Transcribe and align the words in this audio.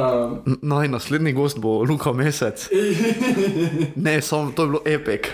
Um, 0.00 0.56
Naj 0.62 0.88
naslednji 0.88 1.32
gost 1.32 1.58
bo 1.58 1.82
Luka 1.82 2.12
Mesec. 2.12 2.68
Ne, 3.96 4.20
samo 4.22 4.52
to 4.56 4.62
je 4.62 4.68
bilo 4.68 4.82
epik. 4.84 5.32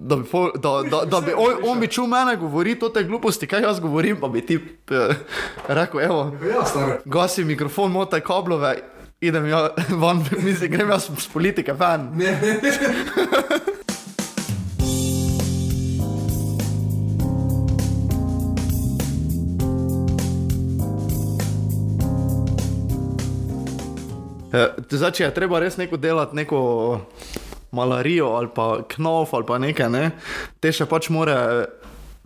Da 0.00 0.16
bi, 0.16 0.24
pol, 0.24 0.50
da, 0.54 0.82
da, 0.90 1.04
da 1.04 1.20
bi 1.20 1.32
on, 1.36 1.60
on 1.70 1.80
bi 1.80 1.86
čul 1.86 2.06
mene 2.10 2.36
govoriti 2.36 2.84
o 2.84 2.88
te 2.88 3.04
gluposti, 3.04 3.46
kaj 3.46 3.62
jaz 3.62 3.80
govorim, 3.80 4.16
pa 4.20 4.28
bi 4.28 4.40
ti 4.46 4.58
eh, 4.90 5.14
rekel, 5.68 6.00
evo, 6.00 6.32
ja, 6.54 6.64
stari. 6.66 6.92
gasi 7.04 7.44
mikrofon, 7.44 7.92
motaj 7.92 8.20
kablove, 8.20 8.74
idem 9.20 9.46
ja, 9.46 9.68
van, 10.02 10.24
mislim, 10.42 10.70
grem 10.70 10.90
jaz 10.90 11.06
z 11.18 11.28
politike 11.32 11.72
ven. 11.72 12.10
Eh, 12.22 13.60
Zdaj, 24.50 25.12
če 25.14 25.24
je 25.24 25.34
treba 25.34 25.60
res 25.62 25.76
neko 25.78 25.96
delati, 26.00 26.36
neko 26.36 26.60
malarijo 27.70 28.32
ali 28.34 28.48
pa 28.54 28.80
knof 28.96 29.34
ali 29.34 29.46
pa 29.46 29.58
nekaj, 29.62 29.90
ne, 29.90 30.10
te 30.60 30.72
še 30.74 30.88
pač 30.90 31.08
more 31.14 31.36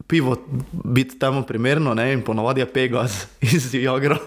pivo 0.06 0.36
biti 0.72 1.18
temu 1.18 1.42
primerno 1.46 1.94
ne, 1.94 2.12
in 2.12 2.22
ponovadi 2.22 2.60
je 2.60 2.66
Pegas 2.72 3.26
iz 3.54 3.74
Jagra. 3.74 4.18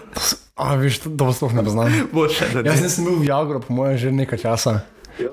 A, 0.56 0.74
veš, 0.74 0.98
to 1.04 1.10
to 1.14 1.32
sploh 1.32 1.54
ne 1.54 1.62
poznam. 1.64 1.92
Da 2.54 2.64
Jaz 2.66 2.82
nisem 2.82 3.06
bil 3.06 3.20
v 3.20 3.28
Jagru, 3.28 3.60
po 3.62 3.74
mojem, 3.74 3.98
že 3.98 4.14
nekaj 4.14 4.42
časa. 4.42 4.80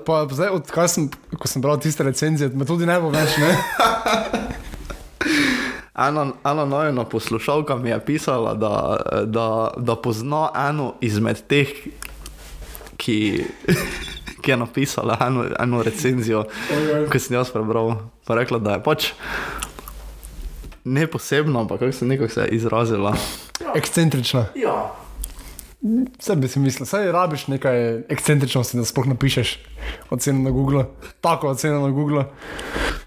Pa 0.06 0.26
zdaj, 0.30 0.50
odkar 0.54 0.90
sem, 0.90 1.08
ko 1.38 1.46
sem 1.50 1.62
bral 1.62 1.78
tiste 1.82 2.02
recenzije, 2.06 2.50
me 2.54 2.66
tudi 2.66 2.86
ne 2.86 2.98
bo 3.02 3.10
več, 3.14 3.38
ne? 3.42 3.50
Ena, 5.96 6.26
ena 6.44 6.64
nojena 6.68 7.06
poslušalka 7.08 7.78
mi 7.80 7.88
je 7.88 7.96
pisala, 8.04 8.52
da, 8.54 9.00
da, 9.24 9.70
da 9.80 9.94
pozna 9.96 10.50
eno 10.68 10.90
izmed 11.00 11.40
teh, 11.48 11.70
ki, 12.96 13.44
ki 14.42 14.50
je 14.50 14.56
napisala 14.56 15.18
eno, 15.26 15.46
eno 15.58 15.82
recenzijo, 15.82 16.44
ki 17.12 17.18
sem 17.18 17.36
jaz 17.36 17.50
prebral. 17.54 17.96
Pa 18.26 18.34
rekla, 18.34 18.58
da 18.58 18.76
je 18.76 18.82
pač 18.82 19.10
ne 20.84 21.06
posebno, 21.06 21.60
ampak 21.60 21.80
kako 21.80 21.92
se 21.92 22.06
nekako 22.06 22.40
je 22.40 22.48
izrazila. 22.48 23.16
Ekscentrična. 23.74 24.46
Ja. 24.54 25.05
Vse 26.18 26.36
bi 26.36 26.48
si 26.48 26.58
mislil, 26.58 26.86
saj 26.86 27.12
rabiš 27.12 27.46
nekaj 27.46 28.08
ekscentričnosti, 28.08 28.78
da 28.80 28.84
sploh 28.84 29.06
napišeš 29.06 29.58
oceno 30.10 30.42
na 30.42 30.50
Google. 30.50 30.84
Tako 31.20 31.48
oceno 31.48 31.80
na 31.80 31.90
Google. 31.90 32.24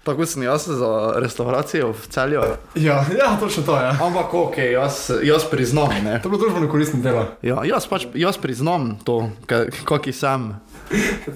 Tako 0.04 0.26
sem 0.26 0.42
jaz 0.42 0.64
za 0.66 1.12
restauracijo 1.16 1.92
v 1.92 2.06
celju. 2.08 2.40
Ja, 2.74 3.04
ja 3.18 3.36
točno 3.40 3.62
to 3.62 3.76
je. 3.76 3.82
Ja. 3.82 3.96
Ampak 4.00 4.34
ok, 4.34 4.56
jaz, 4.72 5.10
jaz 5.22 5.44
priznam. 5.50 5.88
Ne. 6.04 6.22
To 6.22 6.28
je 6.28 6.30
bilo 6.30 6.40
družbeno 6.40 6.70
koristno 6.70 7.02
delo. 7.02 7.26
Ja, 7.42 7.64
jaz 7.64 7.86
pač 7.90 8.06
jaz 8.14 8.38
priznam 8.38 8.96
to, 9.04 9.28
kakor 9.46 10.12
sem. 10.12 10.54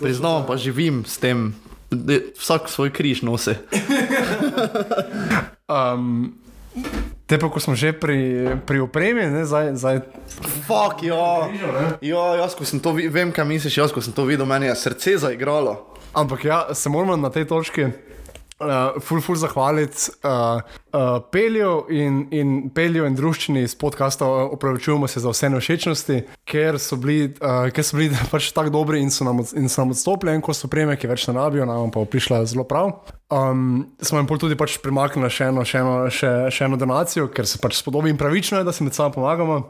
Priznam, 0.01 0.47
pa 0.47 0.57
živim 0.57 1.05
s 1.05 1.19
tem, 1.19 1.53
da 1.91 2.23
vsak 2.39 2.71
svoj 2.71 2.95
križ 2.95 3.23
nosi. 3.23 3.59
Um, 5.65 6.35
te 7.27 7.39
pa, 7.41 7.49
ko 7.49 7.61
smo 7.61 7.75
že 7.75 7.93
pri, 7.97 8.19
pri 8.67 8.81
opremi, 8.85 9.27
ne, 9.33 9.45
zdaj, 9.49 9.75
zdaj 9.81 10.01
Fak, 10.69 11.03
ja. 11.03 11.49
ja, 12.01 12.25
jaz 12.45 12.57
ko 12.57 12.65
sem 12.69 12.81
to 12.81 12.93
videl, 12.93 13.13
vem, 13.13 13.33
kaj 13.33 13.49
misliš, 13.49 13.79
jaz 13.81 13.93
ko 13.95 14.05
sem 14.05 14.13
to 14.13 14.27
videl, 14.29 14.47
meni 14.47 14.69
je 14.69 14.77
srce 14.77 15.19
zaigralo. 15.25 15.79
Ampak 16.15 16.45
ja, 16.45 16.59
se 16.75 16.89
moramo 16.89 17.17
na 17.17 17.31
tej 17.31 17.49
točki. 17.51 17.91
Uh, 18.55 19.01
ful, 19.03 19.19
ful 19.19 19.35
zahvaliti 19.35 20.13
uh, 20.23 20.63
uh, 20.95 21.19
Pelju 21.33 21.87
in, 21.91 22.21
in 22.31 22.53
Pelju 22.71 23.03
in 23.03 23.17
družščini 23.19 23.65
iz 23.67 23.75
podcasta. 23.75 24.29
Opravičujemo 24.55 25.09
se 25.11 25.21
za 25.21 25.33
vse 25.33 25.51
nevšečnosti, 25.51 26.21
ker 26.47 26.79
so 26.79 26.97
bili, 26.97 27.33
uh, 27.43 27.67
ker 27.75 27.85
so 27.85 27.99
bili 27.99 28.15
pač 28.33 28.53
tako 28.55 28.71
dobri 28.79 29.03
in 29.03 29.11
so 29.11 29.27
nam, 29.27 29.43
od- 29.43 29.57
in 29.59 29.67
so 29.69 29.83
nam 29.83 29.91
odstopili, 29.91 30.37
en 30.39 30.45
ko 30.45 30.55
so 30.55 30.71
preme, 30.71 30.95
ki 30.97 31.11
več 31.11 31.27
ne 31.29 31.35
rabijo, 31.35 31.67
nam 31.67 31.91
pa 31.91 32.07
prišla 32.07 32.45
zelo 32.47 32.63
prav. 32.65 32.95
Um, 33.33 33.87
smo 34.05 34.21
jim 34.21 34.29
tudi 34.29 34.57
pač 34.57 34.77
primaknili 34.85 35.31
še 35.33 35.49
eno, 35.49 35.65
še, 35.65 35.81
eno, 35.81 35.95
še, 36.13 36.31
še 36.53 36.67
eno 36.67 36.77
donacijo, 36.77 37.31
ker 37.33 37.49
se 37.49 37.59
pač 37.63 37.79
spodobi 37.81 38.13
in 38.13 38.21
pravično 38.21 38.61
je, 38.61 38.67
da 38.69 38.73
si 38.75 38.85
med 38.85 38.95
sabo 38.95 39.17
pomagamo. 39.17 39.63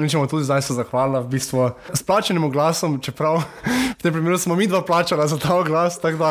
In 0.00 0.08
če 0.08 0.16
bomo 0.16 0.30
tudi 0.30 0.46
zdaj 0.48 0.62
se 0.64 0.72
zahvalili, 0.72 1.20
v 1.20 1.32
bistvu 1.34 1.66
s 1.92 2.00
plačenim 2.08 2.48
glasom, 2.48 2.96
čeprav 3.04 3.42
v 3.98 4.00
tem 4.00 4.14
primeru 4.14 4.40
smo 4.40 4.56
mi 4.56 4.64
dva 4.64 4.80
plačala 4.80 5.28
za 5.28 5.36
ta 5.36 5.58
glas, 5.66 6.00
tako 6.00 6.16
da 6.16 6.30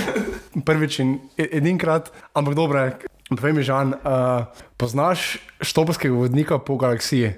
prvič 0.68 1.02
in 1.04 1.18
e- 1.36 1.50
edinkrat, 1.60 2.08
ampak 2.32 2.56
dobro, 2.56 2.86
povej 3.28 3.52
mi, 3.52 3.66
Žan, 3.66 3.92
uh, 4.00 4.48
poznaš 4.80 5.36
štoparskega 5.60 6.16
vodnika 6.16 6.56
po 6.56 6.80
galaksiji? 6.80 7.36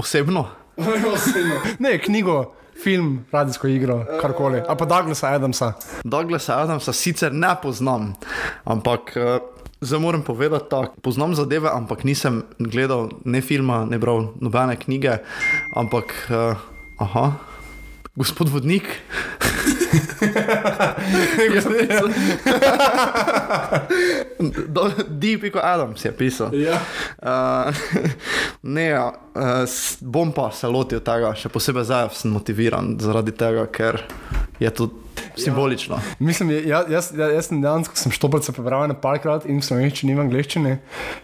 Osebno. 0.00 0.48
Ne, 1.84 1.98
knjigo, 2.00 2.54
film, 2.82 3.24
radijsko 3.32 3.68
igro, 3.68 4.04
karkoli, 4.20 4.62
ali 4.68 4.78
pa 4.78 4.84
Douglasa 4.84 5.28
Adamsa. 5.28 5.72
Douglasa 6.04 6.60
Adamsa 6.62 6.92
sicer 6.92 7.32
ne 7.32 7.54
poznam, 7.62 8.14
ampak 8.64 9.12
uh, 9.16 9.22
zdaj 9.80 10.00
moram 10.00 10.22
povedati 10.22 10.70
tako. 10.70 10.94
Poznam 11.02 11.34
zadeve, 11.34 11.68
ampak 11.72 12.04
nisem 12.04 12.42
gledal 12.58 13.08
ne 13.24 13.40
filma, 13.40 13.84
ne 13.84 13.98
bral 13.98 14.32
nobene 14.40 14.76
knjige, 14.76 15.18
ampak 15.76 16.14
uh, 16.30 16.56
aha, 16.98 17.32
gospod 18.16 18.48
vodnik. 18.48 18.84
Do- 24.68 24.92
D.P. 25.08 25.50
Adams 25.62 26.04
je 26.04 26.12
pisal. 26.12 26.54
Ja. 26.54 26.78
Uh, 27.22 27.74
ne, 28.74 28.84
ja, 28.84 29.12
uh, 29.34 29.64
bom 30.00 30.32
pa 30.32 30.50
se 30.54 30.68
lotil 30.68 31.00
tega, 31.00 31.34
še 31.34 31.48
posebej 31.52 31.84
zdaj 31.88 32.10
sem 32.14 32.32
motiviran 32.34 32.96
zaradi 33.00 33.32
tega, 33.32 33.66
ker 33.66 34.02
je 34.60 34.70
to 34.70 34.90
simbolično. 35.36 35.98
Mislim, 36.18 36.50
ja- 36.50 36.84
jaz, 36.88 37.10
jaz, 37.14 37.32
jaz 37.34 37.48
sem 37.48 37.60
dejansko 37.62 37.96
sem 37.96 38.12
štoparce 38.12 38.52
prebral 38.52 38.86
na 38.88 38.94
parkrat 38.94 39.46
in 39.46 39.60
v 39.60 39.64
slovenščini 39.64 40.12
in 40.12 40.18
v 40.20 40.24
angleščini. 40.26 40.74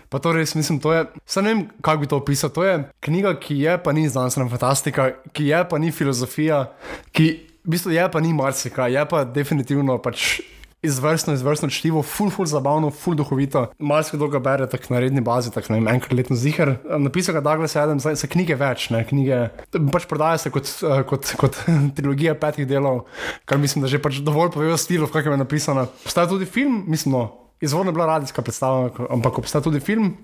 Pa 0.09 0.19
to 0.19 0.33
res 0.33 0.55
mislim, 0.55 0.81
to 0.81 0.93
je, 0.95 1.05
saj 1.27 1.43
ne 1.45 1.55
vem, 1.55 1.63
kako 1.83 2.01
bi 2.01 2.07
to 2.07 2.17
opisal. 2.17 2.51
To 2.57 2.65
je 2.65 2.79
knjiga, 3.05 3.35
ki 3.41 3.59
je 3.61 3.79
pa 3.79 3.93
ni 3.93 4.09
znanstvena 4.09 4.49
fantastika, 4.53 5.11
ki 5.33 5.51
je 5.53 5.63
pa 5.69 5.79
ni 5.79 5.93
filozofija, 5.93 6.73
ki 7.13 7.27
v 7.67 7.75
bistvu 7.75 7.93
je 7.93 8.05
pa 8.11 8.21
ni 8.21 8.33
marsikaj, 8.33 8.93
je 8.95 9.07
pa 9.11 9.25
definitivno 9.25 9.99
pač. 9.99 10.41
Izvrstno, 10.87 11.35
izvrstno 11.35 11.71
čtivo, 11.73 12.03
ful, 12.07 12.31
ful, 12.31 12.47
zabavno, 12.47 12.93
ful, 12.95 13.17
duhovito. 13.19 13.67
Malo 13.79 14.07
se 14.07 14.19
dolgo 14.21 14.41
bere, 14.41 14.69
tako 14.71 14.95
na 14.95 15.01
redni 15.03 15.21
bazi, 15.25 15.51
tako 15.55 15.75
ne 15.75 15.81
vem, 15.81 15.89
enkrat 15.97 16.15
letno 16.15 16.37
zihar. 16.39 16.77
Napisal 16.99 17.35
ga 17.37 17.43
Douglas 17.45 17.77
Adams, 17.77 18.07
zdaj 18.07 18.21
se 18.23 18.31
knjige 18.31 18.59
več, 18.61 18.89
ne, 18.95 19.03
knjige 19.09 19.41
pač 19.93 20.07
prodaja 20.11 20.39
se 20.39 20.53
kot, 20.55 20.71
eh, 20.87 21.03
kot, 21.09 21.33
kot 21.41 21.59
trilogija 21.97 22.37
petih 22.39 22.69
delov, 22.69 23.05
kar 23.49 23.59
mislim, 23.63 23.85
da 23.85 23.91
že 23.91 24.03
pač 24.03 24.21
dovolj 24.25 24.55
pove 24.55 24.73
o 24.73 24.79
stilu, 24.81 25.09
v 25.11 25.17
kakem 25.19 25.37
je 25.37 25.43
napisana. 25.43 25.89
Obstaja 26.07 26.31
tudi 26.31 26.49
film, 26.49 26.85
mislim, 26.87 27.17
no, 27.19 27.25
izvorno 27.61 27.91
je 27.91 27.99
bila 27.99 28.11
radijska 28.15 28.43
predstava, 28.43 28.91
ampak 29.11 29.43
obstaja 29.43 29.65
tudi 29.67 29.81
film. 29.81 30.15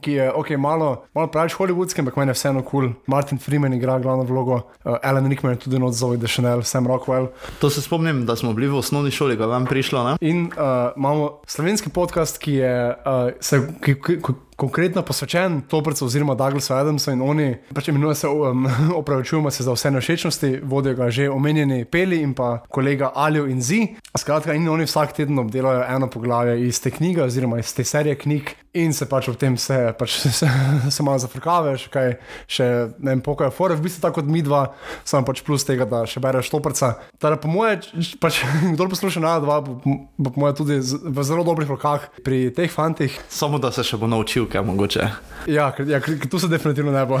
Ki 0.00 0.12
je 0.12 0.32
okay, 0.32 0.56
malo, 0.56 1.04
malo 1.14 1.30
preveč 1.32 1.56
hollywoodski, 1.58 2.00
ampak 2.00 2.16
meni 2.16 2.30
je 2.30 2.38
vseeno 2.38 2.62
kul. 2.62 2.70
Cool. 2.70 2.92
Martin 3.06 3.38
Freeman 3.38 3.74
igra 3.74 3.98
glavno 3.98 4.24
vlogo, 4.24 4.54
uh, 4.84 4.96
Alan 5.02 5.28
Rickman 5.28 5.52
je 5.52 5.58
tudi 5.58 5.78
not 5.78 5.94
Zoe 5.94 6.16
Deschanel, 6.16 6.62
Sam 6.62 6.86
Rockwell. 6.86 7.28
To 7.60 7.70
se 7.70 7.82
spomnim, 7.82 8.26
da 8.26 8.36
smo 8.36 8.52
bili 8.52 8.68
v 8.68 8.78
osnovni 8.78 9.10
šoli, 9.10 9.36
ga 9.36 9.46
vam 9.46 9.66
prišlo. 9.66 10.04
Ne? 10.04 10.16
In 10.20 10.46
uh, 10.46 10.92
imamo 10.96 11.40
slovenski 11.46 11.88
podcast, 11.88 12.38
ki 12.38 12.52
je 12.52 12.74
uh, 12.90 13.30
se, 13.40 13.62
ki, 13.80 13.94
ki, 13.94 14.18
ki, 14.22 14.32
konkretno 14.56 15.02
posvečen 15.02 15.60
Toprcu 15.68 16.04
oziroma 16.04 16.34
Douglasu 16.34 16.74
Adamsu 16.74 17.12
in 17.12 17.22
oni, 17.22 17.48
pač 17.74 17.88
imenuje 17.88 18.14
se, 18.14 18.28
um, 18.28 18.66
opravičujemo 19.00 19.50
se 19.50 19.64
za 19.64 19.72
vse 19.72 19.90
nevšečnosti, 19.90 20.60
vodijo 20.62 20.94
ga 20.94 21.10
že 21.10 21.30
omenjeni 21.30 21.84
Peli 21.84 22.22
in 22.22 22.34
pa 22.34 22.62
kolega 22.68 23.12
Aljo 23.14 23.46
in 23.46 23.60
Zi. 23.62 23.86
Skratka, 24.18 24.54
in 24.54 24.68
oni 24.68 24.84
vsak 24.84 25.12
teden 25.12 25.38
obdelajo 25.38 25.84
eno 25.88 26.10
poglavje 26.10 26.66
iz 26.66 26.80
te 26.80 26.90
knjige 26.90 27.22
oziroma 27.22 27.58
iz 27.58 27.74
te 27.74 27.84
serije 27.84 28.14
knjig 28.18 28.50
in 28.82 28.92
se 28.92 29.06
pač 29.08 29.28
ob 29.30 29.38
tem 29.40 29.56
se, 29.60 29.76
pač, 29.98 30.18
se, 30.38 30.48
se 30.90 31.06
malo 31.06 31.20
zafrkavaš, 31.22 31.88
kaj 31.92 32.16
še 32.50 32.66
ne 32.98 33.14
vem, 33.14 33.22
pokajo 33.24 33.52
fore, 33.54 33.76
v 33.78 33.86
bistvu 33.86 34.04
tako 34.04 34.20
kot 34.20 34.30
mi 34.30 34.42
dva, 34.44 34.66
samo 35.06 35.26
pač 35.28 35.42
plus 35.46 35.66
tega, 35.66 35.86
da 35.88 36.04
še 36.08 36.22
bereš 36.22 36.50
Toprca. 36.52 36.94
Teda 37.22 37.38
po 37.40 37.50
moje, 37.50 37.80
pač, 38.22 38.42
kdo 38.74 38.88
posluša 38.92 39.22
na 39.24 39.36
dva, 39.42 39.60
bo, 39.64 39.78
bo 40.16 40.32
po 40.32 40.44
moje 40.44 40.58
tudi 40.60 40.80
v 40.82 41.26
zelo 41.26 41.46
dobrih 41.46 41.70
rokah 41.70 42.08
pri 42.26 42.50
teh 42.54 42.70
fantih. 42.72 43.14
Samo 43.32 43.60
da 43.62 43.72
se 43.74 43.84
še 43.86 43.98
bo 44.00 44.10
naučil, 44.10 44.48
kaj 44.50 44.64
mogoče. 44.66 45.08
Ja, 45.50 45.70
ja, 45.86 46.00
tu 46.30 46.42
se 46.42 46.50
definitivno 46.52 46.92
ne 46.92 47.04
bo. 47.08 47.20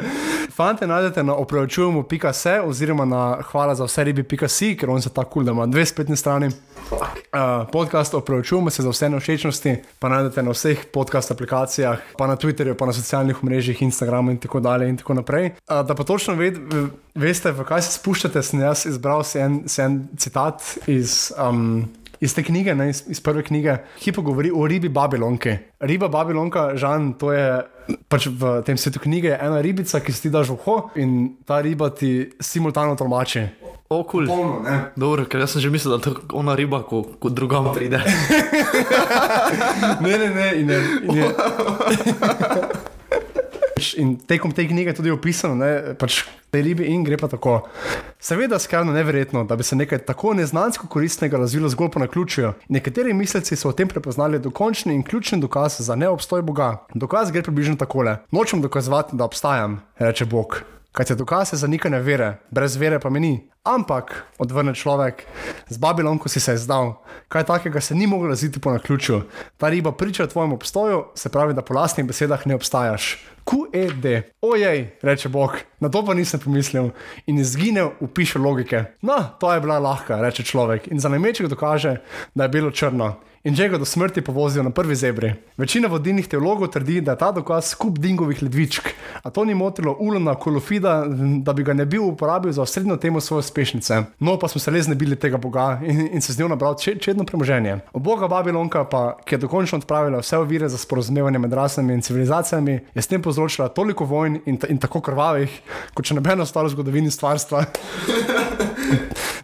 Fante 0.56 0.86
najdete 0.86 1.24
na 1.26 1.34
opravičujemo.se 1.34 2.60
oziroma 2.62 3.04
na 3.04 3.22
hvala 3.50 3.74
za 3.74 3.88
vse 3.88 4.04
ribi.si, 4.04 4.74
ker 4.78 4.90
on 4.90 5.02
se 5.02 5.10
tako 5.10 5.30
kul, 5.30 5.42
cool, 5.42 5.46
da 5.48 5.52
ima 5.52 5.66
dve 5.66 5.86
spletni 5.86 6.16
strani. 6.16 6.50
Uh, 6.94 7.68
podcast 7.72 8.14
opravičujemo 8.14 8.70
se 8.70 8.82
za 8.82 8.90
vse 8.90 9.08
nevšečnosti, 9.08 9.76
pa 9.98 10.08
najdete 10.08 10.42
na 10.42 10.54
vseh 10.54 10.84
podcast 10.92 11.30
aplikacijah, 11.30 11.98
pa 12.18 12.26
na 12.26 12.36
Twitterju, 12.36 12.76
pa 12.78 12.86
na 12.86 12.92
socialnih 12.92 13.44
mrežah, 13.44 13.82
Instagramu 13.82 14.30
in 14.30 14.38
tako 14.38 14.60
dalje 14.60 14.88
in 14.88 14.96
tako 14.96 15.14
naprej. 15.14 15.50
Uh, 15.50 15.82
da 15.86 15.94
pa 15.94 16.04
točno 16.04 16.34
ved, 16.34 16.58
veste, 17.14 17.52
v 17.52 17.66
kaj 17.66 17.82
se 17.82 17.98
spuščate, 17.98 18.42
sem 18.42 18.62
jaz 18.62 18.86
izbral 18.86 19.24
si 19.24 19.42
en, 19.42 19.62
si 19.68 19.82
en 19.82 20.06
citat 20.16 20.62
iz. 20.86 21.32
Um, 21.38 21.90
iz 22.20 22.34
te 22.34 22.42
knjige, 22.42 22.74
ne, 22.74 22.90
iz, 22.90 23.04
iz 23.08 23.20
prve 23.20 23.42
knjige, 23.42 23.78
Hipo 24.04 24.22
govori 24.22 24.50
o 24.54 24.66
ribi 24.66 24.88
Babilonki. 24.88 25.56
Riba 25.80 26.08
Babilonka, 26.08 26.76
Žan, 26.76 27.12
to 27.18 27.32
je 27.32 27.46
pač 28.08 28.26
v 28.32 28.62
tem 28.64 28.78
svetu 28.80 29.02
knjige 29.02 29.34
ena 29.36 29.60
ribica, 29.60 30.00
ki 30.00 30.12
si 30.12 30.26
ti 30.26 30.30
daš 30.32 30.54
v 30.54 30.56
uho 30.56 30.76
in 30.96 31.36
ta 31.44 31.60
riba 31.60 31.90
ti 31.92 32.30
simultano 32.40 32.96
tolmači. 32.96 33.44
O, 33.92 34.02
kul. 34.08 34.26
Polno, 34.26 34.62
ne. 34.64 34.78
Dobro, 34.96 35.26
ker 35.28 35.44
jaz 35.44 35.54
sem 35.54 35.62
že 35.62 35.70
mislil, 35.70 35.98
da 36.00 36.10
je 36.10 36.16
ona 36.32 36.56
riba, 36.56 36.80
ko, 36.88 37.04
ko 37.20 37.28
drugam 37.28 37.70
pride. 37.74 38.00
Ne, 40.04 40.16
ne, 40.18 40.28
ne. 40.32 40.48
In 40.60 40.70
je, 40.70 40.78
in 41.04 41.16
je, 41.20 41.26
In 43.96 44.16
tekom 44.26 44.52
te 44.52 44.66
knjige 44.68 44.90
je 44.90 44.94
tudi 44.94 45.10
opisano, 45.10 45.56
da 45.58 45.94
pač 45.98 46.20
te 46.54 46.60
ribe 46.62 46.86
in 46.86 47.02
gre 47.04 47.16
pa 47.18 47.26
tako. 47.28 47.56
Seveda, 48.22 48.58
skrajno 48.58 48.92
neverjetno, 48.94 49.42
da 49.44 49.56
bi 49.56 49.66
se 49.66 49.76
nekaj 49.76 50.04
tako 50.06 50.34
neznansko 50.38 50.86
koristnega 50.86 51.40
razvilo 51.42 51.68
zgolj 51.68 51.90
po 51.90 52.02
naključju. 52.04 52.52
Nekateri 52.68 53.14
misleci 53.14 53.56
so 53.56 53.72
v 53.72 53.78
tem 53.80 53.90
prepoznali 53.90 54.38
dokončni 54.38 54.94
in 54.94 55.02
ključni 55.02 55.40
dokaz 55.42 55.80
za 55.80 55.96
neobstoj 55.98 56.42
Boga. 56.42 56.86
Dokaz 56.94 57.34
gre 57.34 57.42
približno 57.42 57.76
takole: 57.76 58.16
Nočem 58.30 58.62
dokazovati, 58.62 59.16
da 59.16 59.24
obstajam, 59.24 59.80
reče 59.98 60.24
Bog. 60.30 60.62
Kaj 60.94 61.10
te 61.10 61.14
dokaz 61.18 61.50
je 61.52 61.58
zanikanje 61.58 61.98
vere, 61.98 62.36
brez 62.54 62.76
vere 62.78 63.00
pa 63.02 63.10
meni. 63.10 63.48
Ampak, 63.66 64.12
odvrne 64.38 64.74
človek, 64.78 65.24
z 65.68 65.78
Babilonko 65.82 66.28
si 66.28 66.40
se 66.40 66.52
je 66.52 66.58
zdal, 66.62 66.92
kaj 67.28 67.48
takega 67.48 67.80
se 67.80 67.94
ni 67.94 68.06
moglo 68.06 68.28
razviti 68.28 68.60
po 68.60 68.70
naključju. 68.70 69.22
Ta 69.56 69.68
riba 69.68 69.92
priča 69.92 70.24
o 70.24 70.26
tvojem 70.26 70.52
obstoju, 70.52 71.04
se 71.14 71.28
pravi, 71.28 71.54
da 71.54 71.62
po 71.62 71.74
lastnih 71.74 72.06
besedah 72.06 72.46
ne 72.46 72.54
obstajaš. 72.54 73.33
QED. 73.44 74.22
Ojej, 74.40 74.90
reče 75.02 75.28
Bog, 75.28 75.58
na 75.80 75.88
to 75.88 76.04
pa 76.04 76.14
nisem 76.14 76.40
pomislil 76.40 76.90
in 77.26 77.38
izginil 77.38 77.92
v 78.00 78.08
piše 78.08 78.38
logike. 78.38 78.84
No, 79.02 79.36
to 79.40 79.52
je 79.52 79.60
bila 79.60 79.78
lahka, 79.78 80.20
reče 80.20 80.42
človek 80.42 80.88
in 80.88 81.00
za 81.00 81.08
nameček 81.08 81.48
dokaže, 81.52 81.96
da 82.34 82.44
je 82.44 82.48
bilo 82.48 82.70
črno. 82.70 83.20
In 83.44 83.52
že 83.54 83.68
ga 83.68 83.76
do 83.76 83.84
smrti 83.84 84.22
povozijo 84.24 84.62
na 84.62 84.70
prvi 84.70 84.96
zebri. 84.96 85.34
Večina 85.56 85.88
vodilnih 85.88 86.28
teologov 86.28 86.70
trdi, 86.72 87.00
da 87.04 87.12
je 87.12 87.18
ta 87.18 87.32
dokaz 87.32 87.66
skup 87.74 87.98
dingovih 87.98 88.42
ledvičk, 88.42 88.88
a 89.22 89.30
to 89.30 89.44
ni 89.44 89.54
motilo 89.54 89.92
Ulona 90.00 90.34
Kolofida, 90.34 91.04
da 91.44 91.52
bi 91.52 91.62
ga 91.62 91.74
ne 91.76 91.84
bil 91.84 92.06
uporabil 92.06 92.52
za 92.52 92.62
osrednjo 92.62 92.96
temo 92.96 93.20
svoje 93.20 93.38
uspešnice. 93.38 94.02
No, 94.18 94.38
pa 94.38 94.48
smo 94.48 94.60
se 94.60 94.70
le 94.70 94.82
znebili 94.82 95.16
tega 95.16 95.36
boga 95.36 95.80
in, 95.84 96.08
in 96.12 96.20
se 96.20 96.32
z 96.32 96.40
njo 96.40 96.48
nabral 96.48 96.78
če, 96.80 96.96
čedno 96.96 97.24
premoženje. 97.24 97.76
Od 97.92 98.02
boga 98.02 98.28
Babilonka 98.28 98.84
pa, 98.84 99.18
ki 99.24 99.34
je 99.34 99.38
dokončno 99.44 99.78
odpravila 99.78 100.24
vse 100.24 100.38
ovire 100.38 100.68
za 100.68 100.78
sporozumevanje 100.78 101.38
med 101.38 101.52
rasami 101.52 101.94
in 101.94 102.02
civilizacijami, 102.02 102.80
je 102.94 103.02
s 103.02 103.06
tem 103.06 103.22
povzročila 103.22 103.68
toliko 103.68 104.04
vojn 104.04 104.40
in, 104.46 104.56
ta, 104.56 104.72
in 104.72 104.80
tako 104.80 105.04
krvavih, 105.04 105.60
kot 105.94 106.08
še 106.08 106.16
nobeno 106.16 106.48
ostalo 106.48 106.72
v 106.72 106.78
zgodovini 106.78 107.12
stvarstva. 107.12 107.66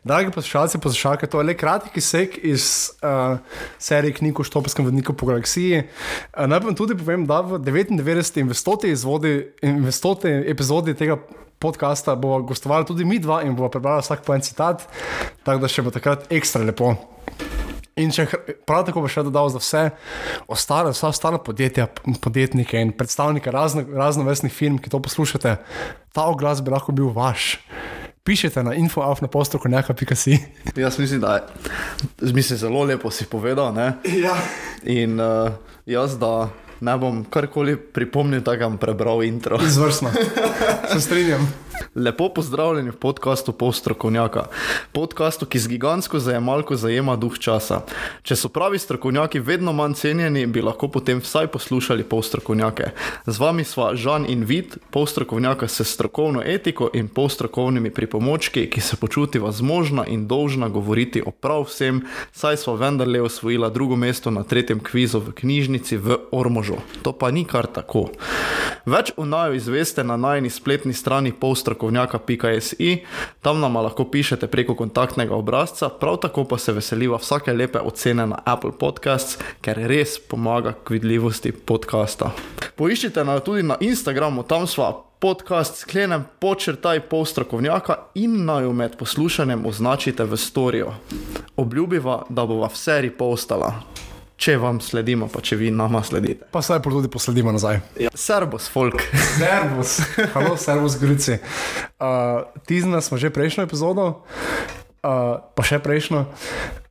Dragi 0.05 0.31
poslušalci, 0.31 0.79
poslušalke, 0.79 1.27
to 1.27 1.41
je 1.41 1.45
le 1.45 1.55
kratki 1.55 2.01
sek 2.01 2.39
iz 2.43 2.89
uh, 3.05 3.37
serije 3.79 4.15
knjig 4.17 4.41
o 4.41 4.45
štopskem 4.45 4.85
vodniku 4.85 5.13
po 5.13 5.27
galaksiji. 5.29 5.83
Uh, 6.33 6.47
naj 6.49 6.63
vam 6.65 6.75
tudi 6.75 6.97
povem, 6.97 7.27
da 7.29 7.43
v 7.45 7.59
99. 7.61 8.41
in 8.41 8.49
v 8.49 8.57
100. 8.57 8.95
izvodi 8.95 9.35
in 9.61 9.85
v 9.85 9.93
100. 9.93 10.33
epizodi 10.49 10.97
tega 10.97 11.19
podcasta 11.61 12.17
bo 12.17 12.41
gostovala 12.41 12.89
tudi 12.89 13.05
mi 13.05 13.19
dva 13.21 13.43
in 13.45 13.53
bo 13.53 13.69
prebrala 13.69 14.01
vsak 14.01 14.25
po 14.25 14.33
en 14.33 14.41
citat, 14.41 14.89
tako 15.45 15.61
da 15.61 15.69
še 15.69 15.85
bo 15.85 15.93
takrat 15.93 16.33
ekstra 16.33 16.65
lepo. 16.65 16.95
In 18.01 18.09
če 18.09 18.25
prav 18.65 18.87
tako 18.89 19.05
bo 19.05 19.13
še 19.13 19.27
dodal 19.29 19.53
za 19.53 19.61
vse 19.61 19.83
ostale, 20.49 20.97
vsa 20.97 21.13
ostala 21.13 21.37
podjetja, 21.45 21.91
podjetnike 22.25 22.81
in 22.81 22.97
predstavnike 22.97 23.53
razno, 23.53 23.85
raznovrsnih 23.85 24.53
firm, 24.53 24.81
ki 24.81 24.89
to 24.89 25.05
poslušate, 25.05 25.59
ta 26.17 26.25
oglas 26.33 26.65
bi 26.65 26.73
lahko 26.73 26.97
bil 26.97 27.13
vaš. 27.13 27.59
Pišite 28.25 28.63
na 28.63 28.75
infoafnapostrokovnjaka.si. 28.75 30.39
Jaz 30.77 30.99
mislim, 30.99 31.21
da 31.21 31.47
mislim, 32.21 32.59
zelo 32.59 32.85
lepo 32.85 33.11
si 33.11 33.25
povedal. 33.25 33.75
Ne? 33.75 33.93
Ja. 34.05 34.37
In 34.83 35.21
uh, 35.21 35.51
jaz, 35.87 36.19
da 36.19 36.49
ne 36.81 36.99
bom 36.99 37.25
karkoli 37.25 37.77
pripomnil, 37.77 38.41
da 38.41 38.57
bom 38.57 38.79
prebral 38.79 39.25
intro. 39.25 39.59
Izvrstno. 39.67 40.11
Se 40.93 41.01
strinjam. 41.01 41.53
Lepo 41.95 42.29
pozdravljeni 42.29 42.91
v 42.91 42.97
podkastu 42.97 43.53
Polstrokovnjaka, 43.53 44.45
podkastu, 44.93 45.47
ki 45.47 45.59
z 45.59 45.69
gigantsko 45.69 46.19
zajemalko 46.19 46.77
zajema 46.77 47.17
duh 47.17 47.39
časa. 47.39 47.81
Če 48.23 48.37
so 48.37 48.49
pravi 48.49 48.79
strokovnjaki 48.79 49.41
vedno 49.41 49.73
manj 49.73 49.95
cenjeni, 50.01 50.47
bi 50.47 50.63
lahko 50.63 50.89
potem 50.89 51.21
vsaj 51.21 51.51
poslušali 51.51 52.05
polstrokovnjake. 52.05 52.91
Z 53.27 53.39
vami 53.39 53.65
sva 53.65 53.95
Žan 53.97 54.27
in 54.29 54.45
Vid, 54.45 54.77
polstrokovnjaka 54.91 55.69
s 55.69 55.85
strokovno 55.85 56.43
etiko 56.45 56.91
in 56.95 57.09
polstrokovnimi 57.09 57.91
pripomočki, 57.91 58.69
ki 58.71 58.81
se 58.81 58.97
počutiva 58.97 59.53
zmožna 59.53 60.07
in 60.07 60.27
dolžna 60.27 60.69
govoriti 60.69 61.23
o 61.27 61.31
prav 61.31 61.67
vsem, 61.67 62.05
saj 62.33 62.57
sva 62.57 62.75
vendarle 62.75 63.23
osvojila 63.23 63.69
drugo 63.69 63.97
mesto 63.97 64.31
na 64.31 64.43
tretjem 64.43 64.81
kvizu 64.81 65.19
v 65.19 65.33
knjižnici 65.33 65.97
v 65.97 66.19
Ormožu. 66.33 66.79
To 67.03 67.13
pa 67.13 67.31
ni 67.31 67.45
kar 67.45 67.67
tako. 67.67 68.11
Več 68.87 69.13
o 69.17 69.25
naju 69.25 69.55
izveste 69.55 70.05
na 70.05 70.17
najni 70.17 70.51
spletni 70.51 70.95
strani 70.95 71.33
polstrokovnjaka.si, 71.75 73.05
tam 73.43 73.61
nam 73.61 73.77
lahko 73.77 74.05
pišete 74.05 74.47
preko 74.47 74.75
kontaktnega 74.75 75.35
obrazca, 75.35 75.89
prav 75.89 76.17
tako 76.17 76.45
pa 76.45 76.59
se 76.59 76.73
veseliva 76.73 77.17
vsake 77.17 77.53
lepe 77.53 77.79
ocene 77.79 78.27
na 78.27 78.39
Apple 78.45 78.73
Podcasts, 78.79 79.39
ker 79.61 79.77
res 79.77 80.19
pomaga 80.19 80.73
k 80.73 80.91
vidljivosti 80.91 81.53
podcasta. 81.53 82.31
Poiščite 82.77 83.25
nas 83.25 83.43
tudi 83.45 83.63
na 83.63 83.77
Instagramu, 83.81 84.43
tam 84.43 84.67
sva 84.67 84.93
podcast 85.21 85.83
sklenem 85.85 86.25
počrtaj 86.41 87.01
polstrokovnjaka 87.09 87.97
in 88.15 88.45
naj 88.45 88.65
jo 88.65 88.73
med 88.73 88.97
poslušanjem 88.97 89.67
označite 89.67 90.25
v 90.25 90.37
storijo. 90.37 90.95
Obljubiva, 91.57 92.25
da 92.29 92.47
bova 92.47 92.71
vse 92.73 93.01
ripostala. 93.01 93.75
Če 94.41 94.55
vam 94.57 94.79
sledimo, 94.81 95.27
pa 95.29 95.43
če 95.45 95.59
vi 95.61 95.69
nama 95.69 96.01
sledite. 96.01 96.47
Pa 96.49 96.63
saj 96.65 96.79
pol 96.81 96.95
tudi 96.97 97.11
posledimo 97.13 97.53
nazaj. 97.53 97.77
Ja. 98.01 98.09
Serbos, 98.17 98.71
folk. 98.73 99.03
Servus, 99.37 99.99
halo, 100.33 100.55
servus, 100.57 100.97
Grici. 100.97 101.37
Uh, 102.01 102.49
Tizna 102.65 103.03
smo 103.05 103.21
že 103.21 103.29
prejšnjo 103.29 103.67
epizodo, 103.69 104.25
uh, 105.05 105.45
pa 105.45 105.61
še 105.61 105.77
prejšnjo. 105.85 106.25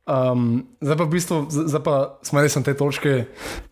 Um, 0.06 0.62
zdaj 0.78 0.94
pa 0.94 1.04
v 1.06 1.10
bistvu, 1.10 1.36
z- 1.50 1.66
zdaj 1.70 1.82
pa 1.82 1.94
smo 2.22 2.38
res 2.38 2.54
na 2.54 2.62
tej 2.66 2.78
točki 2.78 3.12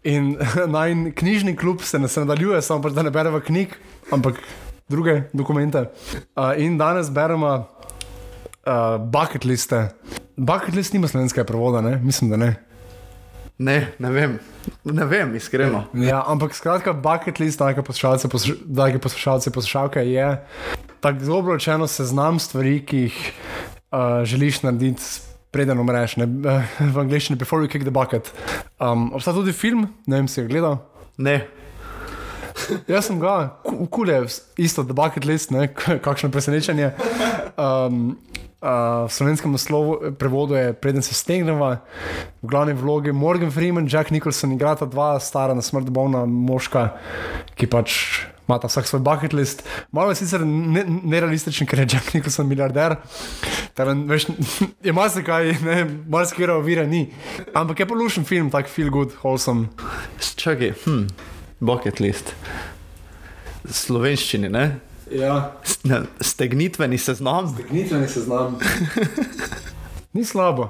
in 0.02 0.34
naj 0.76 1.14
knjižni 1.14 1.54
klub 1.54 1.82
se 1.82 1.98
ne 1.98 2.10
se 2.10 2.22
nadaljuje, 2.22 2.58
samo 2.62 2.82
pač 2.82 2.98
da 2.98 3.06
ne 3.06 3.14
beremo 3.14 3.38
knjig, 3.38 3.78
ampak 4.10 4.42
druge 4.90 5.30
dokumente. 5.30 5.86
Uh, 6.34 6.50
in 6.58 6.74
danes 6.78 7.14
beremo 7.14 7.62
uh, 7.62 8.98
bucket 8.98 9.46
liste. 9.46 9.86
Bucket 10.34 10.74
list 10.74 10.94
nima 10.94 11.06
slovenskega 11.06 11.46
prevoda, 11.46 11.78
ne? 11.78 11.98
mislim, 12.02 12.30
da 12.30 12.38
ne. 12.38 12.56
Ne, 13.58 13.92
ne 13.98 14.10
vem, 14.14 14.38
ne 14.84 15.04
vem, 15.04 15.34
iskreno. 15.34 15.84
Ja, 15.98 16.22
ampak 16.26 16.54
skratka, 16.54 16.92
bucket 16.94 17.40
list, 17.42 17.58
dragi 17.58 17.82
poslušalci, 17.82 18.28
posluš- 18.28 18.60
dragi 18.64 18.98
poslušalci, 18.98 19.50
poslušalke, 19.50 20.04
je 20.06 20.28
tako 21.00 21.24
zelo 21.24 21.52
rečeno 21.52 21.86
seznam 21.86 22.38
stvari, 22.38 22.84
ki 22.86 22.96
jih 22.96 23.18
uh, 23.90 24.22
želiš 24.24 24.62
narediti, 24.62 25.02
preden 25.50 25.78
umreš. 25.78 26.16
Ne, 26.16 26.24
uh, 26.24 26.62
v 26.78 26.98
angleščini, 27.02 27.38
before 27.38 27.62
you 27.64 27.68
kick 27.70 27.82
the 27.82 27.90
bucket. 27.90 28.30
Um, 28.78 29.12
obstaja 29.12 29.34
tudi 29.34 29.52
film, 29.52 29.88
ne 30.06 30.16
vem, 30.16 30.28
si 30.28 30.42
ga 30.42 30.48
gledal. 30.48 30.78
Ne, 31.18 31.40
Jaz 32.90 33.06
sem 33.06 33.18
ga, 33.20 33.58
kul 33.90 34.10
je, 34.10 34.22
isto, 34.58 34.84
the 34.84 34.94
bucket 34.94 35.24
list, 35.24 35.50
ne, 35.50 35.68
kakšno 35.74 36.30
presenečenje. 36.30 36.92
Um, 37.56 38.16
Uh, 38.58 39.06
v 39.06 39.12
slovenskem 39.14 39.52
naslovu, 39.54 40.18
prevodu 40.18 40.54
je 40.58 40.72
Preden 40.74 41.02
se 41.02 41.14
stegneva, 41.14 41.78
v 42.42 42.46
glavni 42.50 42.74
vlogi 42.74 43.12
Morgan 43.14 43.52
Freeman, 43.54 43.86
Jack 43.86 44.10
Nicholson, 44.10 44.50
igrata 44.50 44.82
dva 44.82 45.14
stara 45.22 45.54
na 45.54 45.62
smrt 45.62 45.86
bolna 45.94 46.24
moška, 46.26 46.98
ki 47.54 47.70
pač 47.70 47.94
imata 48.48 48.66
vsak 48.66 48.90
svoj 48.90 49.04
bucket 49.06 49.30
list. 49.32 49.62
Malo 49.94 50.10
je 50.10 50.18
sicer 50.18 50.42
ne- 50.42 50.82
nerealističen, 50.88 51.70
ker 51.70 51.84
je 51.84 51.86
Jack 51.94 52.10
Nicholson 52.14 52.50
milijarder, 52.50 52.96
tako 53.78 53.94
je 54.86 54.92
marsikaj, 54.92 55.54
ne, 55.62 55.78
marsikaj 56.10 56.50
ovira 56.50 56.82
ni. 56.82 57.12
Ampak 57.54 57.78
je 57.78 57.86
pa 57.86 57.94
lušen 57.94 58.26
film, 58.26 58.50
tak 58.50 58.66
feel 58.66 58.90
good, 58.90 59.14
wholesome. 59.22 59.70
čakaj, 60.34 60.74
hm, 60.82 61.06
bucket 61.60 62.00
list. 62.00 62.34
Slovenščini, 63.70 64.50
ne? 64.50 64.87
Ja. 65.10 65.52
Ne, 65.84 66.02
Stegnitveni 66.20 66.98
seznam. 66.98 67.56
Gnitveni 67.70 68.08
seznam. 68.08 68.58
ni 70.12 70.24
slabo. 70.24 70.68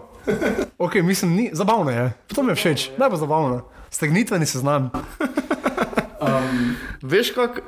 Ok, 0.79 0.95
mislim, 0.95 1.33
ni, 1.33 1.51
zabavno 1.53 1.91
je. 1.91 2.13
To 2.35 2.43
mi 2.43 2.53
je 2.53 2.55
všeč, 2.55 2.91
ne 2.99 3.11
bo 3.11 3.17
zabavno. 3.17 3.65
Stegnitveni 3.91 4.47
seznam. 4.47 4.91
Um, 6.19 6.75
Veš 7.03 7.31
kak, 7.31 7.61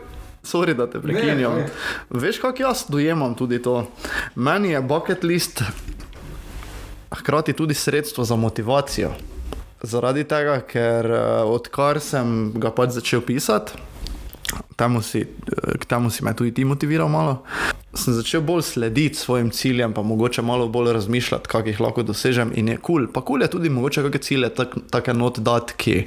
sorry, 0.43 0.75
da 0.75 0.89
te 0.91 0.99
prekinjam. 1.01 1.55
Ne, 1.55 1.69
Veš 2.11 2.41
kak 2.43 2.61
jaz 2.61 2.83
dojemam 2.91 3.37
tudi 3.39 3.61
to. 3.63 3.87
Meni 4.35 4.73
je 4.75 4.81
bucket 4.83 5.23
list 5.23 5.63
hkrati 7.15 7.53
tudi 7.53 7.75
sredstvo 7.75 8.25
za 8.25 8.37
motivacijo. 8.37 9.11
Zaradi 9.83 10.25
tega, 10.25 10.61
ker 10.61 11.07
eh, 11.11 11.43
odkar 11.45 12.01
sem 12.01 12.53
ga 12.55 12.71
pač 12.71 12.91
začel 12.99 13.23
pisati, 13.25 13.79
temu 14.77 15.03
si, 15.03 15.21
eh, 15.21 15.79
k 15.79 15.85
temu 15.85 16.11
si 16.11 16.25
me 16.25 16.35
tudi 16.37 16.55
ti 16.55 16.65
motiviral 16.65 17.09
malo, 17.09 17.43
sem 17.95 18.15
začel 18.15 18.41
bolj 18.41 18.63
slediti 18.63 19.19
svojim 19.19 19.51
ciljem, 19.51 19.93
pa 19.93 20.03
mogoče 20.03 20.43
malo 20.43 20.69
bolj 20.69 20.93
razmišljati, 20.93 21.49
kako 21.49 21.69
jih 21.69 21.81
lahko 21.81 22.03
dosežem. 22.03 22.53
In 22.55 22.69
je 22.69 22.77
kul, 22.77 23.07
cool. 23.07 23.13
pa 23.13 23.21
kul 23.21 23.27
cool 23.27 23.43
je 23.43 23.51
tudi 23.51 23.71
mogoče 23.71 24.03
kakšne 24.03 24.23
cilje, 24.23 24.55
tak, 24.55 24.77
take 24.91 25.15
not 25.15 25.39
dati, 25.39 25.75
ki 25.77 26.05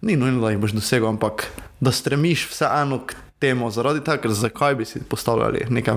ni 0.00 0.16
nujno, 0.16 0.40
da 0.40 0.50
jih 0.50 0.60
boš 0.60 0.76
dosegel, 0.76 1.08
ampak 1.08 1.48
da 1.80 1.92
stremiš 1.92 2.48
vseeno 2.50 3.00
k 3.06 3.14
temu, 3.38 3.70
zaradi 3.70 4.02
tega, 4.04 4.22
ker 4.22 4.30
zakaj 4.30 4.74
bi 4.74 4.84
si 4.84 5.00
postavljali 5.00 5.66
neke 5.70 5.94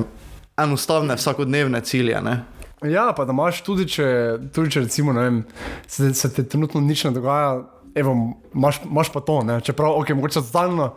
enostavne 0.57 1.15
vsakodnevne 1.15 1.81
cilje. 1.81 2.21
Ne? 2.21 2.43
Ja, 2.81 3.13
pa 3.17 3.25
da 3.25 3.33
imaš 3.33 3.61
tudi, 3.65 3.85
če, 3.89 4.05
tudi 4.53 4.71
če 4.73 4.85
recimo, 4.87 5.13
vem, 5.13 5.43
se, 5.87 6.13
se 6.17 6.31
te 6.33 6.43
trenutno 6.43 6.81
nič 6.81 7.03
ne 7.05 7.11
dogaja. 7.17 7.61
Evo, 7.95 8.33
imaš, 8.53 8.81
imaš 8.86 9.12
pa 9.13 9.19
to, 9.19 9.41
ne? 9.43 9.62
čeprav 9.62 9.91
okay, 10.00 10.15
je 10.15 10.33
totalno 10.33 10.93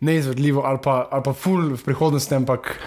neizvedljivo 0.00 0.62
ali 0.62 0.78
pa, 0.84 1.08
ali 1.10 1.22
pa 1.22 1.32
ful 1.32 1.74
v 1.74 1.84
prihodnosti, 1.84 2.34
ampak 2.34 2.78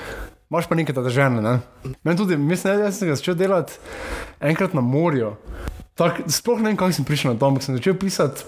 imaš 0.50 0.68
pa 0.68 0.76
nekaj 0.76 0.96
državne. 0.96 1.42
Ne? 1.42 1.60
Meni 2.04 2.18
tudi, 2.18 2.38
mislim, 2.38 2.78
da 2.78 2.92
sem 2.92 3.16
začel 3.16 3.36
delati 3.36 3.74
enkrat 4.40 4.74
na 4.74 4.82
morju. 4.82 5.36
Tak, 5.96 6.22
sploh 6.28 6.60
ne 6.60 6.72
vem, 6.72 6.78
kako 6.78 6.96
sem 6.96 7.06
prišel 7.06 7.34
na 7.34 7.40
to, 7.40 7.46
ampak 7.46 7.64
sem 7.64 7.76
začel 7.76 7.96
pisati. 8.00 8.44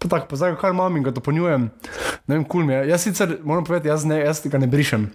Pa 0.00 0.08
tako, 0.08 0.26
pa 0.30 0.36
zdaj, 0.36 0.56
kar 0.56 0.72
imam 0.72 0.96
in 0.96 1.04
ga 1.04 1.12
dopolnjujem, 1.12 1.68
ne 2.26 2.34
vem, 2.34 2.44
kul 2.44 2.62
cool 2.62 2.66
mi 2.66 2.72
je. 2.72 2.88
Jaz 2.88 3.02
sicer 3.04 3.36
moram 3.44 3.64
povedati, 3.64 3.90
jaz, 3.92 4.04
ne, 4.08 4.16
jaz 4.24 4.40
tega 4.40 4.58
ne 4.58 4.66
brišem. 4.66 5.10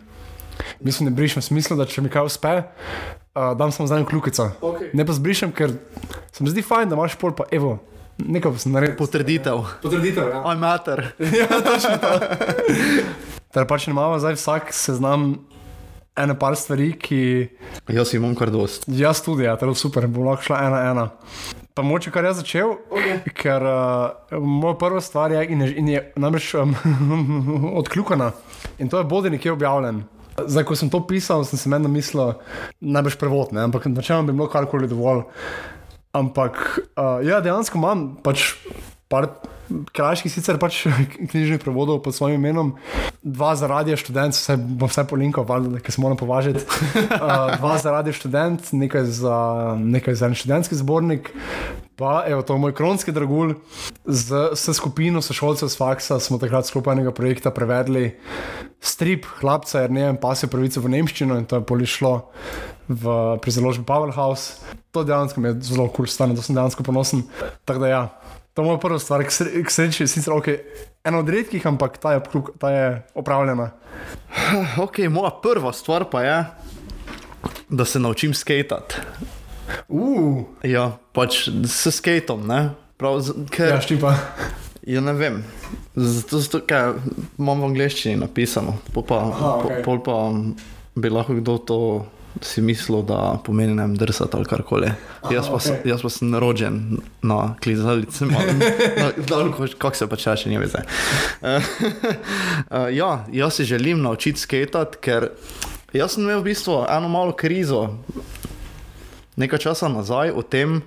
Mislim, 0.80 1.10
ne 1.10 1.16
brišem 1.16 1.42
v 1.42 1.46
smislu, 1.46 1.78
da 1.78 1.88
če 1.90 2.04
mi 2.06 2.12
kaj 2.14 2.30
uspe, 2.30 2.54
uh, 2.62 3.56
dam 3.58 3.74
samo 3.74 3.90
zadnjo 3.90 4.06
kljukico. 4.06 4.52
Okay. 4.62 4.94
Ne 4.94 5.06
pa 5.06 5.16
zbrišem, 5.18 5.52
ker 5.58 5.74
se 6.32 6.46
mi 6.46 6.54
zdi 6.54 6.62
fajn, 6.62 6.94
da 6.94 7.00
imaš 7.00 7.18
pol 7.20 7.34
pa 7.36 7.50
evo. 7.52 7.80
Nekaj 8.18 8.58
sem 8.64 8.72
naredil. 8.72 8.96
Potrditev. 8.96 9.66
Potrditev, 9.84 10.30
ja. 10.32 10.42
Oj, 10.48 10.56
mater. 10.56 11.02
ja, 11.40 11.48
točno 11.48 11.98
to. 12.00 12.14
Ter 13.52 13.68
pač 13.68 13.88
ne 13.88 13.92
imamo 13.92 14.20
zdaj 14.20 14.38
vsak 14.40 14.72
seznam 14.76 15.34
ene 16.16 16.36
par 16.40 16.56
stvari, 16.56 16.94
ki. 17.00 17.20
Jaz 17.92 18.14
imam 18.16 18.36
kar 18.36 18.52
dost. 18.54 18.88
Jaz 18.88 19.20
tudi, 19.26 19.44
ja, 19.44 19.58
je 19.60 19.76
super, 19.76 20.08
bo 20.08 20.24
lahko 20.30 20.48
šla 20.48 20.62
ena 20.68 20.82
ena. 20.92 21.06
Pa 21.76 21.84
moče, 21.84 22.12
kar 22.12 22.24
jaz 22.24 22.40
začel, 22.40 22.78
Okay. 22.88 23.20
ker 23.36 23.64
uh, 23.68 24.40
moja 24.40 24.78
prva 24.80 25.02
stvar 25.04 25.32
je, 25.36 25.44
in 25.52 25.62
je, 25.62 25.72
in 25.76 25.88
je 25.92 26.04
namreč 26.16 26.54
um, 26.56 26.72
odkljukana. 27.82 28.32
In 28.80 28.88
to 28.90 28.98
je 28.98 29.04
bodi 29.04 29.30
nekje 29.30 29.52
objavljen. 29.52 30.06
Zdaj, 30.40 30.64
ko 30.68 30.76
sem 30.76 30.90
to 30.92 31.00
pisal, 31.08 31.44
sem 31.48 31.60
se 31.60 31.70
meni 31.72 31.92
mislil, 31.92 32.34
najbrž 32.80 33.20
prevod, 33.20 33.52
ne? 33.56 33.64
ampak 33.68 33.88
načeloma 33.92 34.32
bi 34.32 34.36
bilo 34.36 34.48
karkoli 34.52 34.88
dovolj. 34.88 35.24
Ampak 36.16 36.80
uh, 36.96 37.20
ja, 37.28 37.42
dejansko 37.44 37.80
imam 37.82 38.08
pač 38.24 38.54
par 39.12 39.28
krajših, 39.96 40.32
sicer 40.32 40.60
pač 40.62 40.84
knjižnih 41.32 41.60
prevodov 41.62 42.02
pod 42.06 42.16
svojim 42.16 42.40
imenom, 42.40 42.76
dva 43.26 43.56
za 43.58 43.68
radio 43.68 43.98
študent, 43.98 44.38
vse 44.38 44.58
bom 44.58 44.90
vse 44.90 45.06
polinkal, 45.10 45.46
valjda, 45.48 45.82
ker 45.84 45.94
se 45.94 46.02
moram 46.02 46.18
považati. 46.20 46.62
Uh, 46.62 47.56
dva 47.62 47.78
za 47.82 47.94
radio 47.94 48.14
študent, 48.16 48.72
nekaj 48.72 49.10
za, 49.10 49.40
nekaj 49.82 50.16
za 50.22 50.30
en 50.30 50.38
študentski 50.38 50.80
zbornik. 50.80 51.34
Pa, 51.96 52.26
evo, 52.28 52.44
to 52.44 52.56
je 52.56 52.60
moj 52.60 52.76
kronski 52.76 53.14
dragulj. 53.16 53.56
Z, 54.04 54.52
s 54.56 54.76
skupino 54.76 55.24
sošolcev 55.24 55.72
z 55.72 55.80
faksa 55.80 56.20
smo 56.20 56.38
takrat 56.38 56.68
sklopenega 56.68 57.16
projekta 57.16 57.56
prevedli 57.56 58.18
strip 58.84 59.26
hlapca, 59.40 59.86
jer 59.86 59.92
ne 59.96 60.04
vem, 60.10 60.18
pasje 60.20 60.52
pravice 60.52 60.84
v 60.84 60.92
nemščino 60.92 61.40
in 61.40 61.48
to 61.50 61.62
je 61.62 61.66
polišlo 61.66 62.18
v 62.88 63.04
prizaložbi 63.38 63.84
Powerhouse. 63.84 64.62
To 64.92 65.04
dejansko 65.04 65.40
mi 65.40 65.50
je 65.50 65.62
zelo 65.64 65.88
kul, 65.88 65.96
cool 65.98 66.08
stane, 66.08 66.34
da 66.34 66.42
sem 66.42 66.56
dejansko 66.56 66.84
ponosen. 66.84 67.24
Tako 67.64 67.80
da 67.80 67.88
ja, 67.88 68.02
to 68.54 68.62
je 68.62 68.66
moja 68.66 68.78
prva 68.78 69.00
stvar, 69.00 69.24
k 69.24 69.30
sre- 69.30 69.56
k 69.58 69.70
sreči, 69.70 70.08
sicer 70.08 70.32
ok, 70.32 70.48
ena 71.02 71.20
od 71.20 71.28
redkih, 71.28 71.66
ampak 71.66 71.98
ta 71.98 72.14
je, 72.14 72.22
ta 72.58 72.70
je 72.70 72.86
opravljena. 73.14 73.72
Ok, 74.78 75.00
moja 75.08 75.32
prva 75.34 75.74
stvar 75.74 76.06
pa 76.06 76.22
je, 76.22 76.38
da 77.70 77.86
se 77.86 78.00
naučim 78.00 78.34
skatati. 78.34 78.96
Uf, 79.88 80.46
Ja, 80.62 80.92
pač 81.12 81.48
s 81.64 81.90
skatom, 81.92 82.46
ne? 82.46 82.70
Prav, 82.96 83.20
z- 83.20 83.34
ker, 83.50 83.70
ja, 83.70 83.82
štipa. 83.82 84.14
Ja, 84.84 85.02
ne 85.02 85.14
vem. 85.14 85.42
Zato, 85.96 86.38
zato 86.38 86.60
ker 86.62 87.00
imam 87.36 87.60
v 87.60 87.72
angleščini 87.72 88.16
napisano, 88.16 88.78
pol 88.94 89.04
pa, 89.04 89.18
Aha, 89.26 89.50
okej. 89.58 89.82
pol 89.82 90.00
pa 90.00 90.16
bi 90.96 91.10
lahko 91.10 91.34
kdo 91.34 91.58
to 91.58 91.78
si 92.42 92.62
mislil, 92.62 93.02
da 93.02 93.38
pomeni 93.46 93.76
ne 93.76 93.84
vem, 93.84 93.96
drsati 93.96 94.38
ali 94.38 94.46
karkoli. 94.46 94.92
Jaz, 95.32 95.48
pa 95.48 95.56
okej. 95.56 95.92
jaz 95.92 96.02
pa 96.02 96.10
sem 96.10 96.36
rođen 96.36 96.98
na 97.22 97.56
klizalici, 97.64 98.26
kako 99.78 99.96
se 99.96 100.08
pač 100.08 100.28
še 100.44 100.50
ne 100.50 100.60
veze. 100.60 100.84
Uh, 101.42 101.64
ja, 103.00 103.26
jaz 103.32 103.54
si 103.54 103.66
želim 103.66 104.02
naučiti 104.02 104.40
skatati, 104.40 105.02
ker 105.02 105.30
jaz 105.94 106.16
sem 106.16 106.24
imel 106.24 106.44
v 106.44 106.52
bistvu 106.52 106.84
eno 106.90 107.10
malo 107.10 107.36
krizo 107.36 107.90
nekaj 109.36 109.60
časa 109.60 109.88
nazaj 109.92 110.32
o 110.32 110.42
tem, 110.42 110.82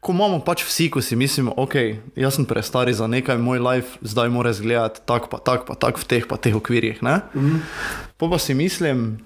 ko 0.00 0.14
imamo 0.14 0.40
pač 0.46 0.64
vsi, 0.64 0.88
ko 0.90 1.02
si 1.02 1.18
mislimo, 1.18 1.52
ok, 1.56 1.74
jaz 2.16 2.38
sem 2.38 2.46
prestari 2.48 2.94
za 2.94 3.06
nekaj, 3.10 3.38
moj 3.38 3.60
life 3.60 3.98
zdaj 4.00 4.30
mora 4.30 4.54
izgledati 4.54 5.02
tako, 5.04 5.28
pa 5.34 5.38
tako, 5.42 5.72
pa 5.72 5.74
tako 5.74 6.00
v 6.00 6.06
teh, 6.06 6.24
pa 6.26 6.36
teh 6.36 6.56
okvirjih. 6.56 7.02
Mm 7.02 7.10
-hmm. 7.34 7.58
Pa 8.20 8.28
pa 8.28 8.38
si 8.38 8.54
mislim, 8.54 9.18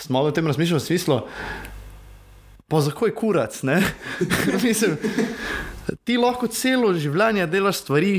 sem 0.00 0.12
malo 0.12 0.32
o 0.32 0.34
tem 0.34 0.46
razmišljal, 0.48 0.80
v 0.80 0.84
smislu, 0.86 1.20
pa 2.68 2.80
zakaj 2.80 3.12
kurac, 3.14 3.58
ne? 3.62 3.82
mislim, 4.64 4.96
ti 6.08 6.16
lahko 6.16 6.48
celo 6.48 6.94
življenje 6.96 7.46
delaš 7.52 7.84
stvari. 7.84 8.14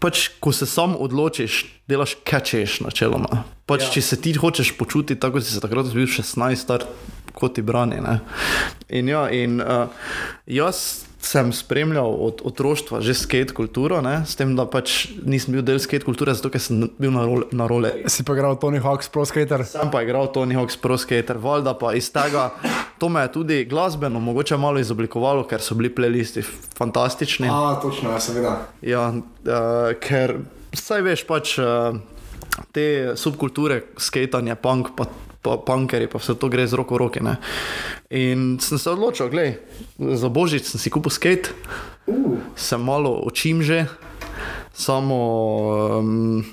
Pač, 0.00 0.26
ko 0.36 0.52
se 0.52 0.66
sam 0.68 0.92
odločiš, 1.00 1.62
delaš 1.88 2.18
kečeš, 2.28 2.82
načeloma. 2.84 3.44
Pač, 3.68 3.86
Ja. 3.86 3.92
Če 3.96 4.02
se 4.04 4.18
ti 4.20 4.34
hočeš 4.36 4.74
počutiti 4.76 5.16
tako, 5.20 5.38
kot 5.38 5.46
si 5.48 5.54
se 5.54 5.62
takrat 5.64 5.88
bil 5.96 6.04
16, 6.04 6.60
star, 6.60 6.84
kot 7.34 7.54
ti 7.58 7.62
brani. 7.62 8.00
Ne? 8.04 8.20
In, 8.88 9.08
ja, 9.08 9.26
in 9.30 9.60
uh, 9.60 9.88
jaz 10.46 11.08
sem 11.20 11.52
spremljal 11.52 12.14
od 12.14 12.40
otroštva 12.44 13.00
že 13.00 13.14
skate 13.14 13.52
kulturo, 13.54 14.00
ne? 14.00 14.22
s 14.26 14.38
tem, 14.38 14.54
da 14.56 14.64
pač 14.70 15.10
nisem 15.26 15.56
bil 15.56 15.64
del 15.66 15.80
skate 15.82 16.06
kulture, 16.06 16.32
zato 16.34 16.50
ker 16.54 16.62
sem 16.62 16.86
bil 16.98 17.12
na, 17.12 17.24
role, 17.26 17.48
na 17.52 17.66
role. 17.68 17.90
Si 18.08 18.24
pa 18.24 18.36
igral 18.38 18.56
Tony 18.62 18.80
Hawk's 18.80 19.10
Pro 19.12 19.26
Skater. 19.28 19.66
Sem 19.66 19.90
pa 19.92 20.04
igral 20.06 20.30
Tony 20.32 20.56
Hawk's 20.56 20.78
Pro 20.80 20.96
Skater, 20.96 21.40
valjda 21.42 21.74
pa 21.78 21.92
iz 21.98 22.08
tega, 22.14 22.48
to 23.02 23.10
me 23.12 23.26
je 23.26 23.32
tudi 23.34 23.64
glasbeno 23.68 24.22
mogoče 24.22 24.56
malo 24.56 24.78
izoblikovalo, 24.78 25.44
ker 25.50 25.60
so 25.64 25.76
bili 25.78 25.90
playlisti 25.94 26.44
fantastični. 26.78 27.50
A, 27.50 27.76
točno, 27.82 28.14
ja, 28.14 28.22
seveda. 28.22 28.54
Ja, 28.82 29.10
uh, 29.10 29.90
ker 30.00 30.38
saj 30.72 31.02
veš, 31.02 31.26
pač 31.28 31.58
uh, 31.58 31.98
te 32.72 33.14
subkulture, 33.16 33.82
skatanje, 33.96 34.56
punk, 34.60 34.92
pa, 34.96 35.08
pa 35.42 35.56
punkeri, 35.62 36.08
pa 36.10 36.20
vse 36.20 36.34
to 36.38 36.50
gre 36.52 36.66
z 36.66 36.78
roko 36.78 36.96
v 36.96 37.02
roke. 37.04 37.20
Ne? 37.24 37.38
In 38.10 38.58
sem 38.62 38.78
se 38.78 38.90
odločil, 38.90 39.30
gledaj, 39.32 39.58
za 39.98 40.28
božič 40.28 40.68
sem 40.68 40.80
si 40.80 40.92
kupil 40.92 41.12
skate, 41.12 41.54
Uh. 42.08 42.40
sem 42.56 42.80
malo 42.80 43.20
učim 43.20 43.60
že, 43.60 43.84
samo. 44.72 45.18
Um, 46.00 46.46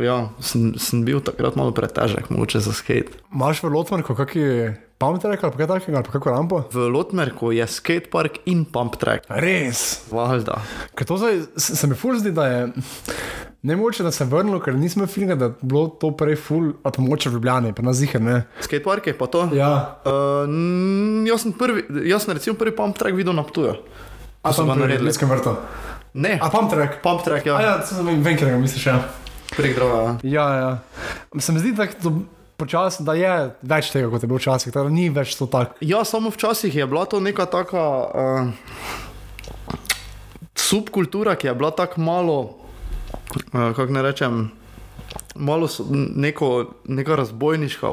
Ja, 0.00 0.32
sem, 0.40 0.80
sem 0.80 1.04
bil 1.04 1.20
takrat 1.20 1.60
malo 1.60 1.76
pretežek, 1.76 2.32
mogoče 2.32 2.64
za 2.64 2.72
skate. 2.72 3.12
Imaš 3.36 3.60
v 3.60 3.68
Lotmanku 3.68 4.16
kakšen 4.16 4.80
pump 5.00 5.16
track 5.22 5.40
ali 5.44 5.56
kaj 5.56 5.66
takega, 5.66 5.96
ali 5.96 6.04
pa 6.04 6.12
kakšno 6.12 6.32
rampo? 6.34 6.58
V 6.72 6.88
Lotmerku 6.92 7.52
je 7.56 7.64
skatepark 7.66 8.42
in 8.46 8.66
pump 8.68 8.98
track. 9.00 9.24
Res. 9.32 10.04
Valjda. 10.12 10.58
Ker 10.94 11.08
to 11.08 11.16
zdaj, 11.16 11.40
se 11.56 11.88
mi 11.88 11.96
ful 11.96 12.18
zdi, 12.20 12.34
da 12.36 12.46
je 12.46 12.60
ne 13.62 13.76
moče, 13.76 14.04
da 14.04 14.10
se 14.10 14.24
je 14.24 14.28
vrnilo, 14.28 14.60
ker 14.60 14.76
nismo 14.76 15.06
filmali, 15.06 15.38
da 15.40 15.48
je 15.50 15.56
bilo 15.62 15.86
to 16.00 16.12
prej 16.16 16.36
ful, 16.36 16.70
ali 16.82 16.92
pa 16.96 17.02
moče 17.02 17.28
v 17.32 17.38
Ljubljani, 17.38 17.72
pa 17.76 17.82
na 17.82 17.92
ziher 17.92 18.20
ne. 18.20 18.42
Skatepark 18.60 19.06
je 19.06 19.16
pa 19.18 19.26
to. 19.26 19.48
Ja, 19.56 19.72
Uh, 20.04 20.48
jaz 21.28 21.44
sem 21.44 21.52
prvi, 21.52 21.84
jaz 22.08 22.24
sem 22.24 22.34
recimo 22.36 22.56
prvi 22.56 22.72
pump 22.76 22.96
track 22.98 23.16
videl 23.16 23.32
na 23.36 23.42
Ptuju. 23.44 23.74
a 24.42 24.52
so 24.52 24.62
tam 24.62 24.68
ga 24.68 24.74
pri 24.74 24.80
naredili. 24.82 25.08
Ljudskem 25.08 25.28
vrtu. 25.28 25.56
Ne, 26.14 26.38
A 26.42 26.48
pump 26.50 26.70
track. 26.72 27.00
pump 27.02 27.24
track, 27.24 27.46
A 27.46 27.50
ja, 27.50 27.60
ja, 27.60 27.74
to 27.80 27.94
sem 27.94 28.04
vem, 28.04 28.36
ker 28.36 28.48
ga 28.50 28.56
misliš, 28.58 28.86
ja. 28.86 29.00
prek 29.56 29.76
drova. 29.76 30.16
Ja, 30.22 30.46
ja. 30.54 30.70
Se 31.38 31.52
mi 31.52 31.60
zdi, 31.60 31.72
da, 31.72 31.86
to 31.86 32.12
počas, 32.60 33.00
da 33.00 33.16
je 33.16 33.32
več 33.64 33.88
tega, 33.94 34.10
kot 34.12 34.20
je 34.22 34.28
bilo 34.28 34.40
včasih, 34.40 34.72
da 34.76 34.84
ni 34.92 35.08
več 35.08 35.32
to 35.40 35.48
tako. 35.48 35.80
Ja, 35.80 36.04
samo 36.04 36.28
včasih 36.30 36.74
je 36.76 36.86
bila 36.86 37.06
to 37.08 37.20
neka 37.24 37.48
taka 37.48 37.84
uh, 38.04 38.52
subkultura, 40.54 41.34
ki 41.34 41.50
je 41.50 41.54
bila 41.54 41.70
tako 41.70 42.00
malo, 42.00 42.38
uh, 43.52 43.70
kako 43.76 43.92
ne 43.92 44.02
rečem. 44.02 44.48
Malo 45.34 45.66
so 45.70 45.84
neko, 45.90 46.46
neka 46.90 47.16
razbojniška, 47.16 47.88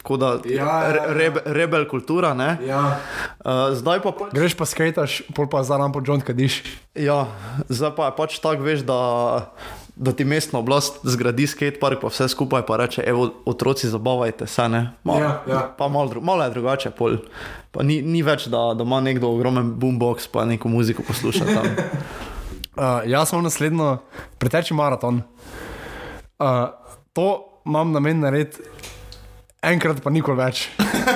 tako 0.00 0.16
da 0.16 0.30
Ja, 0.44 0.56
ja, 0.56 0.64
ja. 0.64 0.92
re, 0.92 1.00
rebe, 1.14 1.40
rebel 1.46 1.84
kultura. 1.88 2.32
Ne? 2.34 2.56
Ja. 2.66 2.98
Uh, 3.44 3.72
zdaj 3.76 4.02
pa 4.04 4.12
pač, 4.12 4.32
Greš 4.36 4.56
pa 4.58 4.66
skataš, 4.68 5.20
pol 5.36 5.48
pa 5.52 5.62
za 5.64 5.78
rampo 5.80 6.02
John 6.04 6.20
Kadiš. 6.20 6.62
ja, 6.96 7.24
zdaj 7.68 7.92
pa 7.96 8.10
je 8.10 8.16
pač 8.16 8.36
tako, 8.40 8.66
veš, 8.66 8.84
da, 8.88 8.98
da 9.96 10.12
ti 10.12 10.24
mestna 10.24 10.58
oblast 10.58 11.00
zgradi 11.04 11.46
skatepark, 11.46 12.00
pa 12.00 12.08
vse 12.08 12.28
skupaj 12.32 12.64
pa 12.66 12.76
reče, 12.76 13.02
evo, 13.06 13.28
otroci 13.44 13.88
zabavajte 13.88 14.46
se, 14.46 14.68
ne. 14.68 14.90
Malo, 15.04 15.20
Ja, 15.20 15.42
ja. 15.48 15.74
Pa 15.78 15.88
malo, 15.88 16.20
malo 16.20 16.44
je 16.44 16.50
drugače, 16.50 16.90
pol. 16.90 17.16
Pa 17.70 17.82
ni, 17.82 18.02
ni 18.02 18.22
več, 18.22 18.46
da, 18.52 18.72
da 18.76 18.84
ima 18.84 19.00
nekdo 19.00 19.30
ogromen 19.32 19.74
boombox, 19.80 20.28
pa 20.32 20.44
neko 20.44 20.68
muziko 20.68 21.02
posluša 21.08 21.44
tam. 21.54 21.72
Uh, 22.72 23.02
jaz 23.04 23.28
sem 23.28 23.42
naslednjo 23.44 23.98
preteči 24.40 24.72
maraton. 24.72 25.18
Uh, 26.40 26.70
to 27.12 27.26
imam 27.68 27.90
namen 27.92 28.22
narediti 28.24 28.64
enkrat 29.62 30.02
pa 30.02 30.10
nikoli 30.10 30.40
več. 30.40 30.66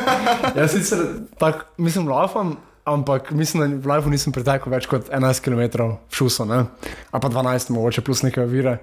Jaz 0.59 0.75
sicer 0.75 1.03
tako, 1.41 1.67
mislim, 1.83 2.09
lafam, 2.09 2.57
ampak 2.87 3.31
mislim, 3.35 3.63
da 3.63 3.67
v 3.83 3.91
lifeu 3.91 4.11
nisem 4.13 4.33
pretekel 4.33 4.71
več 4.73 4.87
kot 4.87 5.09
11 5.11 5.43
km 5.43 5.63
v 5.83 5.97
šuso, 6.15 6.47
ne? 6.47 6.63
ali 7.11 7.23
pa 7.23 7.31
12, 7.33 7.73
mogoče 7.75 8.05
plus 8.07 8.23
neke 8.23 8.45
ovire. 8.45 8.77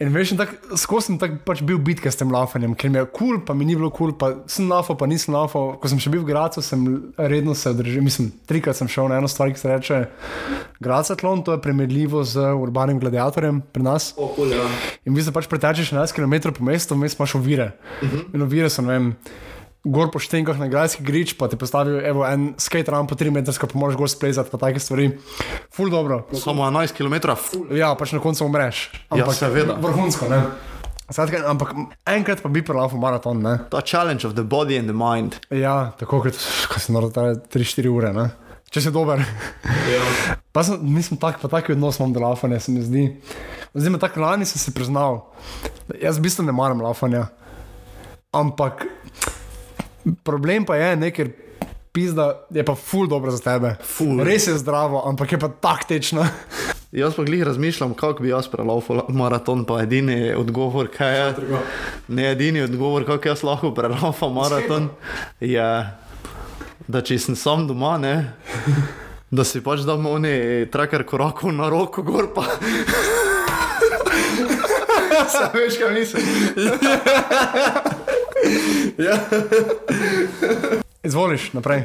In 0.00 0.14
veš, 0.14 0.32
tako 0.38 0.78
skozi 0.80 1.10
sem 1.10 1.18
tak 1.20 1.40
pač 1.44 1.60
bil 1.66 1.80
bitke 1.84 2.08
s 2.08 2.16
tem 2.16 2.32
lafanjem, 2.32 2.72
ker 2.78 2.92
mi 2.92 3.00
je 3.00 3.04
kul, 3.04 3.36
cool, 3.36 3.42
pa 3.44 3.56
mi 3.56 3.68
ni 3.68 3.76
bilo 3.76 3.90
kul, 3.92 4.14
cool, 4.14 4.16
pa 4.16 4.48
sem 4.48 4.68
lafal, 4.70 4.96
pa 4.96 5.08
nisem 5.10 5.36
lafal. 5.36 5.74
Ko 5.80 5.90
sem 5.92 6.00
še 6.00 6.12
bil 6.12 6.24
v 6.24 6.30
Gracu, 6.30 6.64
sem 6.64 6.86
redno 7.18 7.52
se 7.58 7.74
držal, 7.76 8.04
mislim, 8.06 8.30
trikrat 8.48 8.80
sem 8.80 8.88
šel 8.88 9.12
na 9.12 9.20
eno 9.20 9.28
stvar, 9.28 9.52
ki 9.52 9.60
se 9.60 9.68
reče 9.68 10.00
Gracatlon, 10.80 11.44
to 11.44 11.52
je 11.52 11.60
primerljivo 11.60 12.24
z 12.24 12.48
urbanim 12.56 13.00
gladiatorjem 13.02 13.60
pri 13.74 13.84
nas. 13.84 14.14
Oh, 14.16 14.32
cool, 14.38 14.56
ja. 14.56 14.64
In 15.04 15.12
vi 15.16 15.26
se 15.26 15.36
pač 15.36 15.50
pretečeš 15.52 15.92
11 15.92 16.16
km 16.16 16.56
po 16.56 16.64
mestu, 16.64 16.96
vmes 16.96 17.18
imaš 17.18 17.36
ovire. 17.36 17.72
Uh 18.00 18.08
-huh. 18.08 18.24
In 18.34 18.48
ovire 18.48 18.70
so, 18.70 18.82
ne 18.82 18.88
vem 18.96 19.14
gor 19.84 20.10
po 20.12 20.20
štenkah 20.20 20.58
na 20.60 20.68
grajski 20.68 21.04
grič, 21.04 21.34
pa 21.40 21.48
ti 21.48 21.56
postavijo 21.56 22.02
evo, 22.04 22.24
en 22.28 22.52
skate 22.60 22.92
ramp 22.92 23.08
po 23.08 23.16
3 23.16 23.32
metre, 23.32 23.54
pa 23.54 23.78
moraš 23.78 23.96
gor 23.96 24.10
splezati, 24.12 24.52
pa 24.52 24.60
take 24.60 24.80
stvari. 24.80 25.10
Ful 25.72 25.88
dobro. 25.92 26.26
Samo 26.36 26.66
11 26.68 26.96
km. 26.96 27.32
Ja, 27.72 27.94
pač 27.96 28.12
na 28.12 28.20
koncu 28.20 28.44
umreš. 28.44 28.90
Ja, 28.92 29.22
ampak 29.22 29.34
ja, 29.34 29.38
seveda. 29.46 29.78
Vrhunsko, 29.80 30.28
ne? 30.28 30.42
Sadka, 31.10 31.40
ampak 31.50 31.72
enkrat 32.06 32.38
pa 32.44 32.48
bi 32.52 32.62
prelafil 32.62 33.00
maraton, 33.02 33.40
ne? 33.42 33.56
Ta 33.72 33.80
challenge 33.82 34.28
of 34.28 34.36
the 34.36 34.44
body 34.46 34.78
and 34.78 34.86
the 34.86 34.94
mind. 34.94 35.40
Ja, 35.50 35.90
tako 35.98 36.22
kot 36.26 36.36
si 36.36 36.94
naredil 36.94 37.40
3-4 37.50 37.90
ure, 37.90 38.12
ne? 38.14 38.28
Če 38.70 38.84
si 38.84 38.92
dober. 38.94 39.24
Ja. 39.90 40.04
Pa 40.54 40.62
sem, 40.66 40.78
nisem 40.82 41.18
tak, 41.18 41.38
pa 41.38 41.46
taki 41.46 41.76
odnos 41.76 42.00
imam 42.00 42.10
do 42.10 42.18
lafanja, 42.22 42.58
se 42.58 42.72
mi 42.74 42.80
zdi. 42.82 43.04
Zdaj 43.70 43.92
me 43.94 44.00
tako 44.02 44.22
lani 44.24 44.46
sem 44.46 44.58
si 44.58 44.72
priznal. 44.74 45.20
Jaz 45.94 46.18
v 46.18 46.24
bistvu 46.26 46.42
ne 46.42 46.54
maram 46.54 46.82
lafanja. 46.82 47.28
Ampak 48.34 48.82
Problem 50.24 50.64
pa 50.64 50.76
je, 50.76 50.96
ne, 50.96 51.10
ker 51.14 51.30
pizda 51.92 52.46
je 52.50 52.64
pa 52.64 52.74
ful 52.74 53.08
dobro 53.08 53.30
za 53.30 53.38
tebe. 53.38 53.74
Ful. 53.84 54.22
Res 54.24 54.46
je 54.46 54.58
zdravo, 54.58 55.02
ampak 55.08 55.32
je 55.32 55.38
pa 55.38 55.48
taktično. 55.48 56.26
Jaz 56.92 57.14
pa 57.14 57.22
glih 57.22 57.42
razmišljam, 57.42 57.94
kako 57.94 58.22
bi 58.22 58.28
jaz 58.28 58.48
prelaufen 58.50 59.00
maraton, 59.08 59.64
pa 59.64 59.82
edini 59.82 60.34
odgovor, 60.34 60.88
kaj 60.90 61.18
je. 61.18 61.34
Ne 62.08 62.32
edini 62.32 62.62
odgovor, 62.62 63.06
kako 63.06 63.28
jaz 63.28 63.42
lahko 63.46 63.70
prelaufen 63.74 64.32
maraton, 64.34 64.88
je, 65.40 65.86
da 66.88 67.02
če 67.02 67.18
sem 67.18 67.36
sam 67.38 67.68
doma, 67.68 67.94
ne, 67.98 68.32
da 69.36 69.46
si 69.46 69.62
pač 69.62 69.86
dam 69.86 70.06
oni 70.10 70.66
traker 70.72 71.06
korakov 71.06 71.54
na 71.54 71.70
roko 71.70 72.02
gor 72.02 72.32
pa. 72.34 72.42
Sam 75.30 75.50
veš, 75.54 75.78
kaj 75.78 75.94
mislim. 75.94 76.22
ja. 79.08 79.16
Izvoliš 81.02 81.52
naprej. 81.52 81.82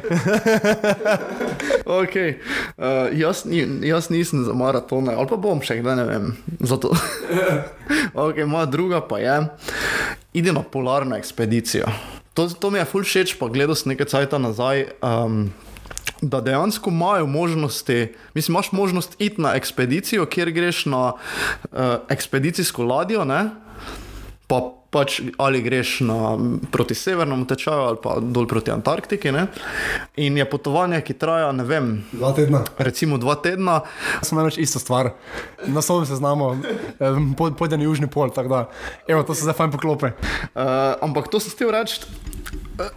okay. 1.86 2.36
uh, 2.78 3.20
jaz, 3.20 3.44
jaz 3.82 4.10
nisem 4.10 4.44
za 4.44 4.54
maratone, 4.54 5.16
ali 5.16 5.28
pa 5.28 5.40
bom 5.40 5.62
še 5.64 5.80
kdaj, 5.80 5.96
ne 5.96 6.06
vem. 6.10 6.26
okay, 8.26 8.44
moja 8.44 8.68
druga 8.68 9.00
pa 9.00 9.22
je, 9.24 9.38
ide 10.36 10.52
na 10.52 10.66
polarno 10.68 11.16
ekspedicijo. 11.16 11.88
To, 12.36 12.50
to 12.52 12.72
mi 12.72 12.82
je 12.82 12.90
ful 12.92 13.08
všeč, 13.08 13.38
pa 13.40 13.48
gledal 13.48 13.80
sem 13.80 13.96
nekaj 13.96 14.12
časa 14.12 14.42
nazaj. 14.42 14.92
Um, 15.00 15.54
Da 16.22 16.40
dejansko 16.42 16.90
imajo 16.90 17.26
možnosti, 17.28 18.14
mislim, 18.34 18.54
imaš 18.56 18.70
možnost 18.72 19.18
iti 19.20 19.42
na 19.42 19.52
ekspedicijo, 19.60 20.24
kjer 20.26 20.52
greš 20.56 20.86
na 20.88 21.02
uh, 21.12 22.08
ekspedicijsko 22.10 22.86
ladjo, 22.88 23.26
ne? 23.28 23.50
pa 24.48 24.62
pač 24.96 25.20
ali 25.38 25.60
greš 25.60 26.00
na, 26.08 26.38
proti 26.72 26.96
severnemu 26.96 27.44
tečaju 27.50 27.82
ali 27.92 28.00
pa 28.00 28.16
dol 28.24 28.48
proti 28.48 28.72
Antarktiki. 28.72 29.34
Ne? 29.36 29.48
In 30.24 30.40
je 30.40 30.46
potovanje, 30.48 31.02
ki 31.04 31.18
traja, 31.20 31.52
ne 31.52 31.68
vem, 31.68 31.90
dva 32.16 32.32
tedna. 32.38 32.64
Recimo 32.80 33.20
dva 33.20 33.36
tedna. 33.44 33.82
Samo 34.24 34.46
reči 34.48 34.64
isto 34.64 34.80
stvar. 34.80 35.12
Na 35.68 35.84
sobi 35.84 36.08
se 36.08 36.16
znamo, 36.16 36.56
pojdem 37.36 37.84
na 37.84 37.90
južni 37.90 38.08
pol, 38.08 38.32
tako 38.32 38.50
da, 38.50 38.62
evo, 39.08 39.24
to 39.28 39.36
se 39.36 39.44
zdaj 39.44 39.58
fajn 39.60 39.76
poklope. 39.76 40.14
Uh, 40.56 40.96
ampak 41.04 41.28
to 41.28 41.44
sem 41.44 41.52
htel 41.52 41.76
reči. 41.76 42.06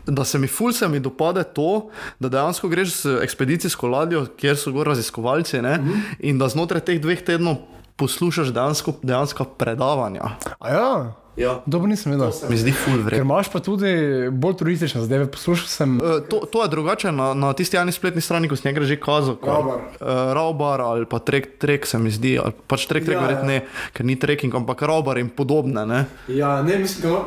Da 0.06 0.24
se 0.26 0.38
mi 0.38 0.50
fulse 0.50 0.88
mi 0.90 0.98
dopade 1.02 1.44
to, 1.54 1.88
da 2.18 2.28
dejansko 2.28 2.68
greš 2.70 2.94
z 3.02 3.18
ekspedicijsko 3.22 3.90
ladjo, 3.90 4.24
kjer 4.38 4.58
so 4.58 4.74
gor 4.74 4.90
raziskovalci, 4.90 5.60
mm 5.62 5.66
-hmm. 5.66 6.02
in 6.18 6.38
da 6.38 6.48
znotraj 6.48 6.80
teh 6.80 7.00
dveh 7.00 7.22
tednov 7.22 7.62
poslušaš 7.96 8.54
dejansko, 8.54 8.92
dejansko 9.02 9.44
predavanja. 9.44 10.38
Ja. 10.62 11.14
Ja. 11.38 11.62
Dobro, 11.66 11.86
nisem 11.86 12.12
videl. 12.12 12.32
Mi 12.50 12.56
zdi 12.58 12.72
ful 12.74 12.98
vredno. 12.98 13.14
Ker 13.14 13.22
imaš 13.22 13.48
pa 13.52 13.60
tudi 13.62 13.90
bolj 14.34 14.56
turistične 14.58 15.04
zadeve. 15.04 15.28
Poslušal 15.30 15.68
sem. 15.70 15.96
Uh, 16.00 16.18
to, 16.26 16.42
to 16.50 16.64
je 16.64 16.68
drugače 16.72 17.12
na, 17.14 17.30
na 17.34 17.52
tisti 17.54 17.78
eni 17.78 17.94
spletni 17.94 18.20
strani, 18.20 18.50
ko 18.50 18.58
si 18.58 18.66
nekaj 18.66 18.88
že 18.90 18.96
kazal. 18.98 19.38
Raubar. 19.46 19.84
Uh, 20.00 20.08
Raubar 20.34 20.82
ali 20.82 21.06
pa 21.06 21.22
trek, 21.22 21.46
trek 21.62 21.86
se 21.86 21.98
mi 21.98 22.10
zdi. 22.10 22.34
Ali, 22.42 22.56
pač 22.66 22.88
trek, 22.90 23.06
trek, 23.06 23.20
ja, 23.20 23.22
verjetno 23.22 23.54
ja. 23.54 23.62
ne, 23.62 23.90
ker 23.94 24.08
ni 24.08 24.18
trekking, 24.18 24.54
ampak 24.54 24.82
Raubar 24.82 25.20
in 25.22 25.30
podobne. 25.30 25.86
Ne? 25.86 26.00
Ja, 26.26 26.58
ne, 26.66 26.80
mislim, 26.82 27.06
da 27.06 27.22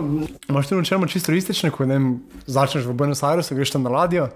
imaš 0.49 0.67
tu 0.67 0.75
načeloma 0.75 1.07
čisto 1.07 1.31
turistične, 1.31 1.71
ko 1.71 1.87
ne 1.87 2.01
začneš 2.51 2.89
v 2.91 2.97
Buenos 2.97 3.23
Airesu, 3.23 3.55
greš 3.55 3.71
tam 3.77 3.87
na 3.87 3.95
ladjo 3.95 4.27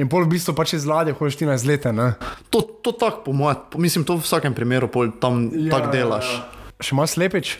in 0.00 0.08
pol 0.08 0.24
v 0.24 0.32
bistvu 0.32 0.56
pač 0.56 0.72
iz 0.78 0.88
ladje 0.88 1.12
hočeš 1.18 1.36
ti 1.42 1.48
na 1.48 1.58
izlete. 1.60 1.92
Ne? 1.92 2.14
To, 2.48 2.64
to 2.64 2.96
tako, 2.96 3.26
po 3.28 3.36
mojem, 3.36 3.60
mislim, 3.76 4.08
to 4.08 4.16
v 4.16 4.24
vsakem 4.24 4.56
primeru 4.56 4.88
tam 5.20 5.50
ja, 5.52 5.68
tako 5.76 5.92
delaš. 5.92 6.32
Ja, 6.32 6.40
ja. 6.40 6.80
Še 6.82 6.96
imaš 6.96 7.14
slepič? 7.18 7.52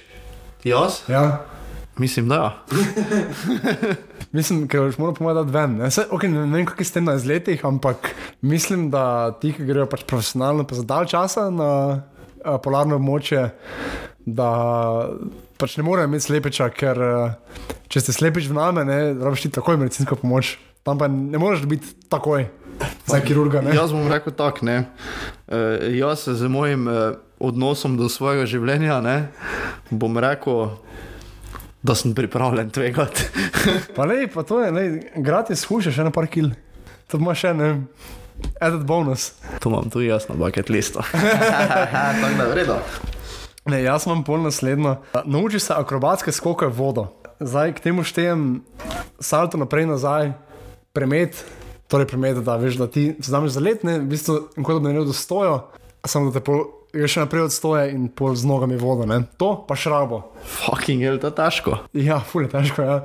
Jaz? 0.64 1.02
Ja. 1.08 1.44
Mislim, 1.98 2.28
da. 2.28 2.34
Ja. 2.34 2.62
mislim, 4.36 4.68
ker 4.68 4.80
boš 4.80 4.98
moral 4.98 5.14
pomagati 5.14 5.50
ven. 5.50 5.76
Ne, 5.76 5.90
Se, 5.90 6.06
okay, 6.10 6.30
ne, 6.30 6.46
ne 6.46 6.56
vem, 6.56 6.66
kako 6.66 6.84
ste 6.84 7.00
na 7.00 7.14
izletih, 7.14 7.64
ampak 7.64 8.14
mislim, 8.40 8.90
da 8.90 9.32
ti, 9.40 9.52
ki 9.52 9.66
grejo 9.66 9.86
pač 9.90 10.06
profesionalno, 10.06 10.64
pa 10.64 10.78
za 10.78 10.86
dalj 10.88 11.10
časa 11.12 11.50
na 11.50 11.70
a, 12.44 12.58
polarno 12.62 12.96
območje, 12.96 13.48
da 14.26 14.50
pač 15.58 15.76
ne 15.76 15.84
morejo 15.86 16.10
imeti 16.10 16.28
slepiča, 16.30 16.70
ker 16.70 17.02
če 17.92 18.00
ste 18.00 18.14
slepič 18.14 18.48
v 18.48 18.56
name, 18.56 18.86
ne 18.88 18.98
rabiš 19.18 19.48
ti 19.48 19.54
takoj 19.58 19.76
medicinsko 19.82 20.16
pomoč. 20.22 20.56
Tam 20.82 20.98
pa 20.98 21.06
ne 21.06 21.38
moreš 21.38 21.66
biti 21.70 21.92
takoj. 22.10 22.48
Za 23.06 23.20
kirurga. 23.22 23.60
Ne? 23.62 23.74
Jaz 23.76 23.92
bom 23.94 24.08
rekel 24.10 24.34
tako. 24.34 24.66
E, 24.66 24.80
jaz 25.98 26.24
z 26.26 26.48
mojim 26.50 26.88
e, 26.88 26.96
odnosom 27.42 27.96
do 27.98 28.08
svojega 28.08 28.46
življenja 28.46 29.00
ne, 29.04 29.16
bom 29.90 30.18
rekel, 30.22 30.76
da 31.82 31.96
sem 31.98 32.14
pripravljen 32.14 32.70
tvegati. 32.70 33.26
pa 33.96 34.06
ne, 34.06 34.26
pa 34.30 34.46
to 34.46 34.60
je, 34.62 34.90
gratis 35.16 35.64
skušaš, 35.66 35.98
še 35.98 36.06
na 36.06 36.14
par 36.14 36.30
kil. 36.30 36.52
To 37.10 37.18
ima 37.20 37.34
še 37.36 37.52
ne. 37.56 37.72
Edit 38.62 38.86
bonus. 38.86 39.32
To 39.62 39.70
imam 39.70 39.90
tu 39.90 40.02
jasno, 40.02 40.34
bucket 40.38 40.70
listo. 40.70 41.02
Tako 41.12 42.30
da 42.38 42.46
je 42.46 42.50
vredno. 42.54 42.78
Ne, 43.70 43.82
jaz 43.84 44.06
imam 44.06 44.24
pol 44.26 44.42
naslednjo. 44.42 44.96
Nauči 45.24 45.60
se 45.62 45.74
akrobatske 45.74 46.34
skoke 46.34 46.66
v 46.66 46.74
vodo. 46.78 47.08
Zdaj 47.42 47.76
k 47.78 47.84
temu 47.84 48.06
štejem 48.06 48.62
salto 49.22 49.58
naprej 49.58 49.86
nazaj, 49.90 50.32
premet, 50.94 51.38
torej 51.90 52.08
premet, 52.10 52.38
da 52.42 52.56
veš, 52.58 52.78
da 52.80 52.86
ti 52.90 53.12
znaš 53.22 53.54
za 53.54 53.62
let, 53.62 53.86
ne, 53.86 53.98
v 54.02 54.10
bistvu, 54.14 54.38
kot 54.62 54.78
da 54.78 54.88
ne 54.88 54.94
gre 54.96 55.06
do 55.06 55.14
stojo, 55.14 55.58
samo 56.06 56.30
da 56.30 56.38
te 56.38 56.44
pol 56.46 56.81
je 56.92 57.08
še 57.08 57.24
naprej 57.24 57.46
odstoje 57.48 57.88
in 57.92 58.06
pol 58.12 58.36
z 58.36 58.44
nogami 58.44 58.76
vodo, 58.76 59.08
ne? 59.08 59.22
to 59.40 59.54
pa 59.64 59.76
šrabo. 59.78 60.22
Fucking 60.44 61.00
je 61.00 61.16
to 61.22 61.32
težko. 61.32 61.78
Ja, 61.96 62.20
ful 62.20 62.44
je 62.44 62.52
težko. 62.52 62.84
Ja. 62.84 62.96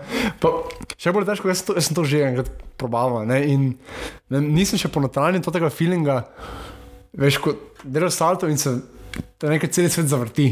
Pa, 0.43 0.51
še 0.99 1.13
bolj 1.15 1.29
težko, 1.29 1.51
jaz, 1.51 1.63
to, 1.63 1.77
jaz 1.79 1.87
sem 1.87 1.95
to 1.95 2.03
že 2.07 2.23
enkrat 2.27 2.51
probaval 2.77 3.23
ne? 3.29 3.39
in 3.47 3.61
ne, 4.33 4.43
nisem 4.43 4.79
še 4.79 4.91
ponotranjen 4.91 5.45
tega 5.45 5.71
feelinga, 5.71 6.19
veš, 7.15 7.39
ko 7.41 7.55
delaš 7.83 8.19
salto 8.19 8.51
in 8.51 8.59
se 8.59 8.75
nekaj 9.41 9.71
cel 9.71 9.87
svet 9.93 10.11
zavrti. 10.11 10.49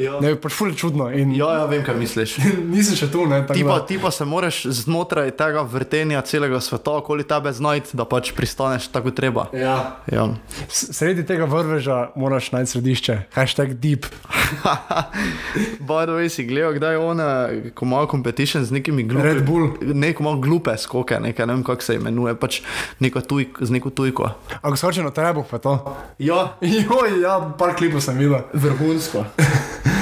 Ja. 0.00 0.16
Ne, 0.24 0.32
pač 0.40 0.54
ful 0.56 0.70
je 0.72 0.78
čudno. 0.80 1.10
In... 1.12 1.34
Ja, 1.36 1.50
ja, 1.60 1.64
vem, 1.68 1.82
kaj 1.84 1.98
misliš. 2.00 2.38
Nisem 2.74 2.96
še 2.96 3.10
tu, 3.12 3.26
ne. 3.28 3.42
Ti 3.44 3.64
pa, 3.66 3.76
ti 3.84 3.98
pa 4.00 4.08
se 4.14 4.24
moraš 4.24 4.62
znotraj 4.82 5.34
tega 5.36 5.66
vrtenja 5.68 6.22
celega 6.24 6.62
sveta, 6.64 6.96
okoli 7.02 7.26
tebe 7.28 7.52
znajti, 7.52 7.92
da 8.00 8.08
pač 8.08 8.32
pristaneš 8.36 8.88
tako 8.94 9.12
treba. 9.12 9.50
Ja. 9.52 10.00
Ja. 10.08 10.30
Sredi 10.72 11.26
tega 11.28 11.44
vrveža 11.50 12.14
moraš 12.16 12.54
najti 12.56 12.72
središče. 12.72 13.18
Hashtag 13.36 13.76
deep. 13.82 14.08
By 15.88 16.04
the 16.06 16.14
way, 16.16 16.28
si 16.28 16.44
gledal, 16.46 16.74
kdaj 16.76 16.94
je 16.94 16.98
ona, 16.98 17.28
ko 17.74 17.86
ima 17.86 18.06
competition 18.10 18.64
z 18.64 18.70
nekimi 18.72 19.02
glupi. 19.02 19.26
Red 19.28 19.46
Bull. 19.46 19.68
Neko 19.80 20.22
malo 20.22 20.40
glupe 20.40 20.76
skoke, 20.78 21.20
nekaj, 21.20 21.46
ne 21.46 21.54
vem, 21.54 21.64
kako 21.64 21.82
se 21.82 21.94
imenuje, 21.94 22.34
pač 22.34 22.60
neko 23.00 23.20
tujko, 23.20 23.64
z 23.64 23.70
neko 23.70 23.90
tujko. 23.90 24.30
Ako 24.62 24.76
skoči 24.76 25.02
na 25.02 25.10
trebuh, 25.10 25.46
pa 25.50 25.58
to. 25.58 25.78
Ja. 26.18 26.56
Joj, 26.60 27.20
ja, 27.22 27.38
par 27.58 27.76
klipov 27.76 28.00
sem 28.00 28.18
videl. 28.18 28.44
Vrhunsko. 28.52 29.24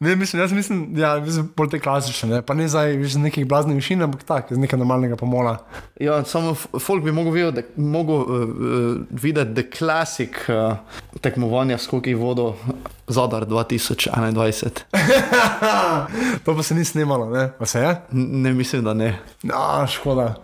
Ne, 0.00 0.16
mislim, 0.16 0.42
jaz 0.42 0.52
mislim, 0.52 0.98
ja, 0.98 1.20
mislim, 1.20 1.48
bolj 1.56 1.68
te 1.68 1.78
klasične, 1.80 2.28
ne? 2.28 2.42
pa 2.42 2.54
ne 2.54 2.68
zdaj 2.68 3.00
iz 3.00 3.16
nekih 3.16 3.46
blaznih 3.48 3.76
višin, 3.76 4.02
ampak 4.02 4.22
tako, 4.28 4.54
iz 4.54 4.58
nekega 4.60 4.76
normalnega 4.78 5.16
pomola. 5.16 5.56
Ja, 6.00 6.24
samo 6.24 6.50
f- 6.52 6.66
folk 6.84 7.04
bi 7.04 7.12
mogel 7.12 7.32
videti, 7.32 7.56
da, 7.56 7.82
mogel, 7.82 8.16
uh, 8.16 8.26
uh, 8.28 8.96
videti 9.10 9.54
the 9.54 9.64
classic 9.78 10.36
uh, 10.48 10.76
tekmovanja 11.20 11.78
skoki 11.78 12.14
vodo 12.14 12.54
Zadar 13.08 13.46
2021. 13.88 14.82
to 16.44 16.54
pa 16.54 16.62
se 16.62 16.74
ni 16.74 16.84
snimalo, 16.84 17.30
ne? 17.30 17.48
Pa 17.52 17.66
se 17.66 17.80
je? 17.80 17.90
N- 18.12 18.42
Ne 18.42 18.52
mislim, 18.52 18.84
da 18.84 18.94
ne. 18.94 19.18
No, 19.42 19.54
škoda. 19.86 20.34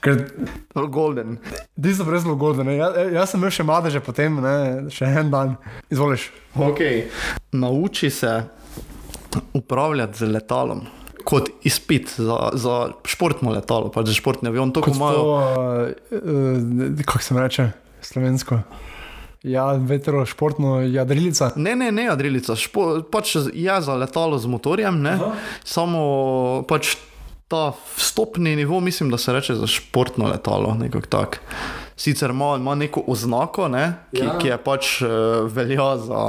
Ker 0.00 0.24
Golden. 0.88 1.36
ti 1.82 1.94
so 1.94 2.04
brez 2.04 2.24
logoda, 2.24 2.62
ne? 2.62 2.76
Ja, 2.76 2.88
jaz 3.12 3.30
sem 3.30 3.40
imel 3.40 3.50
še 3.50 3.62
mladeže 3.62 4.00
potem, 4.00 4.36
ne? 4.36 4.54
Še 4.90 5.04
en 5.12 5.30
dan. 5.30 5.56
Izvoliš. 5.90 6.28
Okay. 6.54 7.06
Nauči 7.52 8.10
se 8.10 8.42
upravljati 9.52 10.18
z 10.18 10.28
letalom. 10.28 10.84
Kot 11.24 11.48
izpit 11.62 12.10
za, 12.18 12.50
za 12.52 12.74
športno 13.04 13.50
letalo, 13.50 13.88
pač 13.90 14.06
za 14.06 14.14
športni 14.14 14.48
avion, 14.48 14.68
to, 14.72 14.82
ko 14.82 14.90
Kot 14.90 14.96
imajo. 14.96 15.16
to, 15.16 15.30
uh, 16.12 16.26
uh, 16.92 17.00
kako 17.00 17.22
se 17.24 17.40
reče, 17.40 17.64
slovensko. 18.00 18.58
Ja, 19.44 19.72
vetro, 19.72 20.24
športno 20.26 20.80
jadrilica. 20.80 21.50
Ne, 21.56 21.76
ne, 21.76 21.90
ne, 21.92 22.08
Adrilica, 22.08 22.56
špo, 22.56 23.02
pač 23.12 23.34
je 23.52 23.74
za 23.84 23.96
letalo 24.00 24.38
z 24.40 24.48
motorjem, 24.48 25.02
ne, 25.04 25.18
samo 25.68 26.04
pač 26.68 26.94
ta 27.52 27.74
vstopni 27.96 28.56
nivo, 28.56 28.80
mislim, 28.80 29.10
da 29.12 29.18
se 29.20 29.32
reče 29.32 29.54
za 29.60 29.66
športno 29.68 30.30
letalo, 30.32 30.72
nekako 30.80 31.06
tak. 31.06 31.40
Sicer 31.96 32.30
ima, 32.30 32.56
ima 32.56 32.74
neko 32.74 33.04
oznako, 33.06 33.68
ne, 33.68 33.92
ki, 34.14 34.24
ja. 34.24 34.38
ki 34.40 34.48
je 34.48 34.58
pač 34.64 34.94
uh, 35.02 35.10
velja 35.52 35.90
za 36.00 36.22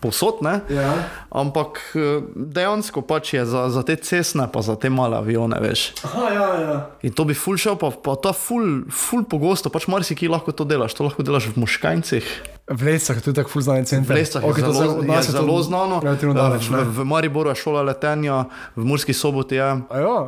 posod, 0.00 0.42
ne, 0.46 0.60
Ja. 0.70 0.94
ampak 1.30 1.80
eh, 1.94 2.22
dejansko 2.34 3.02
pač 3.02 3.34
je 3.34 3.42
za, 3.46 3.68
za 3.70 3.82
te 3.82 3.96
cestne, 3.96 4.46
pa 4.52 4.62
za 4.62 4.76
te 4.76 4.90
male 4.90 5.18
avione, 5.18 5.58
veš. 5.60 5.92
Aha, 6.06 6.26
ja, 6.30 6.48
ja. 6.60 6.76
In 7.02 7.12
to 7.12 7.24
bi 7.24 7.34
ful 7.34 7.58
šel, 7.58 7.76
pa, 7.80 7.90
pa 7.90 8.14
ta 8.16 8.32
ful, 8.32 8.86
ful 8.90 9.24
pogosto, 9.26 9.70
pač 9.70 9.88
marsikaj 9.90 10.30
lahko 10.30 10.54
to 10.54 10.64
delaš, 10.64 10.94
to 10.94 11.06
lahko 11.06 11.26
delaš 11.26 11.50
v 11.50 11.64
Moškajncih. 11.64 12.26
V 12.68 12.84
Lescah, 12.84 13.16
je 13.16 13.32
tako 13.32 13.48
ful 13.56 13.64
znani 13.64 13.88
center. 13.88 14.12
V 14.12 14.18
Lescah 14.20 14.44
Okej, 14.44 14.60
je 14.60 14.72
zelo, 14.76 15.02
je 15.02 15.22
zelo 15.32 15.56
znano. 15.64 16.02
Eh, 16.04 16.34
daleč, 16.36 16.68
v, 16.68 16.84
v 16.84 17.00
Mariboru 17.08 17.50
je 17.50 17.56
šola 17.64 17.80
letenja, 17.82 18.44
v 18.76 18.84
Murski 18.84 19.16
soboti 19.16 19.56
je. 19.56 19.70
A 19.88 19.94
ja, 19.98 20.18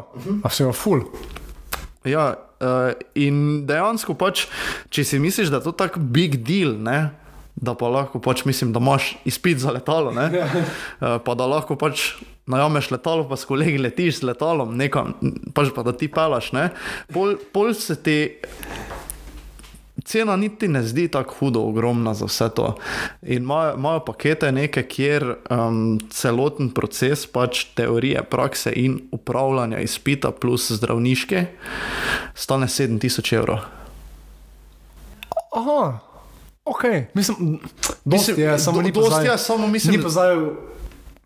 a 0.41 0.47
vse 0.49 0.65
je 0.65 0.73
ful. 0.73 1.05
Ja, 2.09 2.33
uh, 2.65 2.97
in 3.13 3.67
dejansko 3.69 4.17
pač, 4.17 4.47
če 4.89 5.05
si 5.05 5.21
misliš, 5.21 5.53
da 5.53 5.61
je 5.61 5.69
to 5.69 5.73
tak 5.77 5.99
big 6.01 6.41
deal, 6.41 6.73
ne? 6.81 7.13
Da 7.57 7.75
pa 7.75 7.89
lahko 7.89 8.21
pač 8.23 8.45
mislim, 8.45 8.73
da 8.73 8.81
imaš 8.81 9.17
izpit 9.25 9.59
za 9.59 9.71
letalo, 9.71 10.13
ne? 10.13 10.31
uh, 10.33 11.17
pa 11.25 11.35
da 11.35 11.47
lahko 11.47 11.77
pač 11.77 12.15
najameš 12.51 12.91
letalo, 12.91 13.29
pa 13.29 13.37
s 13.37 13.45
kolegi 13.45 13.79
letiš 13.79 14.21
z 14.21 14.31
letalom, 14.33 14.75
nekam, 14.77 15.15
pač 15.55 15.71
pa 15.75 15.85
da 15.87 15.95
ti 15.95 16.09
pelaš, 16.11 16.53
ne? 16.57 16.71
Pol, 17.13 17.37
pol 17.53 17.75
se 17.75 17.99
ti 18.03 18.19
cena 20.05 20.37
niti 20.37 20.69
ne 20.69 20.83
zdi 20.83 21.09
tako 21.09 21.35
hudo 21.39 21.61
ogromna 21.61 22.15
za 22.15 22.25
vse 22.25 22.49
to. 22.57 22.75
In 23.23 23.43
imajo 23.77 24.05
pakete 24.05 24.53
neke, 24.53 24.83
kjer 24.83 25.35
um, 25.51 25.99
celoten 26.11 26.71
proces 26.75 27.27
pač 27.27 27.65
teorije, 27.75 28.23
prakse 28.31 28.73
in 28.77 29.01
upravljanja 29.13 29.79
izpita 29.79 30.31
plus 30.31 30.71
zdravniške 30.73 31.47
stane 32.35 32.67
7000 32.67 33.35
evrov. 33.37 33.59
Aha, 35.57 35.99
ok, 36.71 36.83
mislim, 37.15 37.59
dosti 38.05 38.31
Mislim, 38.31 38.39
je, 38.41 38.59
samo 38.59 38.77
do- 38.77 38.83
ni 38.83 38.93
dosti 38.93 39.27
je, 39.27 39.39
samo 39.39 39.67
mislim- 39.69 39.97
Ni 39.97 40.11
zdaj 40.11 40.37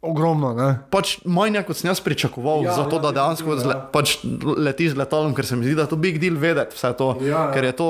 ogromno, 0.03 0.53
ne? 0.53 0.79
Pač 0.91 1.19
manj, 1.25 1.63
kot 1.63 1.77
sem 1.77 1.89
jaz 1.89 2.01
pričakoval, 2.01 2.61
Ja, 2.61 2.71
ja, 2.71 2.75
zato 2.77 2.97
ja, 2.97 3.03
da 3.03 3.11
dejansko 3.11 3.45
definitivno, 3.47 3.63
zle, 3.63 3.75
ja. 3.75 3.89
pač 3.89 4.19
letiš 4.59 4.91
z 4.91 4.97
letalom, 4.97 5.33
ker 5.33 5.47
se 5.47 5.57
mi 5.57 5.65
zdi, 5.65 5.75
da 5.75 5.83
je 5.83 5.89
to 5.89 5.97
big 5.97 6.19
deal 6.19 6.37
vedeti 6.37 6.77
vse 6.77 6.93
to. 6.93 7.17
Ja, 7.23 7.29
ja. 7.39 7.53
Ker 7.53 7.65
je 7.65 7.73
to, 7.73 7.89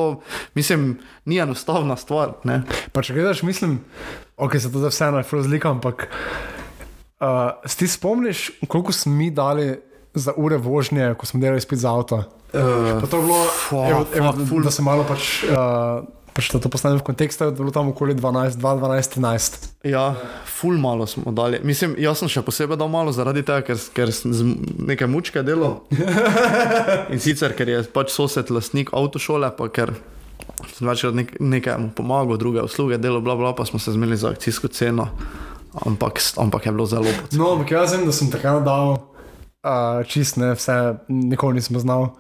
mislim, 0.54 0.94
ni 1.24 1.38
enostavna 1.38 1.96
stvar. 1.96 2.36
Ne? 2.44 2.62
Pa 2.92 3.02
če 3.02 3.14
gledaš, 3.14 3.42
mislim, 3.42 3.80
ok, 4.36 4.52
se 4.54 4.70
to 4.70 4.78
zdaj 4.78 4.90
vseeno 4.90 5.22
razlika, 5.24 5.70
ampak 5.70 6.06
uh, 6.06 7.26
si 7.64 7.88
spomniš, 7.88 8.50
koliko 8.64 8.92
smo 8.92 9.12
mi 9.12 9.30
dali 9.30 9.74
za 10.14 10.32
ure 10.36 10.56
vožnje, 10.56 11.14
ko 11.14 11.26
smo 11.26 11.40
delali 11.40 11.60
spet 11.60 11.78
za 11.78 11.90
avto? 11.90 12.22
Uh, 12.54 13.00
Pa 13.00 13.06
to 13.08 13.16
je 13.16 13.22
bilo, 13.24 13.42
Fuck, 13.60 13.90
evo, 13.90 14.06
evo, 14.14 14.30
ful. 14.44 14.62
da 14.62 14.70
se 14.70 14.82
malo 14.82 15.02
pač, 15.02 15.42
uh, 15.44 16.06
pač 16.35 16.51
da 16.51 16.59
to 16.59 16.68
postavim 16.68 16.99
v 16.99 17.07
kontekst, 17.07 17.38
da 17.38 17.49
je 17.49 17.57
bilo 17.59 17.70
tam 17.70 17.92
okoli 17.92 18.14
12, 18.18 18.59
2, 18.59 18.73
12, 18.81 19.18
13. 19.18 19.68
Ja, 19.87 20.14
ful 20.51 20.79
malo 20.83 21.07
smo 21.07 21.33
dali. 21.33 21.61
Mislim, 21.62 21.94
jaz 21.99 22.18
sem 22.23 22.31
še 22.33 22.42
posebej 22.42 22.79
dal 22.81 22.90
malo 22.90 23.14
zaradi 23.14 23.44
tega, 23.47 23.62
ker, 23.68 23.79
ker 23.94 24.12
sem 24.14 24.35
neke 24.90 25.07
mučke 25.07 25.44
delal. 25.47 25.81
In 27.14 27.23
sicer, 27.23 27.55
ker 27.55 27.70
je 27.70 27.85
pač 27.94 28.11
sosed 28.14 28.51
lastnik 28.51 28.90
avtošole, 28.97 29.53
pa 29.55 29.70
ker 29.70 29.94
sem 30.75 30.90
večkrat 30.90 31.14
nek, 31.14 31.35
nekaj 31.38 31.88
pomagal, 31.94 32.38
druge 32.40 32.66
usluge 32.66 32.99
delal, 32.99 33.23
bla, 33.23 33.38
bla, 33.38 33.55
pa 33.55 33.66
smo 33.68 33.79
se 33.79 33.94
zmeli 33.94 34.18
za 34.18 34.35
akcijsko 34.35 34.75
ceno. 34.75 35.11
Ampak, 35.87 36.20
ampak 36.38 36.66
je 36.66 36.73
bilo 36.75 36.87
zelo 36.87 37.11
poceni. 37.11 37.38
No, 37.38 37.55
ampak 37.55 37.75
jaz 37.75 37.94
vem, 37.94 38.07
da 38.07 38.14
sem 38.14 38.31
takrat 38.31 38.62
dal 38.66 38.97
uh, 39.64 40.05
čist 40.07 40.37
ne, 40.37 40.53
vse, 40.55 41.00
nikoli 41.09 41.59
nisem 41.59 41.81
znal, 41.81 42.12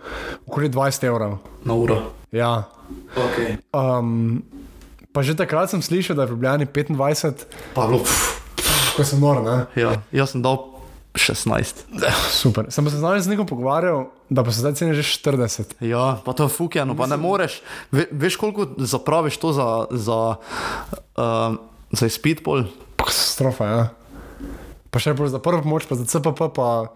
okoli 0.48 0.72
20 0.72 1.06
evrov. 1.06 1.38
Na 1.64 1.76
uro. 1.76 2.00
Ja. 2.32 2.66
Okay. 3.14 3.60
Um, 3.70 4.42
pa 5.12 5.22
že 5.22 5.36
takrat 5.38 5.70
sem 5.70 5.84
slišal, 5.84 6.16
da 6.16 6.26
je 6.26 6.32
v 6.32 6.36
Ljubljani 6.36 6.66
25, 6.66 7.46
Pa 7.76 7.86
bilo, 7.86 8.02
pff, 8.02 8.96
ko 8.96 9.04
sem 9.06 9.20
nor, 9.20 9.44
ne? 9.44 9.58
ja, 9.78 10.00
jaz 10.10 10.34
sem 10.34 10.42
dal 10.42 10.74
16. 11.14 11.86
Super. 12.42 12.66
Sem 12.74 12.90
se 12.90 12.98
znal 12.98 13.20
z 13.22 13.30
nekom 13.30 13.46
pogovarjal, 13.46 14.10
da 14.26 14.42
pa 14.42 14.50
se 14.50 14.64
zdaj 14.64 14.74
ceni 14.74 14.98
že 14.98 15.06
40. 15.06 15.78
Ja, 15.86 16.18
pa 16.24 16.34
to 16.34 16.50
je 16.50 16.50
fukjano, 16.50 16.98
pa 16.98 17.06
ne 17.06 17.16
moreš. 17.16 17.62
Ve, 17.94 18.08
veš, 18.10 18.34
koliko 18.36 18.66
zapraviš 18.82 19.38
to 19.38 19.52
za, 19.54 19.86
za, 19.94 20.20
um, 21.14 21.58
za 21.94 22.10
izpit 22.10 22.42
pol? 22.42 22.66
Katastrofa, 22.98 23.64
ja. 23.70 23.82
Pa 24.90 24.98
še 24.98 25.14
bolj 25.14 25.30
za 25.30 25.38
prvo 25.38 25.62
pomoč, 25.62 25.86
pa 25.86 25.94
za 25.94 26.06
CPP, 26.06 26.50
pa 26.50 26.90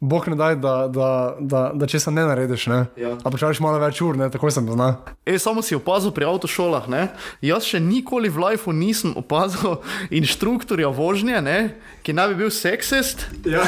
Bog 0.00 0.28
ne 0.28 0.36
daj, 0.36 0.56
da, 0.56 0.86
da, 0.86 1.08
da, 1.40 1.60
da 1.74 1.86
česa 1.86 2.10
ne 2.10 2.22
narediš, 2.22 2.66
ne? 2.66 2.84
Ja. 2.96 3.16
A 3.18 3.30
počakaš 3.30 3.58
malo 3.58 3.80
več 3.82 3.98
ur, 3.98 4.14
ne? 4.14 4.28
Takoj 4.30 4.52
sem 4.54 4.62
znal. 4.70 4.92
E, 5.26 5.34
samo 5.38 5.58
si 5.58 5.74
opazil 5.74 6.14
pri 6.14 6.22
avtošolah, 6.24 6.86
ne? 6.86 7.08
Jaz 7.42 7.66
še 7.66 7.80
nikoli 7.82 8.30
v 8.30 8.38
lifeu 8.44 8.70
nisem 8.70 9.16
opazil 9.18 9.80
inštruktorja 10.14 10.86
vožnje, 10.88 11.42
ne? 11.42 11.58
ki 12.06 12.14
naj 12.14 12.30
bi 12.30 12.38
bil 12.38 12.48
seksist, 12.48 13.26
Ja. 13.44 13.66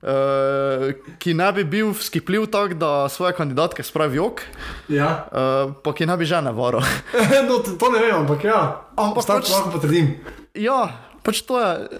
uh, 0.00 0.94
ki 1.20 1.34
naj 1.34 1.52
bi 1.54 1.64
bil 1.66 1.90
skipljiv 1.92 2.46
tako, 2.48 2.74
da 2.74 2.92
svoje 3.08 3.34
kandidatke 3.34 3.82
spravi 3.82 4.16
jok, 4.16 4.40
ja. 4.88 5.26
uh, 5.26 5.74
pa 5.74 5.92
ki 5.92 6.06
naj 6.06 6.16
bi 6.16 6.24
žene 6.26 6.54
varo. 6.54 6.80
no, 7.48 7.58
to, 7.58 7.74
to 7.74 7.90
ne 7.90 7.98
vem, 7.98 8.14
ampak 8.16 8.44
ja. 8.44 8.60
Ampak 8.94 9.26
Start 9.26 9.42
pač- 9.42 9.52
lahko 9.52 9.74
potrdim. 9.74 10.14
ja, 10.54 10.86
pač 11.26 11.42
to 11.42 11.58
je, 11.58 11.98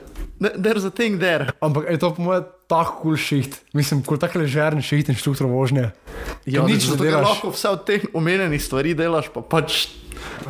there's 0.54 0.84
a 0.84 0.94
thing 0.94 1.18
there. 1.18 1.50
Ampak 1.60 1.90
je 1.90 1.98
to 1.98 2.14
po 2.14 2.22
mojem 2.22 2.46
tako 2.66 3.00
kul 3.02 3.14
cool 3.14 3.20
šiht. 3.20 3.58
Mislim, 3.76 4.02
kul 4.06 4.18
tak 4.20 4.34
ležerni 4.38 4.82
šiht 4.82 5.10
inštruktor 5.12 5.48
vožnje. 5.50 5.90
Ja, 6.48 6.64
nič 6.64 6.88
delaš. 6.96 7.28
lahko 7.28 7.52
vse 7.52 7.68
od 7.68 7.84
teh 7.84 8.04
omenjenih 8.16 8.62
stvari 8.62 8.94
delaš, 8.96 9.28
pa 9.34 9.44
pač 9.44 9.88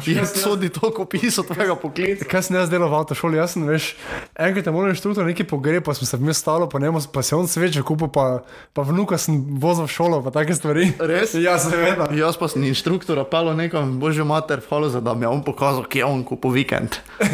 je 0.07 0.27
sodi 0.27 0.69
to, 0.69 0.91
ko 0.91 1.05
piso 1.05 1.43
tvojega 1.43 1.77
poklica. 1.77 2.25
Kaj 2.29 2.49
sem 2.49 2.57
jaz 2.57 2.71
delal 2.71 2.91
v 2.91 2.99
avtošoli? 2.99 3.39
Jaz 3.39 3.55
sem, 3.55 3.65
veš, 3.69 3.93
enkrat 4.35 4.67
je 4.67 4.75
moj 4.75 4.91
inštruktor 4.93 5.27
nekaj 5.29 5.47
pogre, 5.49 5.81
pa 5.85 5.95
smo 5.95 6.09
se 6.09 6.19
vmes 6.21 6.39
stalo, 6.39 6.69
pa, 6.69 6.81
njemu, 6.83 7.03
pa 7.13 7.23
se 7.23 7.37
on 7.37 7.49
sveče 7.49 7.85
kupil, 7.87 8.11
pa, 8.13 8.45
pa 8.73 8.85
vnuka 8.87 9.19
sem 9.21 9.39
vozil 9.61 9.89
v 9.89 9.95
šolo, 9.95 10.21
pa 10.25 10.33
take 10.35 10.57
stvari. 10.57 10.91
Res? 10.99 11.37
Ja, 11.39 11.57
seveda. 11.63 12.09
Jaz 12.15 12.39
pa 12.41 12.49
sem 12.51 12.65
inštruktora 12.69 13.27
pelo 13.29 13.55
nekam, 13.55 13.99
božjo 14.01 14.27
mater, 14.29 14.63
hvala 14.69 14.91
za 14.91 15.05
da 15.05 15.15
mi 15.15 15.27
je 15.27 15.33
on 15.33 15.45
pokazal, 15.45 15.85
kje 15.85 16.03
je 16.03 16.09
on 16.09 16.25
kupil 16.25 16.55
vikend. 16.55 16.99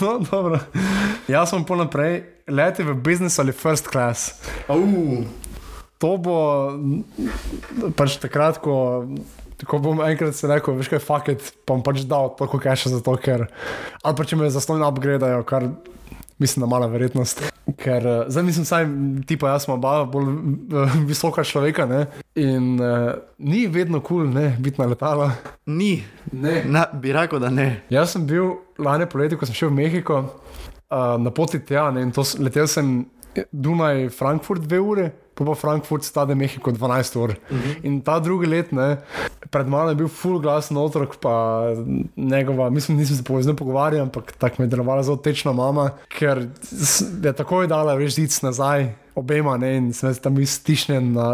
no, 0.00 0.18
dobro. 0.30 0.60
Jaz 1.28 1.52
sem 1.52 1.64
pol 1.64 1.84
naprej, 1.84 2.22
leti 2.48 2.86
v 2.86 2.94
business 2.94 3.38
ali 3.38 3.52
first 3.52 3.90
class. 3.90 4.40
Uh. 4.68 5.26
To 5.98 6.14
bo 6.14 6.38
pač 7.98 8.20
takrat, 8.22 8.62
ko, 8.62 9.02
ko 9.66 9.78
bom 9.82 10.02
enkrat 10.04 10.36
se 10.38 10.46
rekel, 10.50 10.76
veš 10.78 10.90
kaj, 10.92 11.02
fuck 11.02 11.30
it, 11.32 11.52
pa 11.66 11.74
bom 11.74 11.82
pač 11.82 12.04
dal 12.06 12.34
toliko 12.38 12.60
cache 12.62 12.92
za 12.92 13.00
to, 13.02 13.16
ker. 13.18 13.48
Ali 14.02 14.18
pa 14.18 14.26
če 14.28 14.38
me 14.38 14.50
zastonj 14.54 14.84
upgradeajo, 14.86 15.42
kar 15.48 15.66
mislim, 16.38 16.62
da 16.62 16.70
mala 16.70 16.86
verjetnost. 16.86 17.42
Ker 17.78 18.06
uh, 18.06 18.20
zdaj 18.30 18.44
nisem 18.46 18.64
saj, 18.64 18.86
ti 19.26 19.36
pa 19.36 19.52
jaz 19.52 19.66
smo 19.66 19.74
oba 19.74 20.04
bolj 20.08 20.30
uh, 20.30 20.94
visoka 21.08 21.42
človeka, 21.44 21.86
ne? 21.90 22.04
In 22.38 22.76
uh, 22.78 23.18
ni 23.38 23.66
vedno 23.66 24.00
kul, 24.00 24.22
cool, 24.24 24.32
ne, 24.34 24.52
biti 24.62 24.80
na 24.80 24.86
letalo. 24.86 25.30
Ni, 25.66 25.98
Ne. 26.32 26.62
ne, 26.64 26.84
bi 27.02 27.12
rekel, 27.12 27.42
da 27.42 27.50
ne. 27.50 27.82
Jaz 27.90 28.14
sem 28.14 28.26
bil 28.26 28.54
lani 28.78 29.08
poleti, 29.10 29.36
ko 29.36 29.48
sem 29.48 29.56
šel 29.58 29.72
v 29.72 29.80
Mehiko, 29.80 30.22
uh, 30.22 31.16
na 31.18 31.34
poti 31.34 31.60
tja 31.60 31.88
ne, 31.90 32.06
in 32.06 32.14
to, 32.14 32.22
letel 32.38 32.70
sem 32.70 33.00
Dunaj, 33.52 34.08
Frankfurt 34.14 34.64
dve 34.64 34.80
ure, 34.82 35.10
pa 35.38 35.46
pa 35.46 35.54
Frankfurt 35.54 36.04
stade 36.04 36.34
Mehiko 36.34 36.72
12 36.74 37.16
ur. 37.22 37.34
In 37.86 38.00
ta 38.02 38.18
drugi 38.18 38.46
let, 38.50 38.72
ne, 38.74 38.96
pred 39.50 39.68
mano 39.70 39.94
je 39.94 40.00
bil 40.02 40.08
full 40.10 40.40
glasen 40.42 40.76
otrok, 40.76 41.16
pa 41.22 41.34
njegova, 42.16 42.70
mislim, 42.70 42.98
nisem 42.98 43.16
se 43.16 43.24
povezal 43.24 43.54
pogovarjal, 43.56 44.08
ampak 44.08 44.32
tako 44.38 44.62
me 44.62 44.66
je 44.66 44.74
delovala 44.74 45.02
zelo 45.06 45.16
tečna 45.16 45.52
mama, 45.52 45.90
ker 46.18 46.48
je 47.22 47.32
takoj 47.32 47.70
dala 47.70 47.94
več 47.98 48.18
zic 48.18 48.42
nazaj. 48.42 48.90
Obema, 49.18 49.56
ne, 49.58 49.72
in 49.74 49.86
sem 49.90 50.12
tam 50.22 50.36
bil 50.36 50.46
stišnen 50.46 51.08
na 51.10 51.24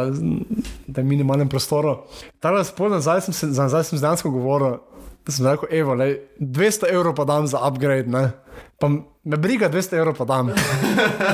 tem 0.88 1.04
minimalnem 1.04 1.50
prostoru. 1.52 1.98
Tako 2.40 2.62
spodaj 2.64 2.96
nazaj 2.96 3.20
sem, 3.26 3.36
se, 3.36 3.48
za 3.52 3.66
nazaj 3.66 3.90
sem 3.90 4.00
dejansko 4.00 4.32
govoril, 4.32 4.78
da 5.26 5.32
sem 5.32 5.44
rekel, 5.44 5.68
evo, 5.80 5.96
lej, 6.00 6.16
200 6.40 6.88
evrov 6.92 7.12
pa 7.18 7.28
dam 7.28 7.44
za 7.46 7.60
upgrade, 7.60 8.08
ne. 8.08 8.30
Pa 8.80 8.88
me 8.88 9.36
briga 9.36 9.68
200 9.68 10.00
evrov 10.00 10.16
pa 10.16 10.24
dam. 10.24 10.48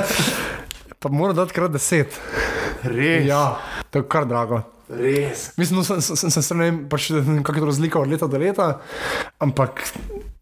pa 1.01 1.09
moram 1.09 1.35
dati 1.35 1.53
krat 1.53 1.71
10. 1.71 2.19
Res. 2.83 3.25
Ja, 3.27 3.57
to 3.89 3.99
je 3.99 4.07
kar 4.09 4.25
drago. 4.25 4.61
Res. 4.89 5.51
Mislim, 5.57 5.77
no, 5.79 5.83
sem, 5.83 6.01
sem, 6.01 6.29
sem 6.29 6.43
se 6.43 6.55
ne 6.55 6.65
vem, 6.65 6.79
pač, 6.89 7.11
kako 7.43 7.55
je 7.55 7.61
to 7.61 7.69
razlika 7.69 7.99
od 7.99 8.09
leta 8.11 8.27
do 8.27 8.37
leta, 8.37 8.65
ampak 9.39 9.83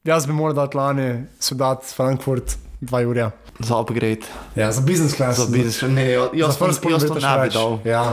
jaz 0.03 0.25
bi 0.25 0.33
moral 0.33 0.55
dati 0.57 0.77
lani, 0.77 1.09
sodati 1.39 1.85
Frankfurt, 1.95 2.55
dva 2.81 3.03
urja. 3.05 3.29
Za 3.59 3.77
upgrade. 3.77 4.25
Ja, 4.55 4.71
za 4.71 4.81
business 4.81 5.13
class. 5.13 5.37
Za 5.37 5.45
biznis. 5.51 5.81
Ne, 5.83 6.07
ja- 6.11 6.29
jaz, 6.33 6.55
Za 6.55 6.65
first 6.65 6.85
jaz, 6.85 7.03
jaz 7.03 7.11
to 7.11 7.19
ne 7.19 7.35
bi 7.43 7.53
dal. 7.53 7.79
Ja. 7.85 8.03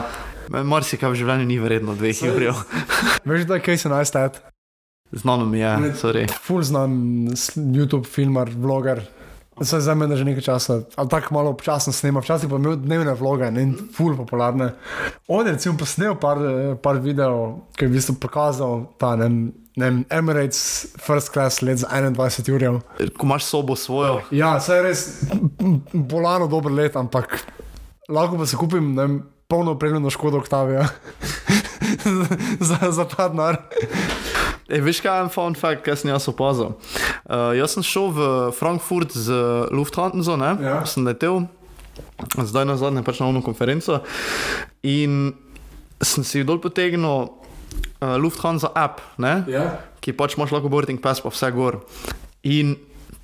Marsikaj 0.48 1.10
v 1.10 1.18
življenju 1.18 1.46
ni 1.46 1.56
vredno 1.58 1.94
dveh 1.94 2.20
evrov. 2.22 2.60
Veš, 3.26 3.46
da 3.46 3.56
je 3.56 3.62
Casey 3.62 3.90
Neistat, 3.90 4.42
Znano 5.12 5.46
mi 5.46 5.58
je, 5.62 5.70
sorry. 5.94 6.24
full 6.42 6.62
znan 6.66 6.90
YouTube 7.56 8.04
filmar, 8.06 8.50
vloger. 8.50 9.00
Se 9.62 9.80
za 9.80 9.94
mene 9.94 10.16
že 10.16 10.24
nekaj 10.24 10.42
časa, 10.42 10.80
ali 10.96 11.08
tako 11.08 11.34
malo 11.34 11.50
občasno 11.50 11.92
snema, 11.92 12.20
včasih 12.20 12.48
pa 12.48 12.56
imel 12.60 12.76
dnevne 12.76 13.14
vloge 13.16 13.48
in 13.56 13.72
full 13.96 14.16
popularne. 14.16 14.74
On 15.28 15.46
je 15.46 15.52
recimo 15.52 15.78
posnel 15.78 16.14
par, 16.20 16.36
par 16.82 17.00
videov, 17.00 17.64
ki 17.76 17.84
je 17.84 17.88
v 17.88 17.96
bistvu 17.96 18.14
pokazal 18.20 18.84
ta 19.00 19.14
ne, 19.16 19.52
ne, 19.76 20.04
Emirates 20.12 20.92
First 21.00 21.32
Class 21.32 21.62
let 21.62 21.80
za 21.80 21.88
21 21.88 22.68
ur. 22.68 22.82
Ko 23.16 23.26
imaš 23.26 23.48
sobo 23.48 23.76
svojo, 23.76 24.20
Ja, 24.30 24.60
se 24.60 24.76
je 24.76 24.82
res 24.82 25.24
bolano 25.92 26.46
dober 26.46 26.72
let, 26.72 26.96
ampak 26.96 27.40
lahko 28.08 28.36
pa 28.36 28.46
se 28.46 28.56
kupim 28.56 28.92
ne, 28.94 29.08
polno 29.48 29.72
opremljeno 29.72 30.10
škodo 30.10 30.38
Octavia 30.38 30.88
za, 32.68 32.90
za 32.90 33.08
ta 33.08 33.28
denar. 33.28 33.56
E, 34.66 34.80
veš 34.82 35.00
kaj 35.04 35.14
je 35.14 35.24
en 35.26 35.30
fun 35.30 35.54
fact, 35.54 35.84
kaj 35.86 36.00
sem 36.00 36.10
jaz 36.10 36.26
opazil? 36.30 36.74
Uh, 37.26 37.54
jaz 37.54 37.76
sem 37.76 37.84
šel 37.86 38.10
v 38.16 38.28
Frankfurt 38.56 39.14
z 39.14 39.34
Lufthansa, 39.70 40.34
ne? 40.40 40.52
Ja. 40.62 40.80
sem 40.90 41.06
letel, 41.06 41.46
zdaj 42.34 42.66
na 42.66 42.76
zadnje 42.76 43.04
pač 43.06 43.20
na 43.22 43.30
eno 43.30 43.42
konferenco 43.44 44.02
in 44.82 45.36
sem 46.02 46.26
si 46.26 46.42
dol 46.44 46.58
potegnil 46.60 47.30
uh, 47.30 48.16
Lufthansa 48.18 48.72
app, 48.74 49.00
ne? 49.22 49.46
Ja. 49.48 49.78
ki 50.02 50.14
pač 50.14 50.36
imaš 50.36 50.52
lahko 50.54 50.70
boarding 50.70 51.00
pass 51.02 51.22
pa 51.22 51.30
vse 51.30 51.50
gor. 51.54 51.80
In 52.46 52.76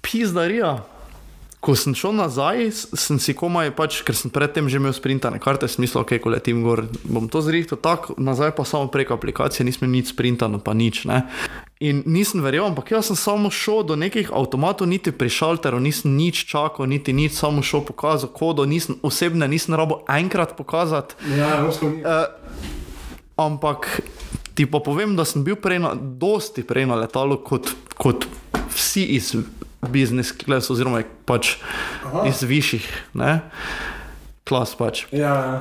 pizdarija. 0.02 0.80
Ko 1.62 1.76
sem 1.78 1.94
šel 1.94 2.16
nazaj, 2.18 2.72
sem 2.98 3.20
si 3.22 3.36
komaj, 3.38 3.68
pač, 3.78 4.00
ker 4.02 4.16
sem 4.18 4.32
predtem 4.34 4.66
že 4.66 4.80
imel 4.82 4.90
sprintane 4.90 5.38
karte, 5.38 5.68
smisel, 5.70 6.00
ok, 6.02 6.16
ko 6.18 6.32
letim 6.34 6.64
gor, 6.66 6.88
bom 7.06 7.28
to 7.30 7.38
zrihtal 7.38 7.78
tako, 7.78 8.16
nazaj 8.18 8.50
pa 8.56 8.66
samo 8.66 8.90
preko 8.90 9.14
aplikacije, 9.14 9.62
nisem 9.62 9.86
nič 9.86 10.10
sprintano, 10.10 10.58
pa 10.58 10.74
nič. 10.74 11.06
Ne? 11.06 11.22
In 11.78 12.02
nisem 12.02 12.42
verjel, 12.42 12.66
ampak 12.66 12.90
jaz 12.90 13.12
sem 13.12 13.18
samo 13.18 13.46
šel 13.54 13.86
do 13.86 13.94
nekih 13.94 14.34
avtomatov, 14.34 14.90
niti 14.90 15.14
pri 15.14 15.30
šalteru, 15.30 15.78
nisem 15.78 16.18
nič 16.18 16.50
čakal, 16.50 16.90
niti 16.90 17.14
nič, 17.14 17.38
samo 17.38 17.62
šel 17.62 17.86
pokazati 17.86 18.34
kodo, 18.34 18.66
nisem 18.66 18.98
osebne, 19.06 19.46
nisem 19.46 19.78
rabo 19.78 20.02
enkrat 20.10 20.58
pokazati. 20.58 21.14
Ja, 21.30 21.62
Evropska 21.62 21.86
unija. 21.86 22.02
Uh, 22.10 22.74
ampak 23.38 24.02
ti 24.58 24.66
pa 24.66 24.82
povem, 24.82 25.14
da 25.14 25.22
sem 25.22 25.46
bil 25.46 25.54
prej 25.54 25.78
na, 25.78 25.94
dosti 25.94 26.66
prej 26.66 26.90
na 26.90 26.98
letalu 26.98 27.38
kot, 27.38 27.70
kot 27.94 28.26
vsi 28.74 29.06
iz 29.14 29.36
business 29.88 30.32
class, 30.32 30.70
oziroma 30.70 31.02
pač 31.26 31.56
Aha. 32.06 32.26
iz 32.30 32.42
višjih 32.42 32.86
ne? 33.18 33.40
klas. 34.44 34.74
Pač. 34.78 35.06
Ja, 35.12 35.34
ja. 35.34 35.56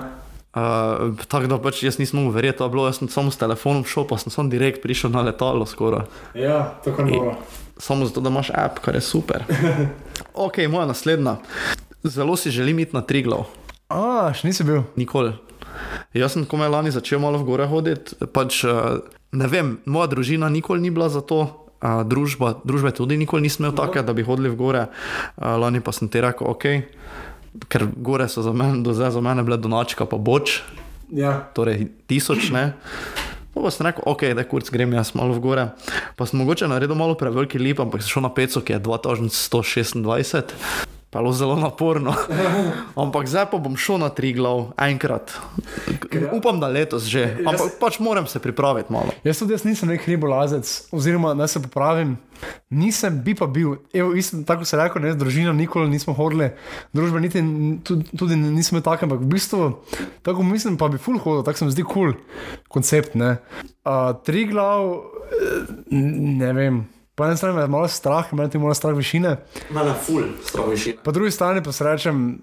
Uh, 0.52 1.16
tako 1.32 1.48
da 1.48 1.58
pač 1.64 1.80
jaz 1.86 1.96
nisem 1.96 2.20
mogel 2.20 2.36
verjeti, 2.36 2.66
bilo, 2.68 2.84
jaz 2.90 3.00
sem 3.00 3.08
samo 3.08 3.32
s 3.32 3.40
telefonom 3.40 3.86
šel, 3.88 4.04
pa 4.10 4.18
sem 4.20 4.34
samo 4.34 4.52
direkt 4.52 4.82
prišel 4.84 5.14
na 5.14 5.24
letalo 5.24 5.64
skoraj. 5.66 6.10
ja 6.36 6.76
to 6.84 6.92
kar 6.96 7.08
mora. 7.08 7.38
Samo 7.82 8.06
zato, 8.06 8.22
da 8.22 8.30
imaš 8.30 8.52
app, 8.54 8.82
kar 8.84 8.96
je 8.96 9.02
super. 9.02 9.48
ok, 10.46 10.60
moja 10.70 10.86
naslednja. 10.86 11.38
Zelo 12.04 12.36
si 12.36 12.52
želim 12.52 12.80
iti 12.80 12.96
na 12.96 13.02
Triglav. 13.02 13.48
A, 13.90 14.34
še 14.36 14.50
nisi 14.50 14.68
bil. 14.68 14.84
Nikoli. 15.00 15.34
Jaz 16.14 16.36
sem 16.36 16.46
komaj 16.46 16.70
lani 16.70 16.92
začel 16.92 17.20
malo 17.24 17.40
v 17.40 17.48
gore 17.48 17.66
hoditi. 17.72 18.20
Pač, 18.36 18.64
eh, 18.68 19.00
ne 19.32 19.48
vem, 19.48 19.80
moja 19.86 20.12
družina 20.12 20.50
nikoli 20.52 20.84
ni 20.84 20.92
bila 20.92 21.10
za 21.10 21.24
to. 21.24 21.61
Uh, 21.82 22.04
družba, 22.06 22.62
družbe 22.62 22.92
tudi 22.94 23.18
nikoli 23.18 23.42
nisem 23.42 23.66
imel 23.66 23.74
take, 23.74 24.04
da 24.06 24.14
bi 24.14 24.22
hodili 24.22 24.50
v 24.54 24.56
gore. 24.56 24.84
Uh, 25.36 25.58
lani 25.58 25.82
pa 25.82 25.90
sem 25.92 26.06
ti 26.06 26.22
rekel, 26.22 26.46
ok, 26.46 26.66
ker 27.68 27.88
gore 27.98 28.30
so 28.30 28.44
za 28.46 28.54
mene, 28.54 28.84
do 28.86 28.94
zdaj 28.94 29.12
za 29.18 29.22
mene 29.22 29.42
bile 29.44 29.58
donačka, 29.58 30.06
pa 30.06 30.18
boč, 30.18 30.62
Ja. 31.12 31.50
torej 31.52 31.90
tisoč 32.08 32.52
ne. 32.54 32.78
Pa, 33.52 33.60
pa 33.60 33.68
sem 33.68 33.84
rekel, 33.84 34.06
ok, 34.06 34.22
da 34.38 34.46
kurc 34.48 34.70
grem 34.72 34.94
jaz 34.94 35.12
malo 35.12 35.34
v 35.36 35.42
gore. 35.44 35.66
Pa 36.16 36.24
sem 36.24 36.40
mogoče 36.40 36.70
naredil 36.72 36.96
malo 36.96 37.18
preveliki 37.20 37.60
lip, 37.60 37.82
ampak 37.84 38.00
sem 38.00 38.14
šel 38.14 38.24
na 38.24 38.32
peco, 38.32 38.62
ki 38.62 38.78
je 38.78 38.80
2126. 38.80 40.56
Pa 41.12 41.20
je 41.20 41.24
bilo 41.24 41.34
zelo 41.36 41.56
naporno. 41.60 42.16
ampak 43.04 43.28
zdaj 43.28 43.50
pa 43.52 43.60
bom 43.60 43.76
šel 43.76 44.00
na 44.00 44.08
tri 44.16 44.32
glav, 44.34 44.72
enkrat. 44.80 45.36
Upam, 46.32 46.60
da 46.64 46.72
letos 46.72 47.04
že. 47.04 47.36
Ampak 47.44 47.76
pač 47.80 48.00
moram 48.00 48.28
se 48.28 48.40
pripraviti 48.40 48.94
malo. 48.94 49.12
Jaz 49.28 49.44
tudi 49.44 49.52
jaz 49.52 49.68
nisem 49.68 49.92
nek 49.92 50.06
hribolazec, 50.08 50.88
oziroma 50.96 51.34
naj 51.36 51.52
se 51.52 51.62
popravim. 51.68 52.16
Nisem, 52.72 53.20
bi 53.22 53.36
pa 53.36 53.46
bil, 53.46 53.76
Evo, 53.94 54.16
isto, 54.16 54.40
tako 54.48 54.66
se 54.66 54.80
reče, 54.80 55.00
ne, 55.04 55.12
z 55.12 55.20
družino 55.20 55.52
nikoli 55.54 55.92
nismo 55.92 56.16
hodili, 56.16 56.48
družba 56.96 57.20
niti 57.20 57.44
tudi, 57.84 58.08
tudi 58.18 58.40
nismo 58.40 58.82
take, 58.82 59.06
ampak 59.06 59.20
v 59.22 59.30
bistvu, 59.36 59.68
tako 60.26 60.48
mislim, 60.48 60.80
pa 60.80 60.88
bi 60.90 60.98
full 60.98 61.20
hodil, 61.20 61.44
tako 61.44 61.60
se 61.60 61.68
mi 61.68 61.76
zdi 61.76 61.84
kul 61.84 62.16
cool 62.16 62.16
koncept. 62.72 63.20
Ne. 63.20 63.36
Uh, 63.84 64.16
tri 64.26 64.48
glav, 64.48 64.96
ne 65.92 66.54
vem. 66.56 66.82
Po 67.22 67.26
eni 67.26 67.38
strani 67.38 67.56
me 67.56 67.62
je 67.62 67.68
malo 67.68 67.88
strah, 67.88 68.26
imam 68.32 68.48
tudi 68.48 68.60
malo 68.60 68.74
strah 68.74 68.96
višine, 68.98 69.36
Mene 69.70 69.94
ful, 69.96 70.24
stravišina. 70.46 71.02
po 71.04 71.12
drugi 71.12 71.32
strani 71.32 71.64
pa 71.64 71.72
se 71.72 71.84
rečem, 71.84 72.40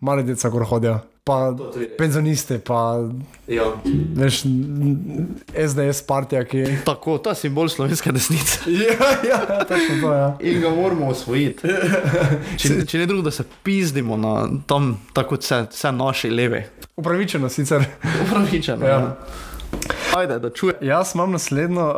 mali 0.00 0.22
deca, 0.22 0.50
ko 0.50 0.64
hodijo, 0.64 0.98
pa 1.24 1.50
penzionisti, 1.98 2.58
pa 2.58 3.08
Ja. 3.48 3.64
veš, 4.14 4.42
SDS 5.58 6.02
partija, 6.02 6.44
ki. 6.44 6.64
Tako, 6.84 7.18
ta 7.18 7.34
simbol 7.34 7.68
slovenske 7.68 8.12
desnice. 8.12 8.60
Ja, 8.70 9.08
ja, 9.26 9.64
točno 9.64 9.98
to 10.00 10.12
je. 10.12 10.18
Ja. 10.18 10.36
In 10.42 10.60
ga 10.60 10.70
moramo 10.70 11.06
osvojiti. 11.06 11.68
Če, 12.58 12.86
če 12.86 12.98
ne 12.98 13.06
drugo, 13.06 13.22
da 13.22 13.30
se 13.32 13.44
pizdimo 13.62 14.16
na 14.16 14.36
tam, 14.66 15.00
tako 15.12 15.34
vse, 15.34 15.64
vse 15.70 15.92
naše 15.92 16.30
leve. 16.30 16.68
Upravičeno 16.96 17.48
sicer. 17.48 17.82
Upravičeno. 18.22 18.86
Ja. 18.86 18.92
Ja. 18.92 19.16
Ajde, 20.16 20.38
da 20.38 20.50
čujem. 20.50 20.76
Jaz 20.82 21.14
imam 21.14 21.32
naslednjo, 21.32 21.88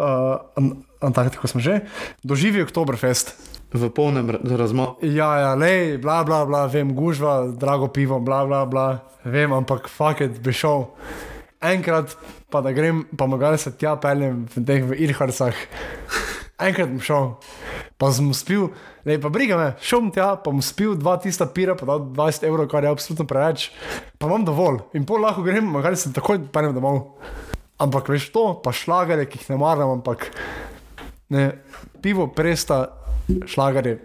uh, 0.57 0.73
Antarktiko 1.03 1.51
smo 1.51 1.61
že, 1.61 1.83
doživi 2.23 2.63
Oktoberfest. 2.63 3.35
V 3.73 3.89
polnem 3.89 4.29
ra- 4.29 4.41
razmahu. 4.45 5.01
Ja, 5.01 5.31
ja, 5.41 5.53
le, 5.57 5.97
bla, 5.99 6.21
bla, 6.29 6.45
bla, 6.45 6.67
vem, 6.69 6.93
gužva, 6.93 7.49
drago 7.57 7.89
pivo, 7.89 8.21
bla, 8.21 8.45
bla, 8.45 8.67
bla, 8.69 9.01
vem, 9.25 9.53
ampak 9.53 9.89
faket 9.89 10.37
bi 10.45 10.53
šel. 10.53 10.91
Enkrat 11.63 12.13
pa 12.53 12.61
da 12.61 12.73
grem, 12.77 13.07
pa 13.17 13.25
mogaj 13.27 13.57
se 13.59 13.73
tja 13.73 13.95
peljem 13.97 14.45
v 14.53 14.65
teh 14.69 14.85
v 14.85 14.99
Irharcah. 15.07 15.57
Enkrat 16.61 16.91
bom 16.93 17.01
šel, 17.01 17.31
pa 17.97 18.11
sem 18.13 18.29
spil, 18.37 18.69
le 19.09 19.17
pa 19.19 19.31
briga 19.33 19.57
me, 19.57 19.71
šel 19.81 20.05
bom 20.05 20.11
tja, 20.15 20.29
pa 20.37 20.53
bom 20.53 20.61
spil 20.63 20.93
dva 21.01 21.17
tista 21.23 21.49
pira, 21.49 21.73
pa 21.79 21.89
dal 21.89 22.05
20 22.13 22.45
evrov, 22.47 22.69
kar 22.71 22.85
je 22.85 22.93
absolutno 22.93 23.25
preveč, 23.27 23.71
pa 24.21 24.29
imam 24.29 24.45
dovolj 24.47 24.83
in 24.95 25.09
pol 25.09 25.25
lahko 25.25 25.43
grem, 25.47 25.65
mogaj 25.65 25.97
se 25.97 26.13
takoj 26.13 26.45
peljem 26.53 26.77
domov. 26.77 27.17
Ampak 27.83 28.13
veš 28.13 28.29
to, 28.37 28.45
pa 28.63 28.71
šlagare, 28.71 29.25
ki 29.27 29.41
jih 29.41 29.55
ne 29.55 29.59
maram, 29.65 29.97
ampak 29.97 30.29
ne, 31.33 31.51
pivo 32.03 32.27
presta, 32.27 32.87
šlagare, 33.47 33.99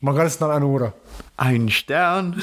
mogaj 0.00 0.30
se 0.30 0.44
na 0.44 0.56
eno 0.56 0.68
uro. 0.68 0.90
Einstein, 1.38 2.34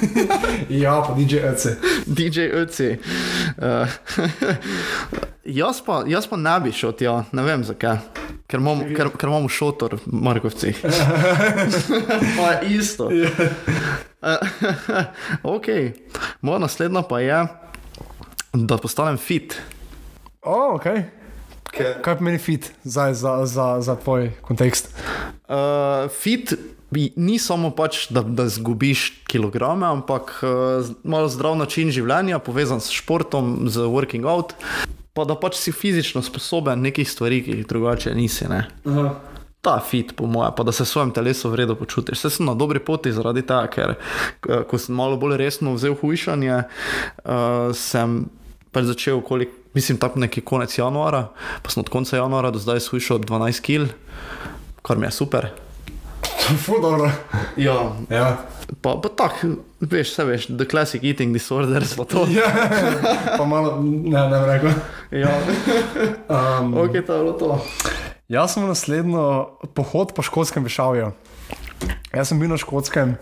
Ja, 0.82 1.02
pa 1.06 1.14
DJ 1.14 1.36
Ece. 1.36 1.76
DJ 2.06 2.40
Öci. 2.40 2.96
Uh, 3.58 3.88
jaz, 5.44 5.82
pa, 5.86 6.02
jaz 6.06 6.26
pa 6.26 6.36
ne 6.36 6.56
bi 6.60 6.72
šel 6.72 6.94
tja, 6.98 7.20
ne 7.32 7.44
vem 7.46 7.64
zakaj. 7.64 8.00
Ker, 8.50 8.58
imam, 8.58 8.82
ker, 8.96 9.12
ker 9.14 9.30
imamo 9.30 9.48
šotor 9.48 9.94
v 10.00 10.14
Markovcih. 10.26 10.80
pa 12.38 12.48
isto. 12.66 13.10
ok, 15.54 15.68
moja 16.42 16.58
naslednja 16.58 17.04
pa 17.06 17.20
je, 17.22 17.44
da 18.54 18.78
postanem 18.78 19.18
fit. 19.18 19.54
O, 20.42 20.78
ok. 21.70 22.02
Kaj 22.02 22.18
pomeni 22.18 22.38
fit 22.38 22.72
za, 22.84 23.14
za, 23.14 23.46
za, 23.46 23.80
za 23.80 23.96
tvoj 23.96 24.30
kontekst? 24.42 24.92
Uh, 25.48 26.10
fit 26.10 26.54
ni 27.16 27.38
samo 27.38 27.70
pač, 27.70 28.08
da, 28.10 28.22
da 28.22 28.48
zgubiš 28.50 29.22
kilograme, 29.30 29.86
ampak 29.86 30.40
uh, 30.42 30.86
malo 31.04 31.30
zdrav 31.30 31.56
način 31.56 31.90
življenja, 31.94 32.42
povezan 32.42 32.82
s 32.82 32.90
športom, 32.90 33.70
z 33.70 33.86
working 33.86 34.26
out, 34.26 34.56
pa 35.14 35.24
da 35.24 35.36
pač 35.38 35.58
si 35.60 35.72
fizično 35.72 36.22
sposoben 36.26 36.82
nekih 36.82 37.08
stvari, 37.08 37.42
ki 37.44 37.60
jih 37.60 37.68
drugače 37.70 38.14
nisi. 38.14 38.48
Ne? 38.50 38.64
Aha. 38.90 39.12
Ta 39.60 39.76
fit, 39.84 40.14
po 40.16 40.24
mojem, 40.26 40.54
pa 40.56 40.64
da 40.64 40.72
se 40.72 40.86
v 40.86 40.88
svojem 40.88 41.10
telesu 41.12 41.50
v 41.52 41.60
redu 41.60 41.76
počutiš. 41.76 42.16
Vse 42.16 42.30
sem 42.38 42.46
na 42.48 42.54
dobri 42.56 42.80
poti 42.80 43.12
zaradi 43.12 43.42
tega, 43.44 43.68
ker 43.68 43.90
eh, 43.92 44.62
ko 44.64 44.78
sem 44.80 44.96
malo 44.96 45.18
bolj 45.20 45.36
resno 45.36 45.74
vzel 45.76 45.98
hujšanje, 46.00 46.62
uh, 46.64 47.68
sem 47.76 48.22
pač 48.72 48.84
začel 48.84 49.18
okoli, 49.18 49.48
mislim, 49.74 49.98
tako 49.98 50.20
neki 50.20 50.40
konec 50.40 50.78
januara, 50.78 51.28
pa 51.62 51.70
sem 51.70 51.80
od 51.80 51.88
konca 51.88 52.16
januara 52.16 52.50
do 52.50 52.58
zdaj 52.58 52.80
shujšal 52.80 53.18
12 53.18 53.60
kg, 53.60 53.90
kar 54.82 54.98
mi 54.98 55.06
je 55.06 55.12
super. 55.12 55.50
Ful 56.64 56.80
dobro. 56.82 57.10
Ja, 57.56 57.92
Ja. 58.10 58.36
pa, 58.82 58.94
pa 59.02 59.08
tako, 59.08 59.56
veš, 59.80 60.12
vse 60.12 60.24
veš, 60.24 60.46
the 60.50 60.64
classic 60.64 61.02
eating 61.02 61.32
disorders, 61.34 61.94
pa 61.96 62.04
to. 62.04 62.26
ja. 62.38 62.46
pa 63.38 63.44
malo, 63.44 63.78
ne, 63.82 64.22
ne 64.28 64.40
rekel. 64.46 64.70
Ja, 65.10 65.30
Um, 66.30 66.74
ok, 66.78 66.92
to 67.02 67.12
je 67.14 67.20
bilo 67.20 67.32
to. 67.32 67.50
Jaz 68.30 68.54
sem 68.54 68.62
naslednjo 68.62 69.50
pohod 69.74 70.12
po 70.14 70.22
škotskem 70.22 70.62
višavju. 70.62 71.10
Jaz 72.14 72.28
sem 72.30 72.38
bil 72.38 72.50
na 72.50 72.58
škotskem, 72.58 73.16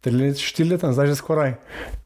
tri 0.00 0.12
let, 0.12 0.40
štiri 0.40 0.72
leta, 0.72 0.92
zdaj 0.92 1.12
že 1.12 1.16
skoraj. 1.20 1.52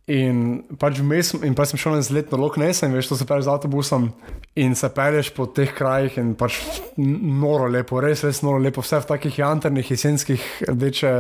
In 0.09 0.63
pač 0.81 1.03
vmes, 1.03 1.35
in 1.45 1.53
pa 1.53 1.67
sem 1.69 1.77
šel 1.81 1.99
na 1.99 2.01
izlet 2.01 2.31
na 2.33 2.39
Loch 2.41 2.57
Ness, 2.57 2.81
in 2.87 2.95
veš, 2.97 3.11
to 3.11 3.17
se 3.21 3.27
pere 3.29 3.45
z 3.45 3.51
avtobusom. 3.53 4.09
In 4.57 4.73
se 4.79 4.89
peleš 4.89 5.29
po 5.37 5.45
teh 5.53 5.69
krajih, 5.77 6.17
in 6.23 6.33
pač 6.39 6.63
noro 6.97 7.69
lepo, 7.69 8.01
res, 8.01 8.25
res 8.25 8.41
noro 8.43 8.57
lepo, 8.63 8.81
vse 8.81 9.03
v 9.05 9.09
takih 9.13 9.37
jantrnih, 9.43 9.91
jesenskih, 9.93 10.47
rdeče, 10.73 11.13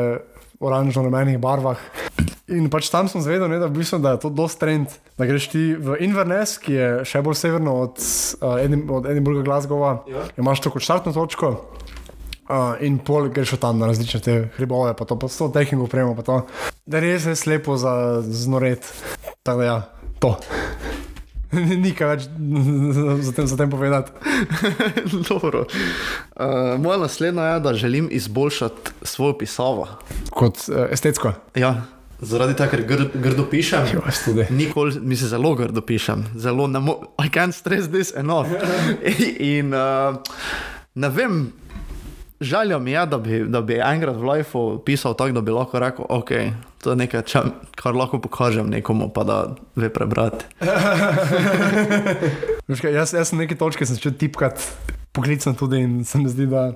oranžno-rumenih 0.64 1.36
barvah. 1.38 1.78
In 2.48 2.70
pač 2.72 2.88
tam 2.90 3.06
sem 3.12 3.20
zvedel, 3.20 3.44
ne, 3.52 3.60
da, 3.60 3.68
v 3.68 3.76
bistvu, 3.76 4.00
da 4.02 4.16
je 4.16 4.22
to 4.24 4.30
dost 4.32 4.56
trend, 4.58 4.88
da 5.20 5.28
greš 5.28 5.50
ti 5.52 5.76
v 5.76 6.00
Inverness, 6.02 6.56
ki 6.58 6.72
je 6.72 6.88
še 7.06 7.20
bolj 7.22 7.36
severno 7.38 7.76
od, 7.84 8.00
uh, 8.40 8.56
Edim, 8.64 8.86
od 8.88 9.04
Edinburgha, 9.06 9.44
Glasgowa, 9.44 9.92
Ja. 10.08 10.24
imaš 10.40 10.64
to 10.64 10.72
kot 10.72 10.82
štartno 10.82 11.12
točko. 11.12 11.52
Uh, 12.48 12.78
in 12.80 12.96
pol 13.04 13.28
greš 13.28 13.58
tam 13.60 13.76
na 13.76 13.90
različne 13.90 14.20
te 14.24 14.34
hribove, 14.56 14.94
pa 14.96 15.04
to 15.04 15.18
pa 15.20 15.28
s 15.28 15.36
to 15.36 15.50
tehniko 15.52 15.84
upremo, 15.84 16.14
pa 16.16 16.24
to. 16.24 16.36
Da 16.88 16.96
je 16.96 17.04
res, 17.04 17.26
res 17.28 17.44
lepo 17.44 17.76
za 17.76 18.22
znoret. 18.24 18.88
Tako 19.44 19.58
da 19.60 19.66
ja, 19.66 19.76
to. 20.18 20.32
Ni 21.82 21.92
kaj 21.96 22.08
več 22.12 22.24
za 23.26 23.34
tem, 23.36 23.46
za 23.48 23.56
tem 23.60 23.68
povedati. 23.68 24.12
Dobro. 25.28 25.66
Uh, 25.68 26.80
moja 26.80 26.96
naslednja 27.04 27.52
je, 27.52 27.60
da 27.60 27.74
želim 27.74 28.08
izboljšati 28.12 28.96
svojo 29.02 29.38
pisavo. 29.38 29.88
Kot 30.30 30.64
uh, 30.68 30.86
estetsko. 30.92 31.32
Ja, 31.52 31.74
zaradi 32.20 32.56
tega, 32.56 32.70
ker 32.72 32.84
gr, 32.88 33.06
grdo 33.14 33.44
pišem. 33.50 33.92
Nikoli, 34.50 35.00
mislim, 35.00 35.34
zelo 35.36 35.54
grdo 35.54 35.84
pišem, 35.84 36.26
zelo 36.36 36.66
ne 36.66 36.80
morem, 36.80 37.12
I 37.20 37.28
can't 37.28 37.52
stress 37.52 37.88
this 37.92 38.12
enough. 38.16 38.48
In 39.38 39.74
uh, 39.74 40.16
ne 40.94 41.08
vem, 41.08 41.52
želja 42.40 42.78
mi 42.78 42.90
je, 42.90 43.06
da 43.06 43.18
bi, 43.18 43.44
da 43.44 43.60
bi 43.60 43.78
enkrat 43.78 44.16
v 44.16 44.30
lifeu 44.30 44.78
pisal 44.84 45.14
tako, 45.14 45.32
da 45.32 45.40
bi 45.40 45.50
lahko 45.50 45.78
rekel, 45.78 46.04
ok, 46.08 46.30
to 46.82 46.90
je 46.90 46.96
nekaj, 46.96 47.22
če, 47.26 47.42
kar 47.78 47.96
lahko 47.96 48.20
pokažem 48.22 48.70
nekomu, 48.70 49.10
pa 49.14 49.24
da 49.24 49.38
ve 49.76 49.90
prebrati. 49.92 50.44
Veš 52.68 52.84
kaj, 52.84 52.94
Jaz, 52.94 53.14
jaz 53.14 53.32
sem 53.32 53.42
neke 53.42 53.58
točke 53.58 53.86
sem 53.86 53.98
začel 53.98 54.14
tipkati, 54.18 54.62
poklicno 55.12 55.54
tudi 55.58 55.82
in 55.82 56.04
se 56.04 56.18
mi 56.18 56.30
zdi, 56.30 56.46
da. 56.46 56.70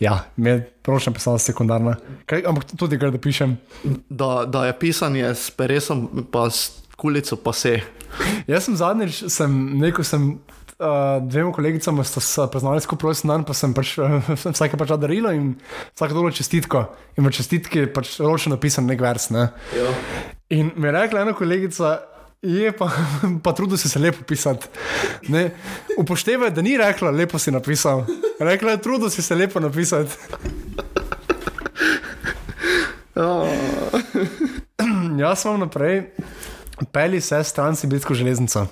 Ja, 0.00 0.24
mi 0.36 0.50
je 0.50 0.60
prošla 0.82 1.12
pisala 1.12 1.38
sekundarna. 1.42 1.96
Kaj, 2.26 2.44
ampak 2.46 2.68
tudi, 2.78 2.98
ker 2.98 3.10
da 3.10 3.18
pišem. 3.18 3.56
Da, 4.08 4.44
da 4.46 4.66
je 4.68 4.76
pisanje 4.78 5.32
s 5.34 5.50
peresom, 5.50 6.26
pa 6.30 6.46
s 6.50 6.84
kulico, 6.96 7.36
pa 7.36 7.52
se. 7.52 7.80
Jaz 8.46 8.68
sem 8.68 8.76
zadnjič, 8.78 9.24
sem 9.30 9.56
neko, 9.78 10.04
sem 10.06 10.36
uh, 10.78 11.28
dvema 11.28 11.52
kolegicama 11.52 12.04
sta 12.04 12.20
se 12.20 12.46
praznali 12.52 12.80
skupaj 12.80 13.08
rojsten 13.08 13.32
dan, 13.32 13.44
pa 13.44 13.54
sem 13.54 13.74
pač 13.74 13.96
uh, 13.98 14.30
vsake 14.54 14.78
pač 14.78 14.94
darilo 15.00 15.32
in 15.34 15.54
vsake 15.94 16.14
dolo 16.14 16.30
čestitko. 16.30 16.84
In 17.18 17.26
v 17.26 17.32
čestitki 17.34 17.84
je 17.84 17.92
pač 17.92 18.18
ročno 18.22 18.56
napisan 18.56 18.86
nek 18.86 19.00
vers. 19.02 19.30
Ne? 19.34 19.48
Ja. 19.76 19.90
In 20.54 20.72
mi 20.76 20.88
je 20.88 20.94
rekla 20.94 21.26
ena 21.26 21.34
kolegica, 21.36 21.98
je 22.42 22.72
pa, 22.72 22.90
pa 23.44 23.52
trudil 23.52 23.78
si 23.80 23.90
se 23.90 23.98
lepo 23.98 24.24
pisati. 24.26 24.70
Ne? 25.28 25.50
Upoštevaj, 25.98 26.54
da 26.54 26.62
ni 26.62 26.76
rekla, 26.78 27.10
lepo 27.10 27.38
si 27.38 27.54
napisal. 27.54 28.06
Rekla 28.40 28.76
je, 28.76 28.82
trudil 28.82 29.10
si 29.10 29.22
se 29.22 29.34
lepo 29.34 29.60
napisati. 29.60 30.14
Ja. 33.18 33.32
Jaz 35.18 35.42
sem 35.42 35.58
naprej, 35.58 36.04
peli 36.92 37.20
se 37.20 37.42
stran 37.44 37.76
Sibirsko 37.76 38.14
železnico. 38.14 38.66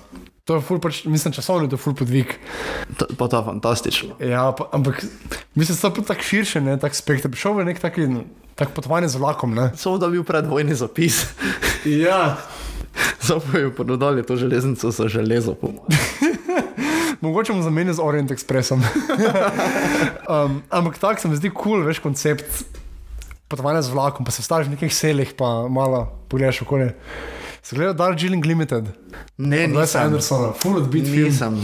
To 0.47 0.55
je 0.55 0.63
ful, 0.63 0.79
pač, 0.79 1.03
mislim, 1.03 1.33
časovno 1.33 1.65
je 1.65 1.73
to 1.73 1.77
ful 1.77 1.91
podvig. 1.91 2.31
Ta- 2.95 3.09
Pa 3.11 3.27
ta 3.27 3.43
fantastično. 3.43 4.15
Ja, 4.17 4.51
pa, 4.51 4.69
ampak 4.71 5.03
mislim, 5.51 5.75
da 5.75 5.87
je 5.87 5.93
to 5.93 6.01
tako 6.03 6.23
širše, 6.23 6.61
ne, 6.61 6.77
tak 6.79 6.95
spektr. 6.95 7.27
Šel 7.35 7.59
je 7.59 7.65
nek 7.65 7.79
taki, 7.79 8.07
tak 8.55 8.71
potovanje 8.71 9.07
z 9.07 9.15
vlakom. 9.17 9.51
Ne. 9.51 9.71
Samo 9.75 9.97
da 9.97 10.07
bi 10.07 10.11
bil 10.13 10.23
predvojni 10.23 10.71
zapis. 10.71 11.25
Ja. 11.83 12.37
Zapojo 13.27 13.75
ponudili 13.75 14.23
to 14.23 14.35
železnico 14.35 14.91
za 14.91 15.07
železo. 15.07 15.53
po 15.53 15.67
mojem. 15.67 15.99
Mogoče 17.21 17.51
bomo 17.51 17.63
zamenjali 17.63 17.95
z 17.95 17.99
Orient 17.99 18.31
Expressom. 18.31 18.81
um, 20.29 20.61
ampak 20.69 20.97
tako 20.97 21.21
se 21.21 21.27
mi 21.27 21.35
zdi 21.35 21.49
kul, 21.49 21.63
cool, 21.63 21.83
veš, 21.83 21.99
koncept 21.99 22.63
potovanja 23.47 23.81
z 23.81 23.89
vlakom, 23.89 24.25
pa 24.25 24.31
se 24.31 24.41
vstaviš 24.41 24.67
v 24.67 24.71
nekih 24.71 24.95
selih, 24.95 25.33
pa 25.33 25.67
malo 25.67 26.05
pogledaš 26.27 26.61
okolje. 26.61 26.93
Se 27.67 27.75
gleda 27.75 27.91
Darjeeling 27.93 28.45
Limited, 28.45 28.93
Ne, 29.37 29.65
Wes 29.67 29.91
nisem. 29.91 30.01
Andersona, 30.07 30.53
full 30.55 30.77
odbit 30.79 31.03
film. 31.03 31.27
Nisem. 31.27 31.57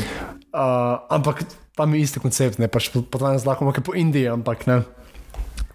Uh, 0.52 1.00
ampak 1.08 1.46
tam 1.80 1.94
je 1.96 2.02
isti 2.04 2.20
koncept, 2.20 2.60
ne 2.60 2.68
pač 2.68 2.90
potovanje 2.92 3.40
z 3.40 3.48
vlakom, 3.48 3.68
ampak 3.68 3.80
je 3.80 3.86
po 3.88 3.96
Indiji, 3.96 4.28
ampak 4.28 4.68
ne. 4.68 4.82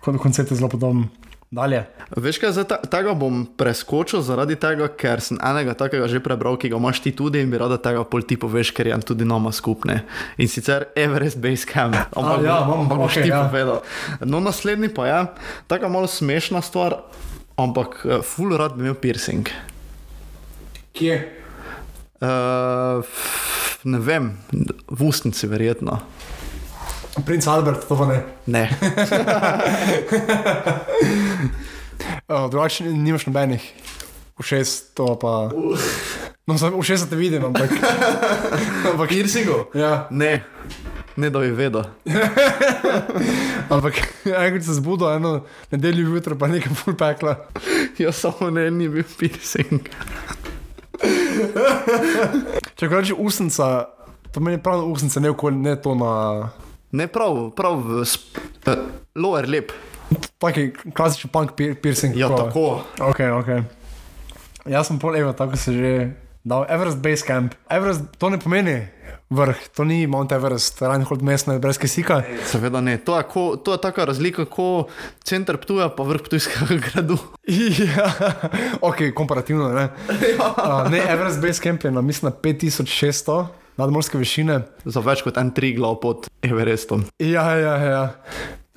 Kon- 0.05 0.21
Koncept 0.21 0.53
je 0.53 0.61
zelo 0.61 0.69
podoben. 0.69 1.09
Dalje. 1.49 1.81
Veš 2.13 2.37
kaj, 2.45 2.61
ta- 2.69 2.77
tega 2.85 3.15
bom 3.17 3.49
preskočil 3.49 4.21
zaradi 4.21 4.53
tega, 4.61 4.85
ker 4.93 5.17
sem 5.25 5.41
enega 5.41 5.73
takega 5.73 6.05
že 6.05 6.21
prebral, 6.21 6.61
ki 6.61 6.69
ga 6.69 6.77
imaš 6.77 7.01
ti 7.01 7.09
tudi 7.17 7.41
in 7.41 7.49
bi 7.49 7.57
rada 7.57 7.81
tega 7.81 8.05
pol 8.05 8.21
ti 8.21 8.37
poveš, 8.37 8.69
ker 8.77 8.85
je 8.85 9.01
tudi 9.01 9.25
nama 9.25 9.49
skupne. 9.49 10.05
In 10.37 10.45
sicer 10.45 10.93
Everest 10.93 11.41
Base 11.41 11.65
Camp. 11.65 11.97
Ampak, 12.13 12.45
ja, 12.45 12.69
bom- 12.69 12.85
boš 12.85 13.17
okej, 13.17 13.23
ti 13.25 13.33
ja. 13.33 13.49
povedal. 13.49 13.81
No, 14.21 14.45
naslednji 14.45 14.93
pa 14.93 15.09
je, 15.09 15.19
taka 15.65 15.89
malo 15.89 16.05
smešna 16.05 16.61
stvar, 16.61 17.01
ampak 17.57 18.05
eh, 18.05 18.21
full 18.21 18.53
rad 18.53 18.77
bi 18.77 18.85
imel 18.85 18.95
piercing. 18.95 19.49
Kje? 20.93 21.17
Uh, 22.21 23.05
ne 23.85 23.99
vem, 23.99 24.33
v 24.91 25.01
ustnici 25.03 25.47
verjetno. 25.47 26.01
Princ 27.27 27.47
Albert, 27.47 27.87
to 27.89 27.97
pa 27.99 28.07
ne. 28.07 28.19
Ne. 28.47 28.65
Uh, 32.29 32.51
drugače 32.51 32.85
nimaš 32.85 33.27
nobenih. 33.27 33.63
Všes 34.41 34.93
to 34.95 35.17
pa. 35.19 35.49
No, 36.47 36.59
sem- 36.59 36.77
všes 36.77 37.09
te 37.09 37.17
vidim, 37.17 37.45
ampak. 37.45 37.73
ampak 38.93 39.09
Piercingu? 39.09 39.65
ja, 39.75 40.07
Ne. 40.11 40.45
Ne 41.17 41.31
da 41.31 41.41
bi 41.41 41.51
vedel. 41.51 41.83
ampak 43.75 43.97
enkrat 44.25 44.63
se 44.65 44.75
zbudo, 44.79 45.09
eno 45.11 45.41
nedeljo 45.73 46.15
jutro 46.15 46.37
pa 46.39 46.47
nekaj 46.47 46.75
full 46.75 46.95
pekla. 46.95 47.35
Jaz 47.99 48.21
samo 48.21 48.51
ne, 48.51 48.71
ni 48.71 48.87
bil 48.89 49.03
piercing. 49.19 49.89
Če 52.79 52.89
reče 52.89 53.15
usnica, 53.19 53.89
to 54.33 54.41
meni 54.45 54.61
prav 54.63 54.83
na 54.83 54.89
usnice, 54.91 55.21
ne, 55.21 55.33
okoli, 55.35 55.57
ne 55.57 55.77
to 55.83 55.95
na. 55.99 56.13
Ne 56.93 57.07
prav, 57.13 57.51
prav 57.57 57.83
sp, 58.09 58.39
uh, 58.67 58.87
lower 59.19 59.49
lip. 59.49 59.73
Taki 60.41 60.71
klasični 60.97 61.31
punk 61.31 61.53
pier, 61.59 61.75
piercing. 61.83 62.17
Ja, 62.17 62.31
tako. 62.33 62.81
Ok, 63.05 63.21
ok. 63.43 63.51
Jaz 64.69 64.89
sem 64.89 64.99
pol 65.01 65.17
Evo, 65.17 65.33
tako 65.37 65.57
se 65.61 65.73
že 65.77 65.93
dal. 66.45 66.65
Everest 66.69 67.03
Base 67.05 67.27
Camp. 67.27 67.55
Everest, 67.71 68.09
to 68.19 68.31
ne 68.33 68.41
pomeni 68.41 68.79
vrh, 69.31 69.57
to 69.77 69.85
ni 69.85 70.07
Mount 70.07 70.33
Everest, 70.33 70.81
Reinhold 70.83 71.23
mestno, 71.23 71.59
brez 71.59 71.79
kisika. 71.79 72.23
Seveda 72.49 72.81
ne. 72.81 72.97
To 73.05 73.17
je, 73.17 73.25
ko, 73.29 73.45
to 73.57 73.77
je 73.77 73.81
taka 73.83 74.05
razlika, 74.09 74.45
kot 74.49 74.93
center 75.25 75.61
Ptuja, 75.61 75.89
pa 75.93 76.07
vrh 76.09 76.25
Ptujskega 76.25 76.79
gradu. 76.89 77.19
Ja, 77.49 78.09
ok, 78.81 79.11
komparativno. 79.15 79.69
Ne, 79.73 79.89
uh, 80.41 80.89
ne 80.91 81.03
Everest 81.05 81.43
Base 81.43 81.63
Camp 81.63 81.85
je 81.85 81.91
na, 81.91 82.01
mislim, 82.01 82.33
na 82.33 82.37
5600 82.37 83.47
nadmorske 83.79 84.19
višine. 84.19 84.63
Za 84.85 85.01
več 85.05 85.23
kot 85.23 85.39
en 85.39 85.53
tri 85.55 85.73
glav 85.77 86.01
pod 86.03 86.27
Everestom. 86.43 87.05
Ja, 87.23 87.47
ja, 87.57 87.77
ja. 87.85 88.03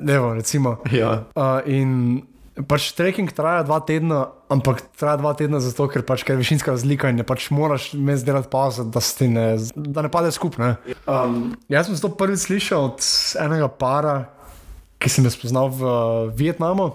Levo, 0.01 0.33
recimo. 0.33 0.77
Ja. 0.91 1.23
Uh, 1.35 1.61
in 1.69 2.21
pač 2.55 2.91
trekking 2.97 3.31
traja 3.31 3.63
dva 3.63 3.79
tedna, 3.87 4.25
ampak 4.51 4.83
traja 4.99 5.19
dva 5.21 5.31
tedna 5.37 5.61
zato, 5.63 5.87
ker, 5.91 6.03
pač, 6.07 6.25
je 6.27 6.35
višinska 6.35 6.73
razlika 6.75 7.11
in 7.11 7.23
pač 7.27 7.47
moraš 7.53 7.91
mes 7.95 8.25
delati 8.27 8.51
pauzo, 8.51 8.83
da, 8.83 9.03
ne, 9.31 9.45
da 9.75 10.03
ne 10.03 10.11
pade 10.11 10.33
skupaj. 10.35 10.75
Um, 11.07 11.53
jaz 11.71 11.87
sem 11.87 11.99
to 12.01 12.11
prvič 12.11 12.47
slišal 12.47 12.91
od 12.91 13.07
enega 13.39 13.71
para, 13.71 14.15
ki 15.01 15.09
sem 15.09 15.25
jo 15.25 15.33
spoznal 15.33 15.71
v 15.71 15.81
uh, 15.81 15.95
Vietnamu. 16.35 16.91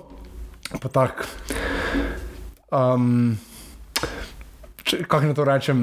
Pa 0.83 0.91
tako. 0.93 1.31
Um, 2.75 3.39
kako 4.85 5.25
naj 5.25 5.39
to 5.39 5.47
rečem? 5.47 5.81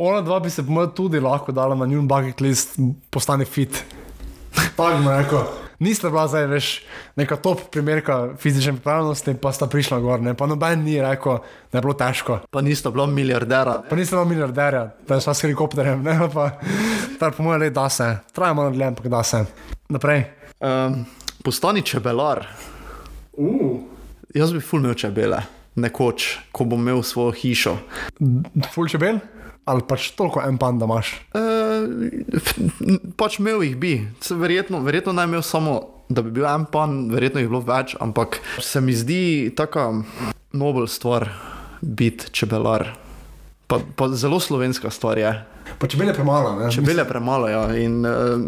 Ona 0.00 0.20
dva 0.24 0.40
bi 0.40 0.50
se 0.50 0.64
po 0.64 0.72
mojem 0.72 0.92
tudi 0.96 1.20
lahko 1.20 1.52
dala 1.52 1.74
na 1.76 1.86
njun 1.86 2.08
bucket 2.08 2.40
list, 2.40 2.78
postane 3.10 3.44
fit. 3.44 3.84
Tako 4.76 5.02
bi 5.04 5.12
rekel. 5.12 5.69
Nista 5.80 6.10
bila 6.12 6.26
zdaj 6.28 6.44
več 6.50 6.66
neka 7.16 7.38
top 7.40 7.62
primerka 7.72 8.34
fizične 8.40 8.74
pripravljenosti, 8.76 9.32
pa 9.40 9.52
sta 9.56 9.64
prišla 9.70 10.00
gor. 10.04 10.20
Ne? 10.20 10.34
Pa 10.36 10.44
noben 10.46 10.82
ni 10.84 10.98
rekel, 11.00 11.38
da 11.72 11.78
je 11.78 11.84
bilo 11.86 11.94
težko. 11.96 12.36
Pa 12.52 12.60
nista 12.60 12.92
bila 12.92 13.06
milijardera. 13.08 13.78
Pa 13.88 13.96
nista 13.96 14.18
bila 14.18 14.28
milijarderja, 14.28 14.82
da 15.08 15.16
je 15.16 15.24
šla 15.24 15.34
s 15.34 15.46
helikopterjem. 15.46 16.02
Ne? 16.04 16.18
Pa, 16.34 16.50
pa 17.20 17.30
po 17.32 17.42
mojem, 17.42 17.62
le 17.64 17.70
da 17.72 17.88
se. 17.88 18.10
Traja 18.32 18.54
malo 18.54 18.70
dlje, 18.70 18.86
ampak 18.92 19.08
da 19.08 19.22
se. 19.24 19.40
Naprej. 19.88 20.22
Um, 20.60 21.04
postani 21.44 21.82
čebelar. 21.82 22.44
Uh. 23.32 23.80
Jaz 24.36 24.52
bi 24.52 24.60
ful 24.60 24.84
imel 24.84 24.94
čebele, 24.94 25.40
nekoč, 25.80 26.36
ko 26.52 26.64
bom 26.68 26.80
imel 26.84 27.00
svojo 27.02 27.32
hišo. 27.34 27.78
Ful 28.74 28.88
čebel? 28.88 29.18
Ali 29.68 29.84
pač 29.86 30.10
toliko 30.16 30.40
en 30.42 30.58
pan, 30.58 30.78
da 30.80 30.88
imaš? 30.88 31.12
Uh, 31.36 31.84
pač 33.20 33.38
imel 33.38 33.62
jih 33.62 33.76
bi, 33.78 33.92
verjetno, 34.30 34.80
verjetno 34.82 35.12
naj 35.14 35.28
imel 35.28 35.44
samo, 35.46 35.76
da 36.08 36.24
bi 36.24 36.32
bil 36.34 36.46
en 36.48 36.64
pan, 36.72 37.04
verjetno 37.12 37.42
jih 37.42 37.50
bilo 37.50 37.60
več, 37.66 37.94
ampak 38.00 38.40
se 38.58 38.80
mi 38.80 38.96
zdi 38.96 39.52
taka 39.56 39.90
nobel 40.56 40.88
stvar 40.90 41.28
biti 41.80 42.32
čebelar. 42.32 42.88
Pa, 43.70 43.78
pa 43.96 44.08
zelo 44.18 44.40
slovenska 44.40 44.90
stvar 44.90 45.18
je. 45.18 45.30
Pa 45.78 45.86
čebel 45.86 46.10
je 46.10 46.14
premalo. 46.14 46.56
Ne? 46.58 46.72
Čebele 46.72 47.04
premalo, 47.06 47.48
ja. 47.48 47.68
In 47.78 48.02
uh, 48.02 48.42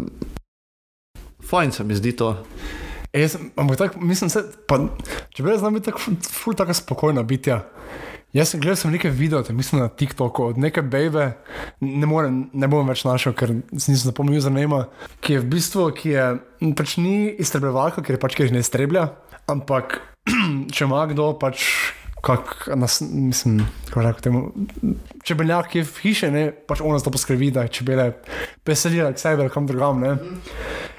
fajn 1.49 1.71
se 1.71 1.83
mi 1.83 1.95
zdi 1.95 2.11
to. 2.19 2.35
E, 3.13 3.21
Jaz, 3.21 3.37
ampak 3.55 3.77
tak, 3.77 3.95
mislim, 4.01 4.29
se, 4.29 4.43
pa, 4.67 4.79
čebel 5.29 5.57
znam 5.57 5.73
biti 5.73 5.85
tako 5.85 5.99
ful, 5.99 6.15
ful 6.43 6.57
tako 6.57 6.73
spokojna 6.73 7.23
bitja. 7.23 7.61
Jaz 8.33 8.49
sem 8.49 8.61
gledal 8.61 8.79
sem 8.81 8.89
nekaj 8.89 9.11
videov, 9.13 9.49
mislim 9.53 9.83
na 9.83 9.91
TikToku, 9.93 10.47
od 10.49 10.57
neke 10.57 10.81
bebe, 10.81 11.35
ne, 11.85 12.07
morem, 12.09 12.47
ne 12.49 12.65
bom 12.65 12.87
več 12.89 13.03
našel, 13.05 13.35
ker 13.37 13.51
nisem 13.69 13.99
zapomnil 14.01 14.41
za 14.41 14.49
nema, 14.49 14.87
ki 15.21 15.35
je 15.35 15.41
v 15.43 15.49
bistvu, 15.51 15.83
ki 15.93 16.15
je, 16.15 16.23
pač 16.73 16.95
ni 16.97 17.29
iztrebljevalka, 17.29 18.01
ker 18.01 18.17
pač, 18.17 18.39
jih 18.41 18.55
ne 18.55 18.63
iztreblja, 18.65 19.03
ampak 19.53 19.99
če 20.73 20.87
ima 20.87 21.03
kdo 21.11 21.29
pač, 21.37 21.67
kak, 22.25 22.71
nas, 22.73 23.03
mislim, 23.05 23.67
temu, 24.25 24.47
čebeljak, 25.21 25.77
je 25.77 25.85
v 25.85 26.03
hiši, 26.07 26.33
ne, 26.33 26.43
pač 26.49 26.81
ona 26.81 26.97
za 26.97 27.05
to 27.05 27.13
poskrbi, 27.13 27.51
da 27.53 27.67
čebele 27.69 28.15
peselila 28.65 29.13
k 29.13 29.21
sebi 29.21 29.45
ali 29.45 29.53
kam 29.53 29.69
drugam, 29.69 30.01
ne. 30.01 30.17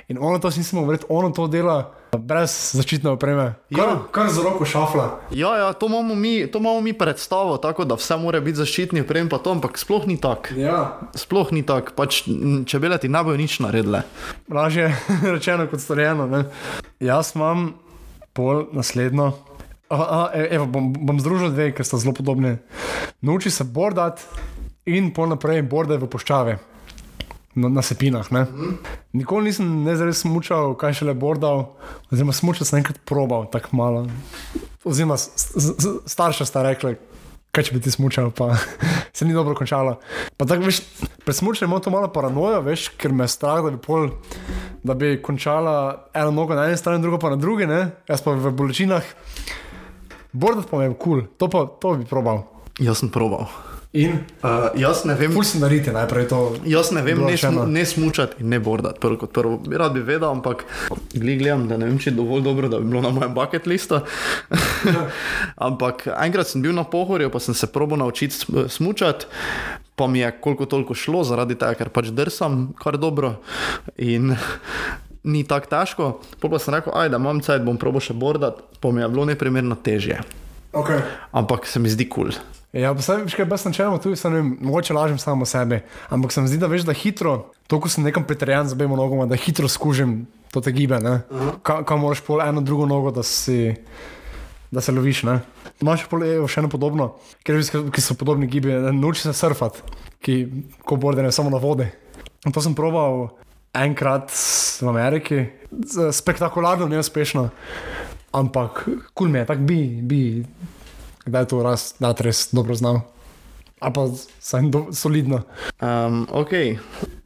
In 0.06 0.22
ono 0.22 0.38
to 0.38 0.54
nisem 0.54 0.84
verjel, 0.86 1.10
ono 1.10 1.34
to 1.34 1.50
dela 1.50 1.80
brez 2.18 2.72
zaščitne 2.72 3.10
opreme. 3.10 3.54
Kar, 3.68 3.88
Ja. 3.88 3.98
kar 4.10 4.28
z 4.28 4.38
roko 4.38 4.64
šafla. 4.64 5.20
Ja, 5.30 5.56
ja 5.56 5.72
to, 5.72 5.86
imamo 5.86 6.14
mi, 6.14 6.46
to 6.46 6.58
imamo 6.58 6.80
mi 6.80 6.92
predstavo, 6.92 7.56
tako 7.56 7.84
da 7.84 7.94
vse 7.94 8.16
mora 8.16 8.40
biti 8.40 8.56
zaščitni, 8.56 9.02
prem 9.02 9.28
pa 9.28 9.38
to, 9.38 9.50
ampak 9.50 9.78
sploh 9.78 10.06
ni 10.06 10.16
tako. 10.16 10.54
Ja. 10.56 10.98
Sploh 11.14 11.52
ni 11.52 11.62
tako, 11.62 11.92
pač 11.92 12.22
čebele 12.66 12.98
ti 12.98 13.08
ne 13.08 13.24
bojo 13.24 13.36
nič 13.36 13.58
naredile. 13.60 14.02
Lažje 14.48 14.90
rečeno 15.34 15.66
kot 15.66 15.80
storjeno. 15.80 16.26
Ne? 16.26 16.44
Jaz 17.00 17.32
imam 17.34 17.74
pol 18.32 18.66
naslednjo. 18.72 19.32
Aha, 19.88 20.30
e- 20.34 20.48
evo, 20.50 20.66
bom, 20.66 20.92
bom 20.92 21.20
združil 21.20 21.50
dve, 21.50 21.70
ker 21.72 21.84
sta 21.86 21.98
zelo 21.98 22.12
podobni. 22.12 22.56
Nauči 23.20 23.50
se 23.50 23.64
bordati 23.64 24.22
in 24.86 25.12
pol 25.14 25.28
naprej 25.28 25.62
bordaj 25.62 26.00
v 26.00 26.08
poščave. 26.08 26.54
Na, 27.54 27.68
na 27.70 27.82
sepinah. 27.86 28.26
Ne? 28.34 28.46
Nikoli 29.14 29.52
nisem 29.52 29.68
ne 29.84 29.94
zares 29.96 30.24
smučal, 30.24 30.72
kaj 30.78 30.96
šele 30.98 31.14
bordal, 31.14 31.68
oziroma 32.10 32.34
smučal 32.34 32.66
sem 32.66 32.80
enkrat 32.80 32.98
probal, 33.06 33.46
tako 33.50 33.76
malo. 33.78 34.06
Oziroma, 34.84 35.14
starša 35.16 36.48
sta 36.48 36.64
rekla, 36.66 36.96
kaj 37.54 37.68
če 37.68 37.76
bi 37.76 37.82
ti 37.84 37.92
smučal, 37.94 38.32
pa 38.34 38.56
se 39.16 39.26
ni 39.26 39.36
dobro 39.36 39.54
končalo. 39.54 40.00
Pa 40.36 40.48
tako, 40.50 40.66
veš, 40.66 40.80
pred 41.22 41.38
smučanjem 41.38 41.70
imam 41.70 41.82
to 41.84 41.92
malo 41.94 42.10
paranojo, 42.12 42.58
veš, 42.66 42.88
ker 42.98 43.14
me 43.14 43.28
je 43.28 43.34
strah, 43.36 43.62
da 43.62 43.70
bi 43.70 43.78
pol, 43.78 44.10
da 44.82 44.98
bi 44.98 45.14
končala 45.22 46.08
eno 46.14 46.34
nogo 46.34 46.58
na 46.58 46.66
eni 46.68 46.80
strani, 46.80 47.02
drugo 47.02 47.22
pa 47.22 47.30
na 47.30 47.38
drugi, 47.38 47.70
ne? 47.70 47.84
jaz 48.10 48.24
pa 48.24 48.34
v 48.34 48.50
bolečinah. 48.50 49.14
Bordat 50.34 50.66
pa 50.66 50.82
me 50.82 50.88
je 50.90 50.96
kul, 50.98 50.98
cool. 50.98 51.22
to, 51.38 51.46
pa- 51.46 51.68
to 51.78 51.94
bi 52.00 52.10
probal. 52.10 52.42
Jaz 52.82 52.98
sem 53.04 53.14
probal. 53.14 53.46
In 53.94 54.24
Uh, 54.44 54.68
jaz 54.76 55.04
ne 55.08 55.14
vem, 55.16 55.32
ful 55.32 55.44
si 55.46 55.56
nariti 55.56 55.88
najprej 55.94 56.26
to. 56.28 56.38
jaz 56.68 56.90
ne 56.92 57.00
vem, 57.00 57.22
ne, 57.24 57.36
smu, 57.38 57.62
ne 57.64 57.84
smučati 57.86 58.42
in 58.42 58.50
ne 58.52 58.58
bordati. 58.60 59.00
Prvo 59.00 59.16
kot 59.16 59.30
prvo, 59.32 59.56
bi 59.56 59.78
rad 59.80 59.94
bi 59.94 60.02
vedel, 60.04 60.26
ampak 60.28 60.66
gledam, 61.14 61.64
da 61.70 61.78
ne 61.80 61.86
vem, 61.88 61.96
če 61.96 62.10
je 62.10 62.16
dovolj 62.18 62.42
dobro, 62.44 62.68
da 62.68 62.80
bi 62.82 62.90
bilo 62.90 63.00
na 63.00 63.08
mojem 63.14 63.32
bucket 63.32 63.64
listu. 63.70 64.02
ampak 65.68 66.04
enkrat 66.12 66.50
sem 66.50 66.60
bil 66.60 66.74
na 66.76 66.84
pohorju, 66.84 67.30
pa 67.32 67.40
sem 67.40 67.56
se 67.56 67.70
probo 67.72 67.96
naučiti 67.96 68.36
sm- 68.36 68.66
smučati. 68.68 69.30
Pa 69.96 70.10
mi 70.10 70.20
je 70.20 70.32
koliko 70.42 70.66
toliko 70.66 70.94
šlo, 70.94 71.22
zaradi 71.24 71.54
tega, 71.54 71.78
ker 71.78 71.88
pač 71.94 72.10
drsam 72.12 72.74
kar 72.76 72.98
dobro 73.00 73.36
in 73.96 74.34
ni 75.32 75.44
tako 75.48 75.70
težko. 75.70 76.10
Pol 76.42 76.52
pa 76.52 76.60
sem 76.60 76.74
rekel, 76.74 76.92
ajde, 76.92 77.16
imam 77.16 77.40
cajt, 77.40 77.64
bom 77.64 77.80
probo 77.80 78.02
še 78.02 78.12
bordat, 78.12 78.60
pa 78.82 78.92
mi 78.92 79.00
je 79.00 79.08
bilo 79.08 79.24
neprimerno 79.24 79.78
težje. 79.78 80.20
Okay. 80.74 81.00
Ampak 81.32 81.70
se 81.70 81.80
mi 81.80 81.88
zdi 81.88 82.10
kul. 82.10 82.34
Cool. 82.34 82.63
Ja, 82.74 82.90
pa 82.90 83.04
sem 83.06 83.22
kaj 83.30 83.46
brez 83.46 83.62
načeloma 83.68 84.00
tu, 84.02 84.10
sem, 84.18 84.32
vem, 84.34 84.48
mogoče 84.66 84.94
lažem 84.96 85.18
samo 85.22 85.46
o 85.46 85.48
sebi, 85.48 85.78
ampak 86.10 86.32
se 86.34 86.42
mi 86.42 86.50
zdi, 86.50 86.58
da 86.58 86.66
veš, 86.66 86.82
da 86.88 86.96
hitro, 86.96 87.36
to, 87.70 87.78
ko 87.78 87.90
sem 87.90 88.02
nekam 88.02 88.26
pritrjen 88.26 88.66
z 88.66 88.74
obema 88.74 88.98
nogama, 88.98 89.28
da 89.30 89.38
hitro 89.38 89.70
skužim 89.70 90.24
to 90.50 90.58
te 90.60 90.72
gibe, 90.74 90.98
ne? 91.02 91.20
Ka, 91.62 91.84
kam 91.86 92.02
moraš 92.02 92.24
pol 92.26 92.42
eno 92.42 92.64
drugo 92.66 92.88
nogo, 92.90 93.12
da 93.14 93.22
si, 93.22 93.76
da 94.74 94.82
se 94.82 94.94
loviš, 94.94 95.22
ne? 95.30 95.38
Imaš 95.86 96.08
pol 96.10 96.26
evo, 96.26 96.50
še 96.50 96.64
eno 96.64 96.72
podobno, 96.72 97.12
ker 97.46 97.62
ki 97.62 98.02
so 98.02 98.18
podobni 98.18 98.50
gibi, 98.50 98.74
nauči 98.90 99.22
se 99.22 99.38
surfati, 99.38 99.86
ki, 100.26 100.38
ko 100.82 100.98
borde 100.98 101.22
ne 101.22 101.30
samo 101.34 101.54
na 101.54 101.62
vodi. 101.62 101.86
In 102.42 102.50
to 102.50 102.62
sem 102.62 102.74
proval 102.74 103.28
enkrat 103.70 104.34
v 104.82 104.90
Ameriki, 104.90 105.44
spektakularno, 106.10 106.90
neuspešno, 106.90 107.48
ampak 108.34 108.82
kul 108.82 109.02
cool 109.14 109.30
mi 109.30 109.44
je, 109.44 109.46
tako 109.46 109.70
bi, 109.70 109.82
bi 110.02 110.22
kdaj 111.26 111.42
je 111.42 111.48
to 111.48 111.62
raz, 111.62 111.92
da 112.00 112.14
res 112.18 112.48
dobro 112.52 112.74
znal. 112.74 113.00
Ali 113.80 113.92
pa 113.92 114.06
vsaj 114.08 114.70
do, 114.72 114.86
solidno. 114.92 115.42
Um, 115.80 116.24
ok, 116.32 116.52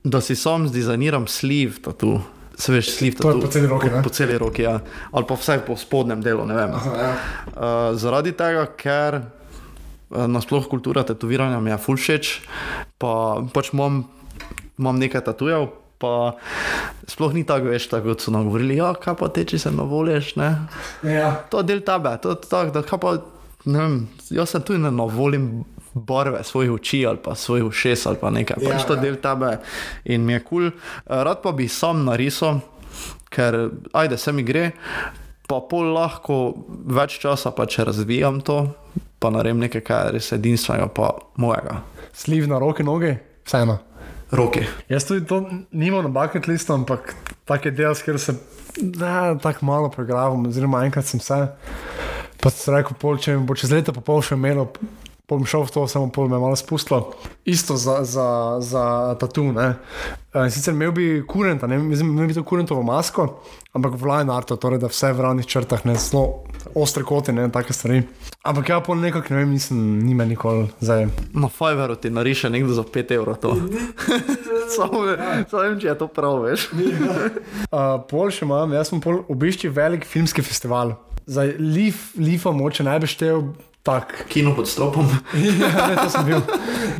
da 0.05 0.21
si 0.21 0.37
sam 0.37 0.69
zdizajniram 0.69 1.27
sliv 1.27 1.83
tatu. 1.85 2.19
Se 2.59 2.73
veš, 2.75 2.91
sliv 2.97 3.15
To 3.23 3.37
po 3.39 3.47
celi 3.47 3.69
roki? 3.71 3.91
Po, 3.91 4.03
po 4.03 4.11
celi 4.11 4.39
roki, 4.39 4.65
ja. 4.67 4.81
Ali 5.15 5.27
pa 5.29 5.37
vsaj 5.39 5.63
po 5.67 5.77
spodnjem 5.79 6.23
delu, 6.23 6.47
ne 6.47 6.57
vem. 6.59 6.75
Ja. 6.75 7.11
Uh, 7.55 7.95
zaradi 7.95 8.35
tega, 8.35 8.67
ker 8.75 9.21
uh, 9.23 10.27
nasploh 10.27 10.67
kultura 10.67 11.07
tetoviranja 11.07 11.61
mi 11.63 11.71
je 11.71 11.79
ful 11.79 12.01
všeč, 12.01 12.33
pa 12.99 13.13
pač 13.55 13.71
imam, 13.77 14.03
imam 14.79 14.99
nekaj 14.99 15.29
tatujev. 15.31 15.71
Pa 15.99 16.39
sploh 17.11 17.33
ni 17.35 17.43
tako, 17.47 17.73
veš, 17.73 17.89
tako 17.91 18.13
kot 18.13 18.23
so 18.23 18.31
nam 18.31 18.47
govorili, 18.47 18.77
ja, 18.79 18.93
kaj 18.95 19.17
pa 19.19 19.31
te, 19.35 19.43
če 19.47 19.59
se 19.59 19.71
navoliš, 19.75 20.37
ne. 20.39 20.51
Ja. 21.03 21.33
To 21.51 21.63
je 21.63 21.71
del 21.71 21.83
tebe, 21.87 22.13
to 22.23 22.35
je 22.37 22.43
tako, 22.45 22.71
da 22.75 22.83
kaj 22.87 23.01
pa, 23.03 23.15
vem, 23.75 24.09
jaz 24.31 24.55
se 24.55 24.61
tudi 24.65 24.79
ne 24.79 24.91
navolim 24.91 25.65
barve 25.95 26.45
svojih 26.45 26.73
oči 26.73 27.07
ali 27.07 27.19
pa 27.25 27.35
svojih 27.35 27.65
ušes 27.65 28.07
ali 28.07 28.17
pa 28.21 28.31
nekaj, 28.31 28.57
Ja, 28.61 28.71
pač 28.71 28.87
to 28.87 28.95
ja. 28.95 29.01
je 29.01 29.05
del 29.05 29.17
tebe 29.23 29.59
in 30.05 30.25
mi 30.25 30.33
je 30.33 30.41
kul. 30.45 30.71
Cool. 30.71 31.25
Rad 31.25 31.43
pa 31.43 31.53
bi 31.53 31.69
sam 31.69 32.05
narisal, 32.05 32.61
ker 33.29 33.71
ajde, 33.93 34.19
se 34.19 34.33
mi 34.33 34.43
gre, 34.43 34.71
pa 35.49 35.61
pol 35.71 35.93
lahko 35.97 36.55
več 36.87 37.19
časa 37.23 37.51
pač 37.57 37.79
razvijam 37.79 38.41
to, 38.41 38.75
pa 39.19 39.31
naredim 39.35 39.61
nekaj, 39.65 39.85
kar 39.85 40.07
je 40.07 40.19
res 40.19 40.33
edinstvenega, 40.33 40.89
pa 40.93 41.15
mojega. 41.37 41.83
Sliv 42.13 42.49
na 42.49 42.59
roki, 42.59 42.85
noge, 42.87 43.17
vseeno. 43.47 43.79
Roke. 44.31 44.67
Jaz 44.93 45.07
tudi 45.09 45.25
to 45.25 45.41
nimam 45.73 46.05
na 46.05 46.13
bucket 46.13 46.47
listu, 46.49 46.75
ampak 46.77 47.15
tak 47.49 47.65
je 47.65 47.73
del, 47.73 47.95
s 47.97 48.05
katerim 48.05 48.21
se 48.21 48.35
ne, 48.77 49.39
tako 49.41 49.67
malo 49.67 49.89
pregravam, 49.91 50.45
oziroma 50.47 50.85
enkrat 50.85 51.09
sem 51.09 51.21
se. 51.21 51.39
Pa 52.39 52.51
sem 52.55 52.75
rekel, 52.77 52.95
pol, 53.01 53.19
če 53.19 53.37
mi 53.37 53.47
bo 53.47 53.57
čez 53.59 53.73
leto 53.75 53.95
pa 53.95 54.03
pol 54.05 54.23
še 54.23 54.37
imelo, 54.39 54.69
bom 55.29 55.43
šel 55.45 55.67
v 55.67 55.73
to, 55.75 55.83
samo 55.91 56.09
pol 56.15 56.31
me 56.31 56.39
malo 56.41 56.57
spustilo. 56.57 57.13
Isto 57.45 57.77
za, 57.77 58.01
za, 58.07 58.29
za 58.65 58.85
tatu. 59.21 59.51
Ne. 59.53 59.75
E, 60.33 60.47
sicer 60.55 60.73
imel 60.73 60.95
bi 60.97 61.09
kurenta, 61.29 61.69
ne 61.69 61.77
vem, 61.77 61.91
imel 61.93 62.31
bi 62.31 62.37
to 62.37 62.45
kurentovo 62.49 62.81
masko, 62.87 63.27
ampak 63.77 63.99
v 63.99 64.09
line 64.09 64.33
artu, 64.33 64.57
torej 64.57 64.81
da 64.81 64.89
vse 64.89 65.11
v 65.13 65.27
ravnih 65.27 65.49
črtah, 65.51 65.83
ne 65.85 65.99
zelo 66.01 66.47
ostre 66.79 67.05
kote, 67.05 67.35
ne 67.37 67.45
take 67.53 67.77
stvari. 67.77 68.05
Ampak 68.49 68.71
ja, 68.73 68.79
pol 68.85 68.97
nekako, 69.03 69.35
ne 69.35 69.43
vem, 69.43 69.53
nisem, 69.53 69.83
nima 70.07 70.25
nikoli 70.29 70.71
zdaj. 70.81 71.11
Na 71.37 71.51
Fiverru 71.53 71.99
ti 72.01 72.09
nariše 72.15 72.49
nekdo 72.55 72.73
za 72.73 72.87
5 72.87 73.13
evrov 73.19 73.37
to. 73.43 73.53
Samo 74.79 75.05
samo 75.49 75.63
vem, 75.63 75.77
če 75.81 75.91
je 75.91 75.97
to 75.99 76.09
prav, 76.13 76.41
veš. 76.45 76.71
Uh, 76.73 77.99
pol 78.11 78.33
še 78.33 78.47
imam, 78.47 78.73
jaz 78.77 78.93
sem 78.93 79.01
pol 79.03 79.23
obiščil 79.29 79.73
velik 79.75 80.09
filmski 80.09 80.45
festival. 80.45 80.97
Za 81.29 81.45
Leaf, 81.61 82.15
Leafa 82.17 82.55
moče 82.57 82.87
naj 82.89 83.03
bi 83.05 83.11
štel 83.11 83.43
tak. 83.85 84.25
Kino 84.29 84.55
pod 84.57 84.69
stropom. 84.69 85.09
ja, 85.61 85.87
ne, 85.89 85.97
to 86.01 86.09
sem 86.13 86.27
bil. 86.29 86.43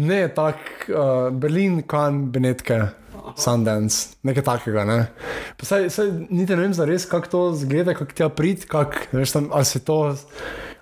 Ne, 0.01 0.23
tak 0.33 0.61
uh, 0.89 1.29
Berlin, 1.33 1.83
Kan, 1.89 2.29
Benetke. 2.33 2.93
Sundance, 3.37 4.17
nekaj 4.25 4.45
takega. 4.47 4.85
Ne? 4.89 5.01
Pa 5.61 5.69
Saj, 5.69 5.91
saj 5.93 6.09
niti 6.33 6.57
ne 6.57 6.65
vem 6.65 6.73
za 6.73 6.89
res, 6.89 7.05
kako 7.09 7.29
to 7.29 7.43
zgleda, 7.61 7.93
kako 7.97 8.17
ti 8.17 8.29
prid, 8.33 8.65
kak, 8.71 9.11
veš, 9.13 9.37
tam, 9.37 9.51
ali 9.53 9.69
se 9.69 9.83
to. 9.85 10.17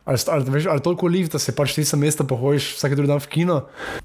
Ali, 0.06 0.18
ali, 0.30 0.50
veš, 0.54 0.68
ali 0.70 0.84
toliko 0.86 1.10
lift, 1.10 1.34
da 1.34 1.42
se 1.42 1.50
pač 1.50 1.74
ti 1.74 1.82
sam 1.84 2.04
mesta 2.06 2.22
pohodiš 2.22 2.76
vsak 2.76 2.94
drugi 2.94 3.10
dan 3.10 3.18
v 3.18 3.30
kino. 3.32 3.56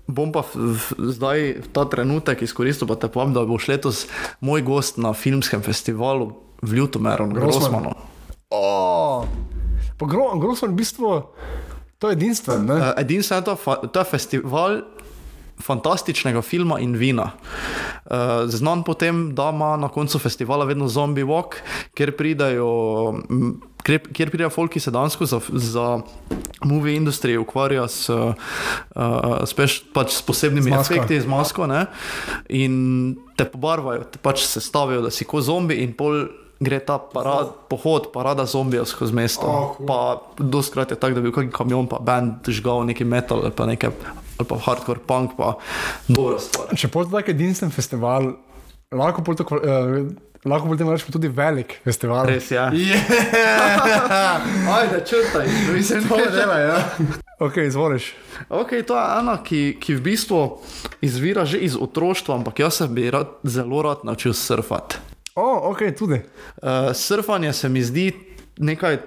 Bom 0.10 0.34
pa 0.34 0.42
v, 0.42 0.74
v, 0.74 1.12
zdaj 1.14 1.38
ta 1.70 1.86
trenutek 1.86 2.42
izkoristil, 2.42 2.90
pa 2.90 2.98
te 2.98 3.12
povem, 3.14 3.36
da 3.38 3.46
boš 3.46 3.70
letos 3.70 4.08
moj 4.42 4.66
gost 4.66 4.98
na 4.98 5.14
filmskem 5.14 5.62
festivalu 5.62 6.34
v 6.66 6.82
Ljutomeru, 6.82 7.30
Grossman. 7.30 7.86
Grossmanu. 7.86 8.11
Oh, 8.52 9.24
pa 9.98 10.06
gro, 10.06 10.36
grozno 10.40 10.68
v 10.68 10.76
bistvu, 10.76 11.12
to 12.00 12.10
je 12.12 12.18
edinstven. 12.20 12.66
Ne? 12.68 12.76
Uh, 12.76 12.94
Edinstveno 13.00 13.40
je 13.40 13.46
to, 13.48 13.56
to 13.88 14.00
je 14.00 14.06
festival 14.12 14.82
fantastičnega 15.62 16.42
filma 16.42 16.80
in 16.82 16.98
vina. 16.98 17.32
Uh, 18.06 18.50
znan 18.50 18.84
potem, 18.84 19.30
da 19.38 19.52
ima 19.54 19.78
na 19.78 19.88
koncu 19.88 20.20
festivala 20.20 20.66
vedno 20.66 20.88
zombie 20.88 21.24
walk, 21.26 21.62
kjer 21.94 22.18
pridajo. 22.18 22.68
Kjer, 23.82 24.02
kjer 24.14 24.30
pridejo 24.30 24.50
folki, 24.54 24.78
ki 24.78 24.84
se 24.84 24.92
dejansko 24.94 25.26
za, 25.26 25.40
za 25.58 25.86
movie 26.66 26.96
industrijo 26.96 27.42
ukvarjajo 27.42 27.88
s, 27.88 28.10
uh, 28.14 28.34
s, 29.46 29.56
peš, 29.58 29.80
pač 29.94 30.14
s 30.20 30.22
posebnimi 30.22 30.70
Z 30.70 30.76
masko. 30.76 30.94
efekti, 30.94 31.22
z 31.22 31.30
masko, 31.30 31.66
ne? 31.66 31.86
in 32.50 33.16
te 33.38 33.48
pobarvajo, 33.50 34.04
te 34.12 34.22
pač 34.22 34.44
sestavijo, 34.46 35.02
da 35.02 35.10
si 35.10 35.26
kot 35.26 35.48
zombi, 35.48 35.80
in 35.82 35.96
pol 35.98 36.28
gre 36.62 36.80
ta 36.80 36.98
parad, 37.02 37.54
pohod, 37.70 38.12
parada 38.14 38.46
zombijev 38.46 38.86
skozi 38.86 39.14
mesto. 39.14 39.48
Oh. 39.48 39.86
Pa 39.88 40.22
doskrat 40.38 40.92
je 40.92 41.00
tako, 41.00 41.18
da 41.18 41.22
bi 41.22 41.30
bil 41.30 41.36
kakšen 41.36 41.54
kamion, 41.56 41.90
pa 41.90 42.00
bend 42.00 42.50
žgal 42.54 42.86
neki 42.86 43.06
metal 43.06 43.42
ali 43.42 43.54
pa 43.56 43.66
nekaj, 43.66 43.94
ali 44.38 44.48
pa 44.48 44.60
hardcore 44.68 45.02
punk, 45.08 45.34
pa 45.38 45.56
dobra 46.08 46.38
stvar. 46.40 46.76
Če 46.78 46.92
pa 46.94 47.06
je 47.06 47.14
tak 47.16 47.34
edinstven 47.34 47.74
festival, 47.74 48.36
lahko 48.94 49.26
pol 49.26 49.40
to, 49.40 49.48
uh, 49.58 50.14
lahko 50.46 50.70
potem 50.70 50.90
rečemo 50.94 51.18
tudi 51.18 51.34
velik 51.34 51.80
festival. 51.84 52.30
Res 52.30 52.52
je. 52.54 52.62
Yeah. 52.78 54.46
Ajde, 54.78 55.02
črtaj, 55.10 55.50
mislim, 55.74 56.06
to 56.10 56.22
dela, 56.30 56.62
ja. 56.62 56.80
Ok, 57.42 57.58
izvoliš. 57.66 58.14
Okay, 58.50 58.86
to 58.86 58.94
je 58.94 59.06
ena, 59.18 59.40
ki, 59.42 59.62
ki 59.82 59.98
v 59.98 60.04
bistvu 60.12 60.42
izvira 61.02 61.42
že 61.46 61.58
iz 61.58 61.74
otroštva, 61.74 62.38
ampak 62.38 62.62
jaz 62.62 62.84
se 62.84 62.88
bi 62.88 63.10
rad, 63.10 63.42
zelo 63.42 63.82
rad 63.82 64.06
naučil 64.06 64.38
surfati. 64.38 65.11
Oh, 65.36 65.72
ok, 65.72 65.78
tudi. 65.98 66.14
Uh, 66.14 66.94
surfanje 66.94 67.54
se 67.54 67.70
mi 67.70 67.82
zdi 67.82 68.12
nekaj 68.58 68.98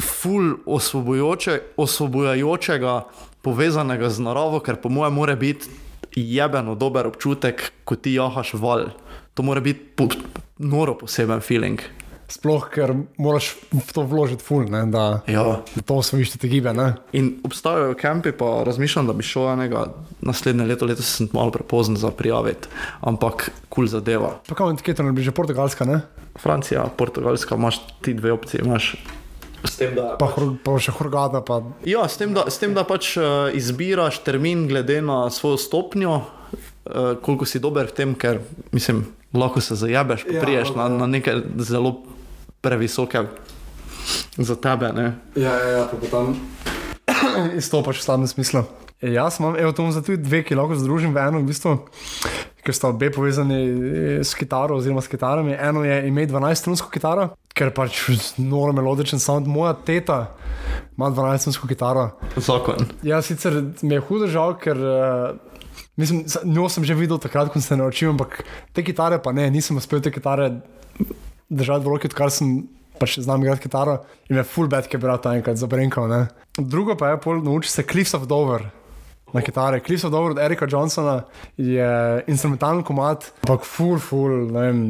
ful 0.00 0.54
osvobojajočega, 1.76 3.02
povezanega 3.42 4.10
z 4.10 4.22
naravo, 4.22 4.60
ker 4.62 4.78
po 4.78 4.88
mojem 4.88 5.14
mora 5.14 5.34
biti 5.36 5.68
jebeno 6.16 6.74
dober 6.74 7.06
občutek, 7.06 7.72
ko 7.84 7.96
ti 7.96 8.14
jahaš 8.14 8.54
val. 8.54 8.88
To 9.34 9.42
mora 9.42 9.60
biti 9.60 9.80
po, 9.96 10.08
noro 10.58 10.94
poseben 10.98 11.40
feeling. 11.40 11.80
Sploh, 12.28 12.66
ker 12.74 12.90
moraš 13.22 13.52
v 13.70 13.86
to 13.94 14.02
vložiti 14.02 14.42
ful, 14.42 14.64
ne, 14.66 14.82
da, 14.90 15.22
Ja. 15.30 15.62
da 15.62 15.82
to 15.86 16.00
osvojiš 16.02 16.34
te 16.36 16.48
gibe. 16.50 16.72
Ne? 16.74 16.96
In 17.14 17.36
obstajajo 17.46 17.94
kampi, 17.94 18.32
pa 18.34 18.64
razmišljam, 18.66 19.06
da 19.06 19.14
bi 19.14 19.22
šel 19.22 19.52
enega 19.52 19.86
naslednje 20.20 20.66
leto, 20.66 20.86
letos 20.90 21.06
sem 21.06 21.30
malo 21.32 21.54
prepozno 21.54 21.96
za 21.96 22.10
prijaviti, 22.10 22.66
ampak 23.00 23.50
kul 23.68 23.86
cool 23.86 23.92
zadeva. 23.92 24.40
Pa 24.48 24.54
kam 24.58 24.74
je 24.74 24.94
to, 24.94 25.06
že 25.22 25.30
portugalska, 25.30 25.84
ne? 25.86 26.00
Francija, 26.36 26.84
Portugalska, 26.96 27.54
imaš 27.54 27.80
ti 28.02 28.14
dve 28.14 28.32
opcije. 28.32 28.64
Imaš 28.64 28.96
tem, 29.76 29.94
da, 29.94 30.16
Pa, 30.18 30.28
hor, 30.32 30.56
pa 30.64 30.76
še 30.80 30.94
Horgada, 30.96 31.42
pa 31.44 31.60
ja, 31.86 32.04
s 32.08 32.18
tem, 32.20 32.32
da, 32.36 32.46
s 32.50 32.60
tem, 32.62 32.72
da 32.76 32.86
pač 32.88 33.14
uh, 33.20 33.48
izbiraš 33.56 34.22
termin 34.26 34.66
glede 34.70 35.00
na 35.04 35.26
svojo 35.32 35.60
stopnjo, 35.60 36.16
uh, 36.16 37.14
koliko 37.22 37.48
si 37.48 37.60
dober 37.62 37.90
v 37.90 37.96
tem, 37.96 38.14
ker 38.16 38.40
mislim, 38.74 39.04
lahko 39.36 39.60
se 39.60 39.74
zajabeš, 39.74 40.26
Ja, 40.30 40.40
priješ 40.42 40.74
na, 40.76 40.86
ok. 40.86 41.00
na 41.00 41.06
neke 41.06 41.34
zelo 41.58 42.02
previsoke 42.60 43.24
za 44.36 44.56
tebe. 44.56 44.92
Ne? 44.92 45.12
Ja, 45.36 45.52
ja, 45.52 45.68
ja 45.68 45.84
pa 45.90 46.06
tam 46.10 46.36
izstopaš 47.60 48.00
v 48.00 48.02
slabem 48.02 48.26
smislu. 48.26 48.64
E, 49.00 49.12
jaz 49.12 49.40
imam, 49.40 49.56
evo, 49.58 49.72
to 49.72 49.90
za 49.90 50.02
tudi 50.02 50.22
dve, 50.22 50.42
ki 50.44 50.56
lahko 50.56 50.74
združim 50.74 51.12
v 51.14 51.20
eno, 51.20 51.40
v 51.44 51.50
bistvu, 51.50 51.74
ker 52.64 52.74
sta 52.74 52.88
obe 52.88 53.10
povezani 53.12 53.58
eh, 53.60 54.24
s 54.24 54.32
kitaro 54.34 54.78
oziroma 54.80 55.02
s 55.04 55.10
kitarami. 55.12 55.52
Eno 55.52 55.84
je 55.84 55.98
ime 56.08 56.24
12-strunsko 56.26 56.88
kitaro, 56.90 57.28
ker 57.54 57.70
pač 57.76 58.06
noro 58.40 58.72
melodičen 58.72 59.20
sound. 59.20 59.46
Moja 59.46 59.74
teta 59.76 60.32
ima 60.96 61.10
12-strunsko 61.12 61.68
kitaro. 61.68 62.08
Zakon. 62.36 62.88
Ja, 63.04 63.20
sicer 63.22 63.60
mi 63.82 63.94
je 63.94 64.00
hudo 64.08 64.30
žal, 64.32 64.56
ker 64.58 64.80
uh, 64.80 65.36
mislim, 65.96 66.24
njo 66.44 66.68
sem 66.68 66.84
že 66.84 66.94
videl 66.94 67.18
takrat, 67.18 67.48
ko 67.48 67.60
sem 67.60 67.66
se 67.68 67.76
naučil, 67.76 68.10
ampak 68.14 68.42
te 68.72 68.84
kitare 68.84 69.18
pa 69.22 69.32
ne, 69.32 69.48
nisem 69.50 69.76
uspel 69.76 70.00
te 70.00 70.12
kitare 70.14 70.52
držati 71.48 71.84
v 71.84 71.92
roki, 71.92 72.10
odkar 72.10 72.30
sem 72.30 72.66
pač 72.98 73.18
znam 73.20 73.44
igrati 73.44 73.66
kitaro 73.66 74.00
in 74.30 74.36
me 74.36 74.44
full 74.44 74.68
bad, 74.68 74.88
ki 74.88 74.96
je 74.96 75.02
bral 75.02 75.20
to 75.20 75.32
enkrat 75.36 75.60
zabrenkal. 75.60 76.08
Ne. 76.08 76.26
Drugo 76.56 76.96
pa 76.96 77.12
je, 77.12 77.20
pol 77.22 77.42
nauči 77.44 77.70
se 77.70 77.84
Cliffs 77.84 78.14
of 78.16 78.26
Dover. 78.30 78.70
Na 79.34 79.42
kitare. 79.42 79.82
Cliffs 79.84 80.06
of 80.06 80.12
Dover 80.14 80.36
od 80.36 80.38
Erika 80.40 80.68
Johnsona 80.70 81.24
je 81.58 81.88
instrumentalni 82.30 82.84
komat, 82.86 83.32
ampak 83.44 83.66
full, 83.66 83.98
full, 84.00 84.46
ne 84.54 84.62
vem, 84.68 84.80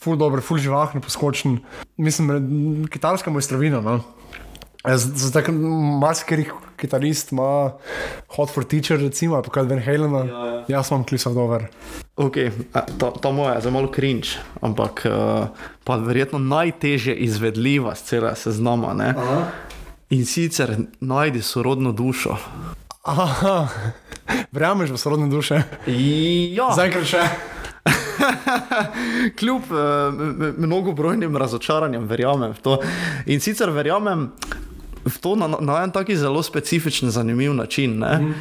full 0.00 0.20
dober, 0.20 0.42
full 0.44 0.60
živahno, 0.60 1.00
poskočen. 1.00 1.58
Mislim, 1.96 2.86
kitarska 2.92 3.32
mojstrovina. 3.32 3.80
No. 3.80 3.98
Zato, 4.84 5.52
marsikeri 6.00 6.46
kitarist 6.76 7.32
ima 7.32 7.72
Hot 8.36 8.50
for 8.50 8.64
Teacher, 8.64 9.00
recimo, 9.00 9.34
ali 9.34 9.44
pa 9.54 9.62
Van 9.62 9.82
Halena. 9.82 10.24
Ja, 10.24 10.46
ja. 10.46 10.64
Jaz 10.68 10.88
Cliffs 11.08 11.26
of 11.26 11.34
Dover. 11.34 11.68
Okay, 12.16 12.50
ta, 12.98 13.10
ta 13.10 13.30
moja 13.30 13.54
je 13.54 13.60
za 13.60 13.70
malo 13.70 13.92
cringe, 13.92 14.28
ampak 14.60 15.04
uh, 15.04 15.48
pa 15.84 15.96
verjetno 15.96 16.38
najtežje 16.38 17.14
izvedljiva 17.14 17.94
z 17.94 18.02
cele 18.02 18.36
seznama. 18.36 18.94
ne. 18.94 19.14
In 20.10 20.26
sicer 20.26 20.76
najdi 21.00 21.42
sorodno 21.42 21.92
dušo. 21.92 22.36
Aha, 23.02 23.68
verjameš 24.52 24.90
v 24.90 24.98
sorodne 24.98 25.28
duše? 25.28 25.62
Ja, 26.56 26.72
Zaenkrat 26.76 27.04
še. 27.04 27.24
kljub 29.38 29.62
uh, 29.70 29.78
mnogobrojnim 30.58 31.36
razočaranjem 31.36 32.04
verjamem 32.04 32.52
v 32.52 32.62
to. 32.62 32.78
In 33.26 33.40
sicer 33.40 33.70
verjamem 33.70 34.30
v 35.04 35.16
to 35.20 35.36
na, 35.36 35.48
na 35.48 35.82
en 35.84 35.90
taki 35.90 36.16
zelo 36.16 36.42
specifičen, 36.42 37.10
zanimiv 37.10 37.54
način. 37.54 37.98
Mm. 37.98 38.34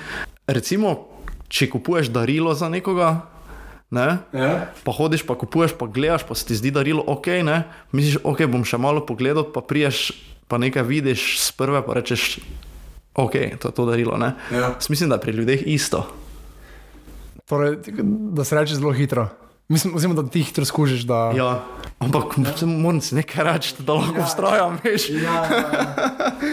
Recimo, 0.48 1.08
če 1.48 1.70
kupuješ 1.70 2.12
darilo 2.14 2.54
za 2.54 2.70
nekoga. 2.70 3.26
Ne? 3.90 4.22
Ja. 4.34 4.70
Pa 4.86 4.94
hodiš, 4.94 5.26
pa 5.26 5.34
kupuješ, 5.34 5.74
pa 5.74 5.88
gledaš, 5.90 6.22
pa 6.28 6.38
se 6.38 6.46
ti 6.46 6.56
zdi 6.56 6.70
darilo 6.72 7.02
ok, 7.08 7.42
ne? 7.42 7.64
misliš, 7.90 8.20
ok, 8.22 8.46
bom 8.46 8.62
še 8.62 8.78
malo 8.78 9.02
pogledal, 9.02 9.48
pa 9.50 9.66
priješ, 9.66 10.12
pa 10.46 10.62
nekaj 10.62 10.86
vidiš 10.86 11.24
z 11.42 11.58
prve, 11.58 11.82
pa 11.82 11.98
rečeš, 11.98 12.38
ok, 13.18 13.58
to 13.58 13.72
je 13.72 13.74
to 13.74 13.86
darilo. 13.90 14.18
ne. 14.22 14.36
Ja. 14.54 14.78
Jaz 14.78 14.94
Mislim, 14.94 15.10
da 15.10 15.18
je 15.18 15.26
pri 15.26 15.34
ljudeh 15.42 15.66
isto. 15.66 16.06
Torej, 17.50 17.82
da 18.38 18.46
se 18.46 18.56
reče 18.56 18.78
zelo 18.78 18.94
hitro. 18.94 19.26
Mislim, 19.70 19.96
oziroma, 19.96 20.22
da 20.22 20.30
ti 20.30 20.44
hitro 20.46 20.66
skužiš. 20.66 21.02
Da... 21.10 21.34
Ja, 21.34 21.66
ampak 22.00 22.38
ja. 22.38 22.68
moram 22.68 23.02
si 23.02 23.16
nekaj 23.16 23.46
reči, 23.46 23.76
da 23.84 24.00
lahko 24.00 24.24
vztrajam, 24.24 24.80
veš. 24.84 25.10
Ja, 25.10 25.44
ja, 25.46 25.62
ja. 25.74 25.86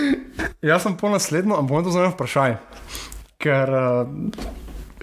Jaz 0.74 0.82
sem 0.82 0.97
po 0.99 1.11
naslednjo, 1.12 1.59
ampak 1.59 1.78
bom 1.78 1.84
to 1.86 1.94
zelo 1.94 2.11
vprašaj. 2.14 2.57
Ker 3.42 3.70
uh, 3.70 4.07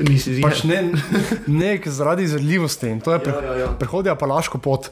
Nisi 0.02 0.39
pač 0.41 0.64
ne, 0.66 0.80
nek 1.46 1.86
zaradi 1.86 2.26
izvedljivosti 2.26 2.89
in 2.89 3.02
to 3.04 3.14
je 3.14 3.20
pre, 3.22 3.34
Ja, 3.34 3.41
ja, 3.46 3.58
ja. 3.62 3.68
prehodi 3.78 4.10
Apalaško 4.10 4.58
pot. 4.58 4.89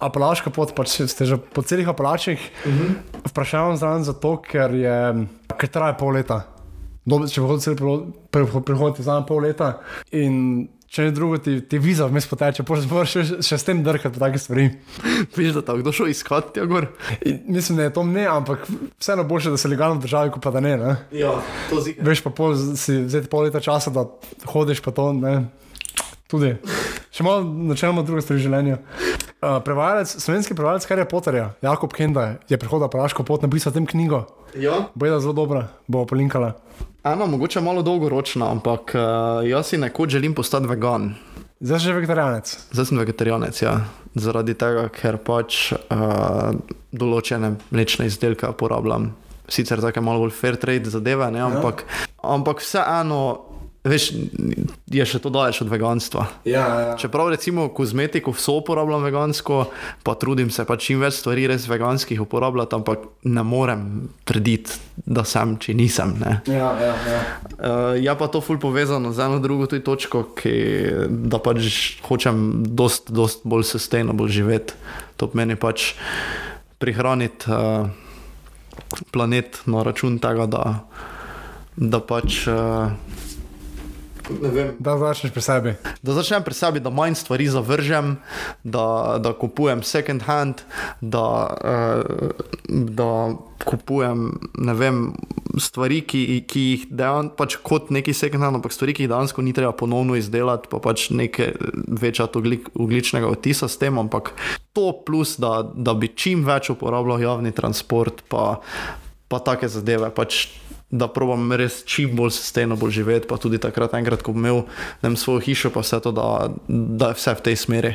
Apalaška 0.00 0.50
pot, 0.50 0.72
pač 0.74 0.96
ste 1.12 1.28
že 1.28 1.36
po 1.38 1.62
celih 1.62 1.88
Apalačih. 1.88 2.40
Uh 2.66 2.72
-huh. 2.72 2.90
Vprašavam 3.30 3.76
zraven 3.76 4.04
zato, 4.04 4.36
ker, 4.42 4.74
je, 4.74 5.26
ker 5.56 5.68
traja 5.68 5.94
pol 5.94 6.14
leta. 6.18 6.46
Dobe, 7.04 7.28
če 7.28 7.40
bo 7.40 7.58
cel 7.58 7.76
prehod, 8.30 8.98
je 8.98 9.04
za 9.04 9.20
pol 9.28 9.42
leta. 9.42 9.80
In 10.12 10.68
če 10.90 11.06
ne 11.06 11.12
drugo, 11.14 11.38
ti, 11.38 11.60
ti 11.70 11.78
viza 11.78 12.08
vmes 12.10 12.26
poteče, 12.26 12.64
pa 12.66 12.78
moraš 12.90 13.12
še, 13.14 13.22
še 13.46 13.58
s 13.62 13.66
tem 13.66 13.82
drkati 13.86 14.18
take 14.18 14.40
stvari. 14.42 14.66
Veš, 15.36 15.52
da 15.60 15.62
tako 15.62 15.84
kdo 15.84 15.94
šel 15.94 16.10
iskat 16.10 16.50
tja 16.56 16.66
gor? 16.70 16.88
In 17.22 17.38
mislim, 17.54 17.78
da 17.78 17.86
je 17.86 17.94
to 17.94 18.04
ne, 18.06 18.26
ampak 18.30 18.66
vseeno 18.98 19.24
boljše, 19.28 19.54
da 19.54 19.60
se 19.60 19.70
legalno 19.70 20.00
v 20.00 20.06
državi, 20.08 20.34
kot 20.34 20.42
pa 20.42 20.54
da 20.54 20.62
ne. 20.64 20.74
ne? 20.80 20.96
Ja, 21.14 21.36
to 21.70 21.78
zika. 21.84 22.02
Veš 22.06 22.24
pa 22.26 22.34
pol, 22.34 22.58
si 22.80 22.98
vzeti 23.04 23.30
pol 23.30 23.46
leta 23.46 23.62
časa, 23.62 23.94
da 23.94 24.08
hodiš 24.50 24.82
pa 24.82 24.94
to. 24.96 25.12
Ne? 25.14 25.36
Tudi. 26.30 26.56
Še 27.14 27.26
malo 27.26 27.46
načeloma 27.70 28.02
druge 28.06 28.22
stvari 28.26 28.42
v 28.42 28.46
življenju. 28.48 28.82
Uh, 29.40 29.56
prevajalec, 29.64 30.10
slovenski 30.20 30.54
prevajalec 30.58 30.84
Harry 30.90 31.06
Potterja, 31.08 31.46
Jakob 31.64 31.94
Kenda, 31.96 32.34
je 32.50 32.58
prihodil 32.60 32.90
praško 32.92 33.24
pot 33.26 33.46
napisal 33.46 33.72
tem 33.72 33.86
knjigo. 33.88 34.26
Ja. 34.58 34.90
Bojda 34.98 35.22
zelo 35.22 35.38
dobra, 35.38 35.68
bo 35.90 36.02
polinkala. 36.06 36.52
Ena, 37.04 37.26
mogoče 37.26 37.60
malo 37.60 37.82
dolgoročna, 37.82 38.50
ampak 38.50 38.92
uh, 38.94 39.48
jaz 39.48 39.66
si 39.72 39.78
nekoč 39.78 40.10
želim 40.10 40.34
postati 40.34 40.68
vegan. 40.68 41.14
Zdaj 41.60 41.78
si 41.78 41.84
že 41.84 41.92
vegetarijanec. 41.96 42.58
Zdaj 42.72 42.86
sem 42.86 42.98
vegetarijanec, 42.98 43.62
ja. 43.62 43.72
Zaradi 44.14 44.54
tega, 44.54 44.88
ker 44.92 45.16
pač 45.16 45.72
uh, 45.72 46.52
določene 46.92 47.54
mlečne 47.72 48.04
izdelke 48.10 48.48
uporabljam. 48.52 49.14
Sicer 49.48 49.80
tako 49.80 50.02
malo 50.04 50.26
bolj 50.26 50.34
fair 50.36 50.60
trade 50.60 50.92
zadeve, 50.92 51.30
ne, 51.32 51.40
ampak, 51.40 51.86
ja. 51.88 52.10
ampak 52.36 52.60
vseeno 52.60 53.20
veš, 53.84 54.10
je 54.92 55.04
še 55.08 55.18
to 55.24 55.32
daleč 55.32 55.60
od 55.64 55.70
veganstva. 55.72 56.26
Ja, 56.44 56.64
ja. 56.68 56.96
Čeprav 57.00 57.30
recimo 57.32 57.68
kozmetiko 57.72 58.34
vso 58.36 58.58
uporabljam 58.60 59.04
vegansko, 59.06 59.62
pa 60.04 60.14
trudim 60.20 60.50
se 60.52 60.66
pa 60.68 60.76
čim 60.76 61.00
več 61.00 61.20
stvari 61.20 61.46
res 61.48 61.64
veganskih 61.70 62.20
uporabljati, 62.20 62.76
ampak 62.76 63.06
ne 63.24 63.44
morem 63.46 63.84
trditi, 64.28 64.76
da 65.00 65.24
sem, 65.24 65.56
če 65.60 65.74
nisem. 65.78 66.12
Ne. 66.20 66.34
Ja, 66.50 66.74
ja, 66.76 66.92
ja. 67.08 67.22
Uh, 67.56 67.94
je 67.96 68.16
pa 68.20 68.28
to 68.28 68.44
ful 68.44 68.60
povezano 68.60 69.14
z 69.16 69.24
eno 69.24 69.40
drugo 69.40 69.70
tudi 69.70 69.84
točko, 69.86 70.26
ki, 70.36 70.54
da 71.08 71.40
pač 71.40 72.02
hočem 72.04 72.66
dost, 72.76 73.08
dost 73.08 73.48
bolj 73.48 73.64
sustainable 73.72 74.28
živeti. 74.28 74.76
To 75.20 75.28
pomeni 75.28 75.56
pač 75.60 75.94
prihraniti 76.80 77.48
uh, 77.48 77.88
planet 79.12 79.62
na 79.68 79.84
račun 79.84 80.20
tega, 80.20 80.44
da, 80.48 80.64
da 81.80 82.04
pač. 82.04 82.44
Uh, 82.44 83.16
Da 84.78 84.96
začneš 84.98 85.32
pri 85.32 85.42
sebi. 85.42 85.74
Da 86.02 86.14
začnem 86.16 86.44
pri 86.44 86.54
sebi, 86.54 86.80
da 86.80 86.90
manj 86.90 87.14
stvari 87.20 87.48
zavržem, 87.50 88.16
da, 88.64 89.16
da 89.20 89.32
kupujem 89.32 89.82
second 89.82 90.22
hand, 90.22 90.62
da, 91.00 91.24
uh, 91.64 92.30
da 92.68 93.34
kupujem 93.64 94.30
vem, 94.76 95.12
stvari, 95.58 96.00
ki, 96.06 96.22
ki 96.48 96.62
jih 96.66 96.86
dejansko 96.90 97.36
pač 97.36 97.56
kot 97.64 97.90
neki 97.94 98.14
second 98.16 98.44
hand, 98.44 98.60
ampak 98.60 98.74
stvari, 98.74 98.94
ki 98.96 99.04
jih 99.04 99.12
dejansko 99.12 99.44
ni 99.44 99.54
treba 99.56 99.72
ponovno 99.76 100.16
izdelati, 100.18 100.70
pa 100.70 100.80
pač 100.82 101.10
nekaj 101.14 101.54
večati 102.00 102.40
oglik, 102.40 102.70
ogličnega 102.74 103.28
odtisa 103.30 103.68
s 103.68 103.80
tem, 103.80 103.98
ampak 104.00 104.32
to 104.76 104.92
plus, 105.06 105.36
da, 105.42 105.60
da 105.62 105.94
bi 105.94 106.12
čim 106.14 106.46
več 106.46 106.70
uporabljal 106.72 107.22
javni 107.24 107.52
transport, 107.56 108.24
pa, 108.30 108.60
pa 109.28 109.42
take 109.44 109.68
zadeve. 109.68 110.12
Pač, 110.14 110.46
Da 110.90 111.06
probam 111.06 111.52
res 111.54 111.84
čim 111.86 112.16
bolj 112.18 112.32
sustainable 112.34 112.90
živeti, 112.90 113.28
pa 113.30 113.38
tudi 113.38 113.60
takrat, 113.62 113.94
enkrat, 113.94 114.24
ko 114.26 114.34
bom 114.34 114.42
imel 114.42 114.64
vem, 115.04 115.14
svojo 115.16 115.44
hišo, 115.46 115.70
pa 115.70 115.84
vse 115.84 116.00
to, 116.02 116.10
da, 116.10 116.48
da 116.66 117.12
je 117.12 117.20
vse 117.20 117.36
v 117.38 117.44
tej 117.46 117.56
smeri 117.56 117.92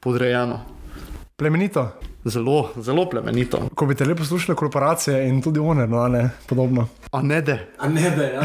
podrejeno. 0.00 0.62
Plemenito. 1.36 1.90
Zelo, 2.24 2.70
zelo 2.80 3.08
plemenito. 3.10 3.58
Ko 3.74 3.86
bi 3.86 3.94
te 3.98 4.04
lepo 4.04 4.22
poslušale 4.22 4.56
korporacije 4.56 5.28
in 5.28 5.42
tudi 5.42 5.60
one, 5.60 5.86
no, 5.86 6.06
ne, 6.08 6.30
podobno. 6.46 6.86
A 7.10 7.22
ne 7.22 7.40
de. 7.42 7.58
A 7.78 7.88
ne, 7.88 8.10
da 8.16 8.24
ja. 8.24 8.42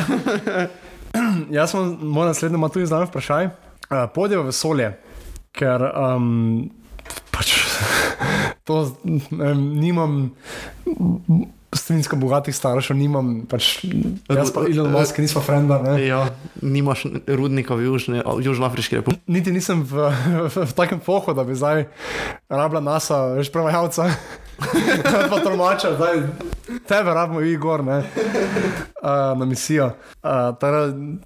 Jaz 1.58 1.72
sem, 1.72 1.98
moj 2.02 2.28
naslednji 2.28 2.56
ima 2.56 2.70
tudi 2.70 2.86
znano 2.86 3.06
vprašaj. 3.06 3.46
Uh, 3.46 3.52
Pojdi 4.16 4.36
v 4.36 4.50
vesolje, 4.50 4.90
ker 5.56 5.84
um, 5.94 6.72
pač 7.32 7.54
to 8.68 8.82
vem, 9.32 9.62
nimam. 9.80 10.18
Strinjsko 11.88 12.18
bogatih 12.20 12.52
staršev 12.52 12.98
nimam, 13.00 13.46
pač 13.48 13.86
jaz 14.28 14.50
pa 14.52 14.66
Elon 14.68 14.92
Musk, 14.92 15.22
nismo 15.24 15.40
frenda. 15.40 15.78
Ne. 15.80 15.94
Ja, 16.04 16.26
nimaš 16.60 17.06
rudnika 17.24 17.78
v 17.80 17.88
Južni, 17.88 18.20
Južnoafriški 18.20 19.00
republiki. 19.00 19.24
Niti 19.32 19.56
nisem 19.56 19.86
v, 19.88 20.10
v, 20.52 20.66
v 20.68 20.76
takem 20.76 21.00
pohodu, 21.00 21.40
da 21.40 21.48
bi 21.48 21.56
zdaj 21.56 21.86
rabila 22.52 22.84
NASA, 22.84 23.22
veš, 23.40 23.54
prevajalca. 23.56 24.10
pa 25.32 25.40
tolmača, 25.40 25.96
zdaj 25.96 26.28
tebe 26.88 27.16
rabimo, 27.16 27.40
Igor, 27.48 27.88
ne, 27.88 28.04
uh, 28.04 29.40
na 29.40 29.46
misijo. 29.48 29.94
Uh, 30.24 30.52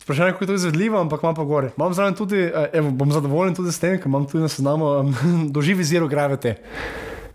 Vprašanje 0.03 0.30
je, 0.30 0.34
kako 0.38 0.43
je 0.43 0.47
to 0.47 0.62
izvedljivo, 0.62 1.01
ampak 1.01 1.24
imam 1.24 1.36
pa 1.36 1.43
gori. 1.43 1.74
Imam 1.78 1.93
zraven 1.93 2.14
tudi, 2.14 2.45
uh, 2.45 2.70
evo, 2.74 2.91
bom 2.91 3.12
zadovoljen 3.12 3.55
tudi 3.55 3.72
s 3.72 3.80
tem, 3.80 3.97
ker 3.97 4.14
imam 4.14 4.30
tudi 4.30 4.45
na 4.45 4.47
seznamu 4.47 4.86
um, 4.86 5.16
doživi 5.55 5.84
zero 5.84 6.05
gravity. 6.05 6.53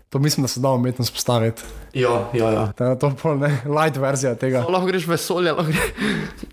To 0.09 0.19
mislim, 0.19 0.43
da 0.43 0.47
se 0.47 0.59
da 0.59 0.69
umetnost 0.69 1.13
postaviti. 1.13 1.61
Ja, 1.93 2.29
ja, 2.33 2.51
ja. 2.51 2.95
To 2.95 3.07
je 3.07 3.15
pol 3.21 3.37
ne, 3.37 3.61
light 3.65 3.97
verzija 3.97 4.35
tega. 4.35 4.61
No, 4.61 4.69
lahko 4.69 4.87
greš 4.87 5.07
vesolje, 5.07 5.51
lahko 5.51 5.71
greš. 5.71 5.89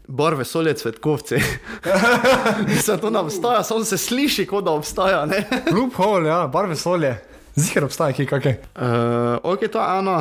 Bor 0.08 0.34
vesolje, 0.34 0.74
cvetkovci. 0.74 1.38
Mislim, 2.68 2.98
to 2.98 3.10
ne 3.10 3.18
obstaja, 3.18 3.62
samo 3.62 3.84
se 3.84 3.98
sliši, 3.98 4.46
kot 4.46 4.64
da 4.64 4.70
obstaja. 4.70 5.26
Ne? 5.26 5.44
Loophole, 5.72 6.28
ja, 6.28 6.46
bar 6.46 6.66
vesolje. 6.66 7.14
Ziger 7.54 7.84
obstaja, 7.84 8.12
ki 8.12 8.26
kakšne. 8.26 8.56
Uh, 8.74 9.38
ok, 9.42 9.68
to 9.70 9.78
je 9.78 9.98
ena, 9.98 10.16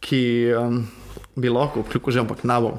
ki 0.00 0.22
um, 0.56 0.78
bi 1.36 1.52
lahko 1.52 1.84
vključil, 1.84 2.22
ampak 2.24 2.44
ne 2.48 2.60
bom. 2.60 2.78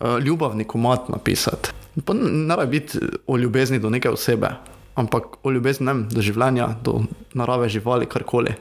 Uh, 0.00 0.18
ljubavni 0.18 0.66
komat 0.66 1.08
napisati. 1.08 1.70
Pa 2.04 2.14
ne 2.14 2.56
rabi 2.56 2.80
biti 2.80 2.98
o 3.26 3.36
ljubezni 3.36 3.78
do 3.78 3.90
neke 3.90 4.10
osebe, 4.10 4.50
ampak 4.98 5.38
o 5.46 5.52
ljubezni 5.54 5.86
ne, 5.86 5.94
vem, 5.94 6.02
do 6.10 6.24
življenja, 6.24 6.72
do 6.82 7.04
narave 7.38 7.70
živali, 7.70 8.08
karkoli. 8.10 8.56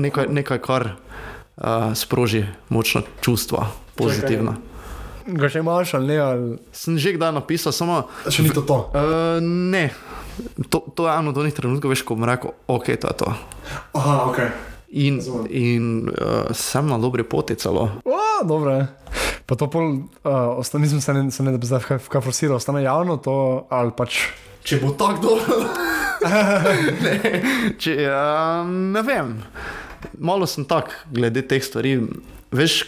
Nekaj, 0.00 0.30
nekaj 0.32 0.60
kar 0.64 0.86
uh, 0.94 1.92
sproži 1.98 2.46
močna 2.72 3.02
čustva, 3.24 3.68
pozitivna. 3.98 4.56
Ga 5.30 5.50
še 5.52 5.60
imaš 5.60 5.94
ali 5.98 6.14
ne? 6.14 6.18
Ali... 6.24 6.56
Sem 6.72 6.96
že 6.98 7.14
kdaj 7.18 7.34
napisal, 7.36 7.74
samo. 7.76 8.06
Še 8.24 8.46
ni 8.46 8.54
to 8.54 8.64
to. 8.64 8.78
Uh, 8.96 9.38
ne, 9.44 9.90
to, 10.72 10.82
to 10.96 11.06
je 11.06 11.12
eno 11.12 11.34
od 11.34 11.40
onih 11.42 11.54
trenutkov, 11.54 11.92
veš, 11.92 12.06
ko 12.06 12.16
bom 12.16 12.26
rekel, 12.28 12.56
ok, 12.70 12.86
to 12.96 13.12
je 13.12 13.16
to. 13.20 13.28
Aha, 13.98 14.16
ok. 14.30 14.38
In, 14.90 15.20
in 15.54 15.84
uh, 16.10 16.50
sem 16.56 16.88
na 16.88 16.98
dobri 16.98 17.22
poti 17.22 17.54
celo. 17.60 18.00
O, 18.02 18.22
dobro. 18.42 18.80
Pa 19.46 19.58
to 19.58 19.66
pol, 19.70 20.06
uh, 20.26 20.58
ostane, 20.62 20.86
nisem 20.86 21.02
se 21.02 21.14
ne, 21.14 21.28
se 21.30 21.44
ne 21.46 21.54
da 21.54 21.60
bi 21.60 21.68
zdaj 21.68 22.00
kaj 22.10 22.22
forsiral, 22.24 22.58
ostane 22.58 22.82
javno 22.82 23.18
to 23.22 23.66
ali 23.70 23.94
pač. 23.94 24.30
Če 24.64 24.80
bo 24.82 24.92
tako 24.98 25.22
dobro. 25.24 25.60
ne, 27.04 27.14
če, 27.80 27.94
uh, 28.04 28.68
ne 28.68 29.02
vem, 29.06 29.38
malo 30.20 30.48
sem 30.50 30.66
tak 30.68 30.92
glede 31.12 31.42
teh 31.48 31.64
stvari. 31.64 31.96
Veš, 32.52 32.82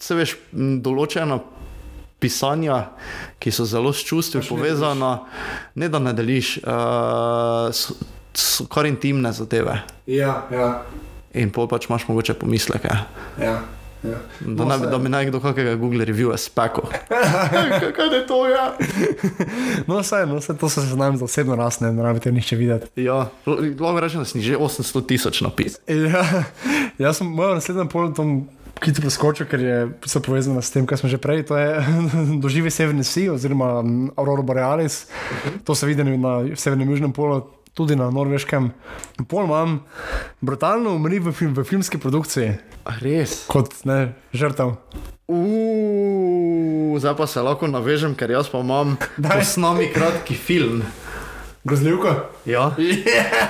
se 0.00 0.18
veš, 0.18 0.36
m, 0.52 0.78
določena 0.84 1.40
pisanja, 2.20 2.82
ki 3.40 3.52
so 3.54 3.64
zelo 3.64 3.94
s 3.96 4.04
čustvi 4.04 4.42
Pač 4.42 4.50
ne 4.50 4.52
povezana, 4.52 5.12
ne 5.80 5.88
da 5.88 6.02
ne 6.02 6.12
deliš, 6.16 6.58
uh, 6.60 7.72
so, 7.72 7.96
so 8.36 8.68
kar 8.68 8.88
intimne 8.90 9.32
zadeve. 9.32 9.80
Ja, 10.10 10.42
ja. 10.52 10.70
In 11.40 11.52
pol 11.54 11.70
pač 11.70 11.88
imaš 11.88 12.08
mogoče 12.10 12.36
pomisleke. 12.36 12.92
ja. 13.40 13.60
Ja. 14.02 14.18
Da, 14.40 14.64
ne, 14.64 14.86
da 14.86 14.98
mi 14.98 15.08
nekdo 15.08 15.40
kakega 15.40 15.74
Google 15.76 16.04
reviewa 16.04 16.36
spekel. 16.36 16.84
Kaj 17.96 18.14
je 18.14 18.26
to, 18.26 18.48
ja? 18.48 18.72
No, 19.86 20.00
vse, 20.00 20.24
no, 20.26 20.38
vse 20.40 20.56
to 20.56 20.68
se 20.68 20.80
znam 20.80 21.16
za 21.16 21.24
osebno 21.24 21.56
rast, 21.56 21.80
ne, 21.80 21.92
ne 21.92 22.02
rabite 22.02 22.32
nič 22.32 22.52
videti. 22.52 23.04
Ja, 23.04 23.28
lahko 23.46 24.00
rečem, 24.00 24.20
da 24.20 24.24
si 24.24 24.40
že 24.40 24.56
800 24.56 25.06
tisoč 25.06 25.40
napis. 25.40 25.76
Ja, 25.88 26.24
jaz 26.98 27.20
sem 27.20 27.28
moj 27.28 27.54
naslednji 27.60 27.88
pol 27.92 28.14
tom. 28.16 28.48
Ki 28.80 28.94
ti 28.96 29.02
preskočil, 29.04 29.44
ker 29.44 29.60
je 29.60 29.78
se 30.08 30.22
povezano 30.24 30.62
s 30.64 30.72
tem, 30.72 30.86
kar 30.88 30.96
smo 30.96 31.04
že 31.12 31.18
prej, 31.20 31.42
to 31.44 31.56
je 31.58 31.84
doživi 32.44 32.70
Severni 32.72 33.04
Sea 33.04 33.28
oziroma 33.28 33.82
mm, 33.82 34.14
Aurora 34.16 34.40
Borealis. 34.40 35.04
To 35.68 35.76
se 35.76 35.84
vidi 35.84 36.00
na 36.00 36.56
severnem 36.56 36.88
in 36.88 36.94
južnem 36.96 37.12
polu, 37.12 37.42
tudi 37.74 37.96
na 37.96 38.10
norveškem. 38.10 38.70
Pol 39.28 39.44
imam 39.44 39.80
brutalno 40.40 40.94
umri 40.96 41.18
v, 41.18 41.32
film, 41.32 41.54
v 41.54 41.64
filmski 41.64 41.98
produkciji, 41.98 42.56
res? 43.00 43.44
kot 43.50 43.84
ne, 43.84 44.14
žrtev. 44.32 44.76
Uuu, 45.30 46.98
zdaj 46.98 47.14
pa 47.16 47.26
se 47.26 47.42
lahko 47.42 47.68
navežem, 47.70 48.14
ker 48.18 48.30
jaz 48.30 48.48
pa 48.50 48.58
imam 48.60 48.96
Daj. 49.22 49.40
osnovni 49.40 49.90
kratki 49.94 50.34
film. 50.34 50.82
Grozljivka? 51.64 52.14
Ja. 52.48 52.70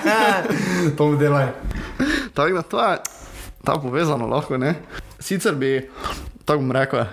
to 0.97 1.07
mi 1.09 1.19
delaj. 1.19 1.53
Tako 2.35 2.55
da 2.55 2.63
to 2.63 2.83
je 2.83 2.97
ta 3.65 3.77
povezano 3.79 4.27
lahko, 4.27 4.59
ne? 4.59 4.75
Sicer 5.19 5.55
bi, 5.55 5.89
tako 6.45 6.65
bom 6.65 6.73
rekel, 6.73 7.05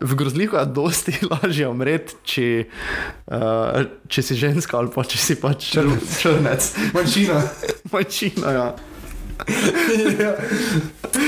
v 0.00 0.14
grozljivu 0.14 0.56
je 0.56 0.64
dosti 0.66 1.14
lažje 1.32 1.68
umreti, 1.68 2.16
če, 2.24 2.48
uh, 3.32 3.84
če 4.08 4.22
si 4.22 4.38
ženska 4.38 4.78
ali 4.78 4.92
pa 4.94 5.04
če 5.04 5.18
si 5.18 5.36
pač 5.40 5.70
Črnec. 5.74 6.18
črnec. 6.22 6.70
Manjšina. 6.94 7.38
Manjšina, 7.92 8.56
ja. 8.56 8.66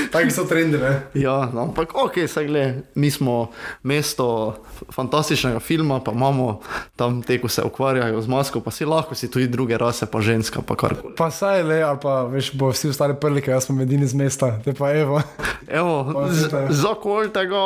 Taki 0.08 0.30
so 0.30 0.44
trendi, 0.44 0.78
ne? 0.78 1.00
Ja, 1.14 1.48
no, 1.48 1.62
ampak 1.64 1.94
ok, 1.94 2.24
saj 2.24 2.46
gled, 2.46 2.74
mi 2.94 3.08
smo 3.08 3.50
mesto 3.82 4.54
fantastičnega 4.88 5.58
filma, 5.58 6.00
pa 6.00 6.12
imamo 6.12 6.60
tam 6.94 7.20
te, 7.20 7.36
ko 7.36 7.48
se 7.48 7.62
ukvarjajo 7.62 8.20
z 8.20 8.28
masko, 8.28 8.60
pa 8.60 8.70
si 8.70 8.84
lahko 8.84 9.14
si 9.14 9.28
tudi 9.28 9.46
druge 9.46 9.76
rase, 9.76 10.06
pa 10.06 10.20
ženska, 10.20 10.60
pa 10.60 10.76
karkoli. 10.76 11.14
Pa 11.14 11.30
saj 11.30 11.62
le, 11.62 11.82
ali 11.82 11.98
pa 11.98 12.22
veš, 12.24 12.52
bo 12.54 12.68
vsi 12.68 12.88
ostali 12.88 13.14
prli, 13.14 13.40
ker 13.40 13.52
jaz 13.52 13.64
sem 13.64 13.80
edini 13.80 14.06
z 14.06 14.14
mesta, 14.16 14.52
te 14.58 14.72
pa 14.72 14.92
evo. 14.92 15.20
Evo, 15.66 15.96
Pa 16.08 16.26
z- 16.28 16.46
zdaj. 16.46 16.66
zakoljte 16.72 17.46
ga, 17.46 17.64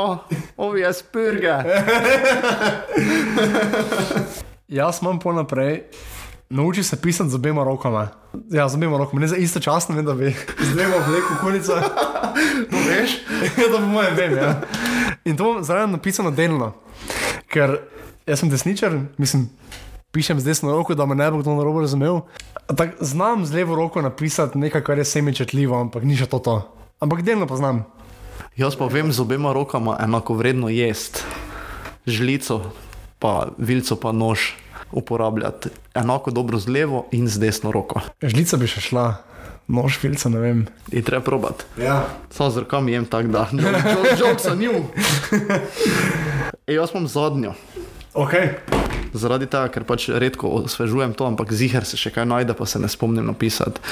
ovi 0.59 0.81
je 0.81 0.93
spirge. 0.95 1.55
Jaz 4.71 4.99
imam 5.03 5.19
po 5.19 5.33
naprej, 5.33 5.83
nauči 6.51 6.83
se 6.83 6.97
pisati 7.01 7.31
z 7.31 7.35
obema 7.35 7.65
rokama. 7.65 8.09
Ja, 8.51 8.69
z 8.69 8.75
obema 8.75 8.99
rokama, 8.99 9.21
ne 9.21 9.29
za 9.29 9.37
istočasno, 9.37 9.95
ne 9.95 10.03
da 10.03 10.15
bi 10.15 10.37
z 10.61 10.73
dvema 10.73 10.97
vlekel 11.07 11.37
kulico. 11.41 11.73
To 12.71 12.77
veš? 12.77 13.11
ja, 13.59 13.67
to 13.73 13.79
po 13.79 13.87
mojem 13.87 14.15
vem, 14.17 14.37
ja. 14.37 14.61
In 15.25 15.37
to 15.37 15.45
bom 15.45 15.65
zraven 15.65 15.91
napisano 15.91 16.31
delno. 16.31 16.73
Ker 17.51 17.79
jaz 18.27 18.41
sem 18.41 18.51
desničar, 18.51 18.95
mislim, 19.19 19.49
pišem 20.13 20.41
z 20.41 20.45
desno 20.45 20.73
roko, 20.73 20.95
da 20.95 21.07
me 21.07 21.15
ne 21.15 21.31
bo 21.31 21.41
kdo 21.43 21.55
narobe 21.55 21.81
razumel. 21.81 22.21
Tak, 22.77 23.01
znam 23.01 23.47
z 23.47 23.55
levo 23.55 23.75
roko 23.75 24.03
napisati 24.03 24.59
nekaj, 24.59 24.85
kar 24.85 24.99
je 24.99 25.05
semičetljivo, 25.05 25.81
ampak 25.81 26.05
ni 26.07 26.17
še 26.17 26.27
to 26.31 26.39
to. 26.39 26.57
Ampak 27.01 27.23
delno 27.27 27.47
pa 27.47 27.57
znam. 27.57 27.83
Jaz 28.57 28.77
pa 28.79 28.87
vem 28.87 29.13
z 29.13 29.21
obema 29.21 29.53
rokama 29.53 29.97
enako 30.01 30.35
vredno 30.35 30.69
jest. 30.69 31.25
žlico, 32.07 32.73
pa 33.19 33.49
vilco, 33.59 33.97
pa 33.97 34.13
nož 34.13 34.55
uporabljati 34.93 35.69
enako 35.95 36.31
dobro 36.31 36.59
z 36.59 36.69
levo 36.69 37.07
in 37.11 37.29
z 37.29 37.39
desno 37.39 37.73
roko. 37.73 38.01
Žlica 38.23 38.57
bi 38.57 38.67
še 38.71 38.81
šla, 38.81 39.07
nož 39.71 39.99
filca, 40.03 40.29
ne 40.29 40.39
vem. 40.43 40.65
In 40.93 41.03
treba 41.07 41.23
probati. 41.25 41.65
Ja. 41.79 42.05
Samo 42.31 42.51
z 42.51 42.65
rokami 42.67 42.93
jem 42.93 43.07
tako, 43.07 43.29
da 43.29 43.47
žog 44.19 44.41
sem 44.41 44.59
nju. 44.59 44.73
E, 46.67 46.75
jaz 46.75 46.91
imam 46.95 47.09
zadnjo. 47.09 47.55
Ok. 48.15 48.35
Zaradi 49.15 49.47
tega, 49.47 49.69
ker 49.71 49.85
pač 49.87 50.09
redko 50.11 50.51
osvežujem 50.63 51.15
to, 51.15 51.27
ampak 51.27 51.53
ziger 51.55 51.87
se 51.87 51.99
še 51.99 52.11
kaj 52.15 52.27
najde, 52.27 52.55
pa 52.55 52.67
se 52.67 52.79
ne 52.79 52.91
spomnim 52.91 53.27
napisati. 53.27 53.83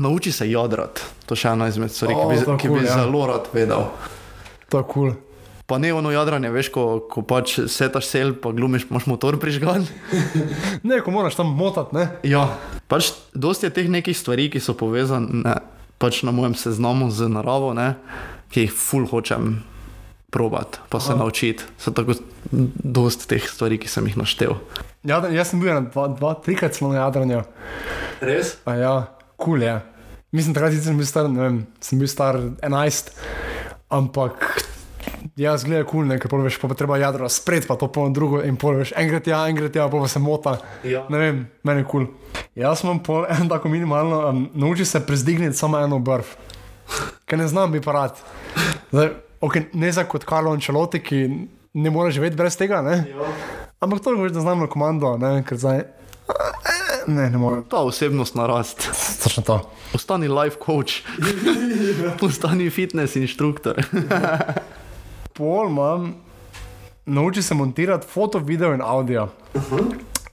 Nauči 0.00 0.32
se 0.32 0.46
jadrati, 0.48 1.02
to 1.26 1.36
je 1.36 1.42
še 1.44 1.52
ena 1.52 1.68
izmed 1.68 1.92
stvari, 1.92 2.14
O, 2.14 2.20
ki 2.20 2.28
bi, 2.28 2.36
je 2.38 2.44
ki 2.56 2.68
cool, 2.68 2.78
bi 2.78 2.86
ja. 2.86 2.94
zelo 3.00 3.26
rad 3.28 3.48
vedel. 3.52 3.88
To 4.72 4.80
je. 4.80 4.84
Cool. 4.92 5.12
Pa 5.70 5.78
ne 5.78 5.92
ono 5.94 6.10
jadranje, 6.10 6.50
veš, 6.50 6.68
ko, 6.74 6.84
ko 7.06 7.22
pač 7.22 7.60
setaš 7.70 8.08
sel, 8.10 8.32
pa 8.34 8.50
glumiš, 8.50 8.88
imaš 8.90 9.06
motor 9.06 9.38
prižgan. 9.38 9.86
Ne, 10.88 10.98
ko 11.04 11.14
moraš 11.14 11.36
tam 11.38 11.52
motati, 11.54 11.94
ne? 11.94 12.08
Ja, 12.26 12.48
pač 12.90 13.12
dosti 13.38 13.68
je 13.68 13.74
teh 13.76 13.90
nekih 13.92 14.16
stvari, 14.18 14.48
ki 14.50 14.58
so 14.58 14.74
povezane 14.74 15.54
pač 16.02 16.24
na 16.26 16.34
mojem 16.34 16.56
seznamu 16.58 17.12
z 17.14 17.28
naravo, 17.30 17.70
ne, 17.76 17.92
ki 18.50 18.66
jih 18.66 18.74
ful 18.74 19.06
hočem 19.06 19.60
probati, 20.34 20.80
pa 20.90 20.98
se 21.00 21.12
Aha. 21.12 21.20
naučiti. 21.22 21.62
So 21.78 21.94
tako 21.94 22.18
dosti 22.50 23.28
teh 23.30 23.46
stvari, 23.46 23.78
ki 23.78 23.86
sem 23.86 24.08
jih 24.10 24.16
naštel. 24.18 24.56
Jadran, 25.06 25.34
jaz 25.36 25.52
sem 25.52 25.62
bil 25.62 25.70
na 25.70 25.84
dva, 25.86 26.08
dva 26.08 26.34
trikrat 26.34 26.74
celo 26.74 26.90
na 26.90 27.04
jadranju. 27.04 27.44
Res? 28.24 28.56
A 28.66 28.74
ja, 28.74 28.94
kul 29.36 29.60
cool 29.60 29.68
je. 29.68 29.76
Mislim, 30.32 30.54
takrat 30.54 30.74
sicer 30.74 30.90
sem 30.90 30.98
bil 30.98 31.06
star, 31.06 31.30
ne 31.30 31.42
vem, 31.42 31.62
sem 31.82 31.98
bil 31.98 32.10
star 32.10 32.38
11, 32.62 33.14
ampak 33.90 34.50
ja, 35.36 35.56
zgleda 35.58 35.84
kul, 35.84 35.90
cool, 35.90 36.08
ne, 36.10 36.18
ker 36.18 36.32
veš, 36.32 36.58
pa 36.60 36.70
bo 36.70 36.76
treba 36.78 36.98
jadro 37.00 37.28
spred, 37.28 37.66
pa 37.68 37.76
to 37.78 37.90
polno 37.92 38.14
drugo 38.14 38.42
in 38.46 38.56
pol 38.60 38.80
veš, 38.80 38.94
enkrat 38.98 39.28
ja, 39.30 39.42
enkrat 39.50 39.76
ja, 39.76 39.88
pa 39.90 40.00
pa 40.02 40.08
se 40.08 40.22
mota. 40.22 40.56
Ja. 40.84 41.04
Ne 41.12 41.18
vem, 41.18 41.44
meni 41.62 41.84
je 41.84 41.88
kul. 41.90 42.06
Cool. 42.06 42.44
Jaz 42.58 42.82
sem 42.82 42.98
pol 43.04 43.26
en 43.30 43.48
tako 43.48 43.70
minimalno, 43.72 44.20
um, 44.28 44.42
nauči 44.54 44.84
se 44.84 45.00
prezdigniti 45.06 45.56
samo 45.56 45.78
eno 45.78 45.98
brv, 45.98 46.34
ker 47.26 47.38
ne 47.38 47.48
znam 47.48 47.72
bi 47.72 47.80
parat. 47.80 48.18
Zdaj, 48.90 49.14
okay, 49.40 49.68
ne 49.72 49.92
za 49.92 50.04
kot 50.04 50.26
Karlo 50.28 50.52
Ančeloti, 50.56 51.02
ki 51.04 51.22
ne 51.74 51.90
more 51.94 52.10
živeti 52.10 52.36
brez 52.36 52.58
tega, 52.58 52.82
ne? 52.82 53.04
Ja. 53.10 53.30
ampak 53.80 54.02
to 54.04 54.12
je, 54.12 54.30
da 54.30 54.40
znam 54.40 54.66
na 54.66 54.66
komando, 54.66 55.16
ne, 55.18 55.40
ker 55.46 55.58
zdaj. 55.58 55.84
Ne, 57.06 57.30
ne 57.30 57.38
morem. 57.38 57.62
Ta 57.70 57.80
osebnostna 57.82 58.46
rast. 58.46 58.84
Točno 59.22 59.42
to. 59.42 59.56
Postani 59.92 60.28
life 60.28 60.56
coach. 60.66 61.00
Postani 62.20 62.70
fitness 62.70 63.16
inštruktor. 63.16 63.80
Pol 65.40 65.68
imam, 65.68 66.14
nauči 67.06 67.42
se 67.42 67.54
montirati 67.54 68.06
foto, 68.06 68.38
video 68.38 68.74
in 68.74 68.82
audio. 68.82 69.28
Uh 69.54 69.62
-huh. 69.62 69.84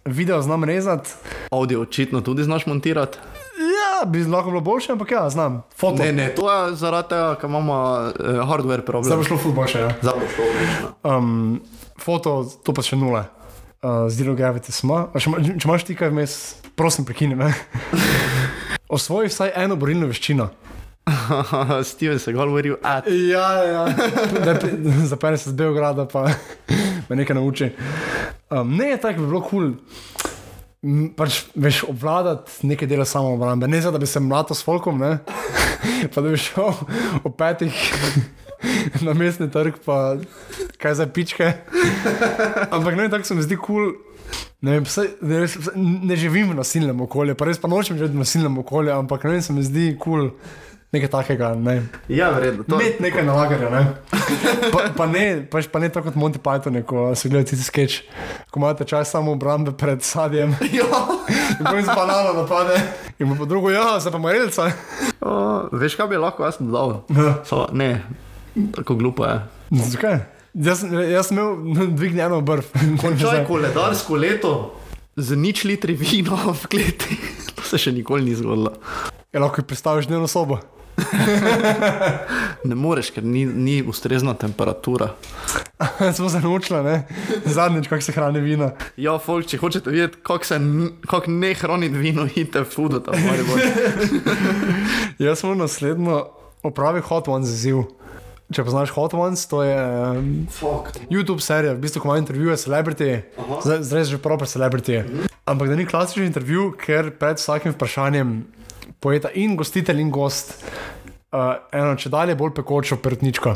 Video 0.05 0.41
znam 0.41 0.63
rezati. 0.63 1.09
Audio 1.51 1.81
očitno 1.81 2.21
tudi 2.21 2.43
znaš 2.43 2.65
montirati. 2.65 3.17
Ja, 3.57 4.05
bi 4.05 4.23
lahko 4.23 4.49
bilo 4.49 4.61
boljše, 4.61 4.91
ampak 4.91 5.11
ja, 5.11 5.29
znam. 5.29 5.63
Foto. 5.77 6.03
Ne, 6.03 6.11
ne, 6.11 6.35
to 6.35 6.53
je 6.53 6.75
zaradi 6.75 7.09
tega, 7.09 7.35
ker 7.35 7.49
imamo 7.49 7.73
uh, 7.73 8.49
hardware 8.49 8.81
problem. 8.81 9.03
Zdaj 9.03 9.17
bo 9.17 9.23
šlo 9.23 9.37
ful 9.37 9.51
boljše. 9.51 9.79
Ja. 9.79 9.93
Zdaj 10.01 10.13
bo 10.13 10.25
šlo 10.35 10.43
odlično. 10.45 11.17
Um, 11.17 11.61
foto, 11.99 12.51
to 12.63 12.73
pa 12.73 12.81
še 12.81 12.95
nule. 12.95 13.23
Uh, 13.83 13.89
Zero 14.09 14.35
gravity 14.35 14.71
smo. 14.71 15.07
A 15.13 15.19
Če, 15.19 15.29
ima- 15.29 15.59
če 15.59 15.67
imaš 15.67 15.83
ti 15.83 15.95
kaj 15.95 16.09
vmes, 16.09 16.55
prosim, 16.75 17.05
prekini 17.05 17.35
me. 17.35 17.53
Osvoji 18.89 19.27
vsaj 19.27 19.51
eno 19.55 19.75
borilno 19.75 20.07
veščino. 20.07 20.49
Steven 21.83 22.19
se 22.19 22.33
govori, 22.33 22.73
a 22.83 23.01
Ja, 23.07 23.63
ja. 23.63 23.95
Zapere 25.11 25.37
se 25.37 25.49
z 25.49 25.53
Beograda, 25.53 26.07
pa 26.07 26.27
me 27.09 27.15
nekaj 27.15 27.35
nauči. 27.35 27.71
Um, 28.49 28.75
ne, 28.77 28.97
tako 28.97 29.21
bi 29.21 29.27
bilo 29.27 29.41
kul. 29.41 29.49
Cool. 29.49 29.73
Pač, 31.17 31.41
veš, 31.55 31.83
obvladati 31.89 32.67
nekaj 32.67 32.87
dela 32.87 33.05
samo 33.05 33.33
obrambe. 33.33 33.67
Ne 33.67 33.81
za 33.81 33.91
da 33.91 33.97
bi 33.97 34.07
se 34.07 34.19
mlato 34.19 34.55
s 34.55 34.63
folkom, 34.63 34.99
ne? 34.99 35.17
pa 36.13 36.21
da 36.21 36.29
bi 36.29 36.37
šel 36.37 36.69
ob 37.23 37.35
petih 37.37 37.73
na 39.01 39.13
mestni 39.13 39.49
trg, 39.51 39.81
pa 39.85 40.17
kaj 40.77 40.93
za 41.01 41.07
pičke. 41.07 41.53
Ampak 42.71 42.95
ne, 42.95 43.09
tako 43.09 43.23
se 43.23 43.35
mi 43.35 43.41
zdi 43.41 43.57
kul. 43.57 43.65
Cool. 43.65 43.95
Ne, 44.61 44.71
vem, 44.71 44.85
saj, 44.89 45.05
ne, 45.21 45.39
res, 45.43 45.53
saj 45.53 45.75
ne 45.77 46.15
živim 46.17 46.49
v 46.49 46.55
nasilnem 46.57 47.01
okolju, 47.05 47.35
pa 47.37 47.45
res 47.45 47.59
pa 47.61 47.69
nočem 47.69 47.97
živeti 47.97 48.17
v 48.17 48.23
nasilnem 48.23 48.57
okolju, 48.57 48.89
ampak 48.95 49.27
ne 49.27 49.35
vem, 49.35 49.43
se 49.45 49.53
mi 49.53 49.61
zdi 49.63 49.91
kul 50.01 50.31
cool 50.31 50.31
nekaj 50.91 51.09
takega. 51.09 51.55
Ne. 51.55 51.81
ja, 52.07 52.29
verjetno. 52.29 52.63
To... 52.63 52.75
Imeti 52.75 53.03
nekaj 53.03 53.25
nalagarja, 53.25 53.69
ne. 53.69 53.85
Pa, 54.73 54.89
pa 54.91 55.05
ne, 55.07 55.47
pač 55.47 55.69
pa 55.71 55.79
ne 55.79 55.87
tako 55.91 56.09
kot 56.09 56.17
Monty 56.19 56.39
Python, 56.43 56.75
ko 56.83 57.09
se 57.15 57.29
gledajo 57.31 57.47
tisti 57.47 57.63
sketch, 57.63 58.01
ko 58.51 58.59
imate 58.59 58.83
čas 58.87 59.11
samo 59.11 59.31
obrambe 59.35 59.71
pred 59.71 60.03
sadjem. 60.03 60.55
Ja. 60.77 60.87
In 61.57 61.63
potem 61.63 61.85
z 61.85 61.95
banano 61.95 62.33
napade. 62.35 62.75
In 63.19 63.31
po 63.37 63.47
drugo, 63.47 63.71
ja, 63.71 63.99
za 64.03 64.11
pa 64.11 64.19
morilca. 64.21 64.67
O, 65.23 65.31
veš, 65.71 65.95
kaj 65.95 66.09
bi 66.11 66.19
lahko 66.19 66.43
jaz 66.43 66.59
dodal? 66.59 67.01
Ja. 67.15 67.37
So, 67.47 67.65
ne, 67.71 68.03
tako 68.75 68.97
glupo 68.99 69.25
je. 69.25 69.39
Zakaj? 69.95 70.19
Jaz, 70.53 70.83
jaz 70.83 71.31
sem 71.31 71.39
imel 71.39 71.91
dvignjeno 71.95 72.41
brv. 72.41 72.67
Končaj 73.01 73.45
koledarsko 73.47 74.19
leto 74.19 74.53
z 75.17 75.33
nič 75.33 75.65
litri 75.65 75.97
vina 75.97 76.37
v 76.53 76.63
kleti. 76.69 77.17
To 77.57 77.65
se 77.65 77.79
še 77.81 77.95
nikoli 77.95 78.27
ni 78.27 78.37
zgodilo. 78.37 78.75
Je 79.33 79.41
lahko 79.41 79.65
predstaviš 79.65 80.09
dnevno 80.11 80.29
sobo. 80.29 80.61
Ne 82.63 82.75
moreš, 82.75 83.11
ker 83.13 83.23
ni, 83.23 83.45
ni 83.45 83.83
ustrezna 83.85 84.33
temperatura. 84.33 85.11
Smo 86.15 86.29
se 86.29 86.39
naučili, 86.39 86.83
ne? 86.83 87.07
Zadnjič, 87.45 87.87
kako 87.87 88.01
se 88.01 88.11
hrani 88.11 88.39
vina. 88.39 88.71
Ja, 88.97 89.17
folk, 89.19 89.45
če 89.47 89.57
hočete 89.61 89.93
videti, 89.93 90.17
kako 90.23 90.45
se 90.45 90.59
kako 91.09 91.31
ne 91.31 91.53
hraniti 91.53 91.97
vino, 91.97 92.25
idite 92.25 92.63
food, 92.63 93.05
tam 93.05 93.13
Jaz 95.19 95.39
sem 95.39 95.57
naslednjo 95.57 96.25
opravil 96.63 97.01
Hot 97.01 97.27
Ones 97.27 97.49
ziv. 97.49 97.83
Če 98.53 98.63
poznaš 98.63 98.93
Hot 98.95 99.13
Ones, 99.13 99.43
to 99.51 99.59
je 99.63 99.75
um, 99.75 100.47
Fuck. 100.51 100.95
YouTube 101.11 101.43
serija, 101.43 101.73
v 101.75 101.83
bistvu, 101.83 102.01
ko 102.01 102.13
ima 102.13 102.21
intervjuje 102.21 102.55
celebrity, 102.57 103.09
zdaj 103.65 104.05
že 104.07 104.17
proper 104.23 104.47
celebrity. 104.47 105.03
Ampak 105.45 105.67
da 105.69 105.75
ni 105.75 105.85
klasičen 105.85 106.29
intervju, 106.29 106.71
ker 106.79 107.11
pred 107.19 107.41
vsakim 107.41 107.75
vprašanjem 107.75 108.37
pojeta 108.99 109.29
in 109.33 109.55
gostitelj 109.55 109.99
in 109.99 110.11
gost 110.11 110.53
uh, 111.31 111.39
eno 111.71 111.95
če 111.95 112.09
dalje 112.09 112.35
bolj 112.35 112.53
pekočo 112.53 112.97
pertničko. 112.97 113.55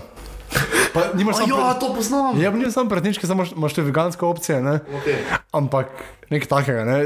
Pa 0.94 1.02
nimaš 1.16 1.36
samo 1.38 1.58
Ja, 1.58 1.74
to 1.74 1.94
poznam. 1.96 2.42
Ja, 2.42 2.52
nimaš 2.52 2.74
samo 2.74 2.90
pertničke, 2.90 3.28
samo 3.28 3.46
imaš- 3.46 3.76
te 3.76 3.82
veganske 3.82 4.26
opcije, 4.26 4.62
ne? 4.62 4.80
Okay. 4.92 5.22
ampak 5.52 5.88
nekaj 6.30 6.48
takega. 6.48 6.84
Ne? 6.86 7.06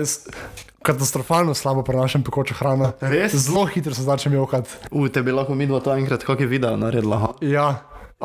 Katastrofalno 0.81 1.53
slabo 1.53 1.83
prenašam 1.83 2.23
pekočo 2.23 2.53
hrano. 2.53 2.91
Res? 3.01 3.36
Zelo 3.36 3.65
hitro 3.65 3.93
se 3.93 4.01
začnem 4.03 4.33
jokati. 4.33 4.69
U, 4.91 5.09
te 5.09 5.21
bi 5.21 5.31
lahko 5.31 5.55
mi 5.55 5.65
dva 5.65 5.79
to 5.79 5.93
enkrat, 5.93 6.23
kak 6.23 6.39
je 6.39 6.47
video 6.47 6.75
naredila. 6.77 7.17
ha? 7.19 7.29
Ja, 7.41 7.67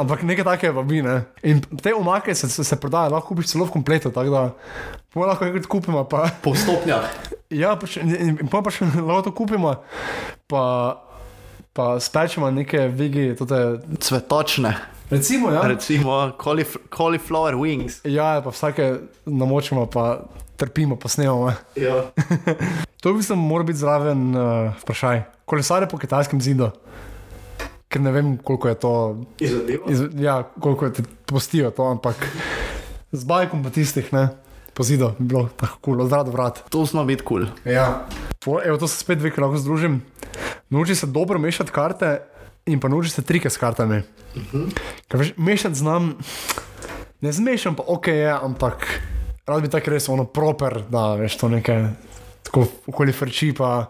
ampak 0.01 0.23
nekaj 0.27 0.45
takega 0.49 0.75
pa 0.75 0.83
bi. 0.87 1.03
Ne? 1.05 1.19
In 1.47 1.61
te 1.83 1.93
omake 1.95 2.35
se, 2.35 2.49
se, 2.49 2.65
se 2.65 2.77
prodajajo, 2.81 3.15
lahko 3.15 3.35
kupiš 3.35 3.53
celo 3.53 3.67
v 3.69 3.75
kompletu, 3.75 4.11
tako 4.15 4.31
da 4.35 4.43
pol 5.13 5.29
lahko 5.29 5.47
enkrat 5.49 5.69
kupimo. 5.71 6.05
Pa, 6.09 6.27
Po 6.43 6.55
stopnjah. 6.55 7.07
ja, 7.51 7.75
pa 7.77 7.87
še, 7.87 8.03
in, 8.05 8.39
in 8.41 8.51
pa 8.51 8.63
še 8.73 8.89
lahko 9.09 9.29
to 9.29 9.35
kupimo, 9.37 9.77
pa, 10.51 10.65
pa 11.77 11.93
spečemo 12.01 12.51
neke 12.51 12.89
vigi. 12.89 13.31
Tote, 13.39 13.81
Cvetočne. 14.01 14.75
recimo, 15.11 15.51
ja. 15.51 15.63
Recimo 15.67 16.33
caulif 16.39 16.77
cauliflower 16.91 17.55
wings. 17.59 18.01
Ja, 18.07 18.39
pa 18.45 18.51
vsake 18.51 18.93
namočimo, 19.27 19.87
pa 19.91 20.23
trpimo, 20.57 20.97
pa 20.97 21.09
snemamo. 21.09 21.53
Ja. 21.77 22.05
To 23.01 23.15
bi 23.17 23.23
se 23.25 23.33
moral 23.35 23.65
biti 23.65 23.79
zraven 23.81 24.37
uh, 24.37 24.75
vprašaj. 24.83 25.23
Kolesare 25.49 25.87
po 25.89 25.97
kitajskem 25.97 26.37
zidu. 26.41 26.67
Ker 27.91 28.03
ne 28.03 28.13
vem, 28.15 28.37
koliko 28.39 28.69
je 28.69 28.75
to, 28.79 28.93
Izvedljivo. 29.39 29.91
iz, 29.91 30.03
ja, 30.23 30.43
koliko 30.61 30.91
ti 30.91 31.03
postijo 31.27 31.71
to, 31.71 31.89
ampak 31.91 32.15
z 33.13 33.25
bajkom 33.27 33.65
po 33.67 33.71
tistih, 33.75 34.13
ne, 34.15 34.29
po 34.75 34.87
zidu 34.87 35.11
bi 35.19 35.27
bilo 35.33 35.49
tako 35.57 35.79
kul, 35.81 35.99
cool, 35.99 36.23
od 36.23 36.29
vrat. 36.31 36.63
To 36.71 36.85
zna 36.87 37.03
biti 37.05 37.27
kul. 37.27 37.49
Cool. 37.51 37.75
Ja. 37.75 38.07
Evo, 38.65 38.79
to 38.79 38.89
se 38.89 39.03
spet 39.03 39.19
dve, 39.19 39.33
ki 39.35 39.43
lahko 39.43 39.59
združim. 39.59 40.03
Nauči 40.71 40.95
se 40.95 41.07
dobro 41.07 41.39
mešati 41.39 41.75
karte 41.75 42.21
in 42.71 42.81
pa 42.81 42.89
nauči 42.89 43.11
se 43.11 43.23
trike 43.27 43.51
s 43.51 43.59
kartami. 43.59 44.03
Uh 44.37 44.43
-huh. 44.53 44.71
Ker 45.09 45.21
veš, 45.21 45.33
mešati 45.37 45.75
znam, 45.75 46.15
ne 47.21 47.33
zmešam 47.33 47.75
pa 47.75 47.83
ok, 47.87 48.07
je, 48.07 48.31
ampak 48.31 48.87
rad 49.47 49.63
bi 49.63 49.69
tako 49.69 49.91
res 49.91 50.09
ono 50.09 50.25
proper, 50.25 50.83
da 50.89 51.15
veš 51.15 51.37
to 51.37 51.49
nekaj, 51.49 51.89
tako 52.43 52.67
okoli 52.87 53.13
frči 53.13 53.53
pa. 53.53 53.87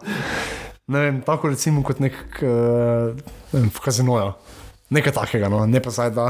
Ne 0.91 1.05
vem, 1.05 1.19
tako 1.23 1.53
recimo 1.53 1.83
kot 1.87 2.01
nek 2.03 2.17
uh, 2.43 3.15
ne 3.53 3.59
vem, 3.61 3.69
v 3.71 3.83
kazinoju. 3.83 4.33
Nekaj 4.91 5.13
takega, 5.15 5.47
no. 5.47 5.63
ne 5.63 5.79
pa 5.79 5.93
zdaj, 5.93 6.09
da 6.11 6.25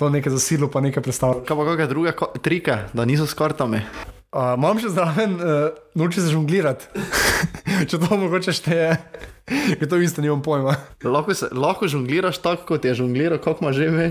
to 0.00 0.08
nekaj 0.08 0.32
za 0.32 0.40
silo, 0.40 0.70
pa 0.72 0.80
nekaj 0.80 1.04
predstavlja. 1.04 1.42
Kaj 1.44 1.58
pa 1.58 1.66
kakšne 1.68 1.88
druge 1.90 2.14
trike, 2.40 2.76
da 2.96 3.04
niso 3.04 3.28
s 3.28 3.36
kartami? 3.36 3.82
Uh, 4.32 4.54
Imam 4.56 4.80
še 4.80 4.94
zraven, 4.94 5.36
uh, 5.36 5.76
nauči 5.92 6.24
se 6.24 6.32
žonglirati. 6.32 6.88
Če 7.88 8.00
to 8.00 8.16
mogoče 8.16 8.56
šteje, 8.56 8.96
ker 9.76 9.84
to 9.84 10.00
isto 10.00 10.24
nimam 10.24 10.40
pojma. 10.44 10.78
Lahko, 11.04 11.36
se, 11.36 11.52
lahko 11.52 11.88
žongliraš 11.88 12.40
tako, 12.40 12.64
kot 12.72 12.88
je 12.88 12.96
žongliral, 12.96 13.42
kako 13.44 13.66
ima 13.66 13.76
že 13.76 13.92
ime. 13.92 14.08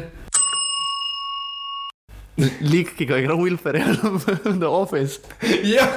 Lik, 2.61 2.93
ki 2.97 3.05
ga 3.09 3.17
igra 3.21 3.35
Will 3.35 3.57
Ferrell 3.57 3.97
v 3.97 4.57
The 4.59 4.69
Office. 4.69 5.19
Ja, 5.63 5.87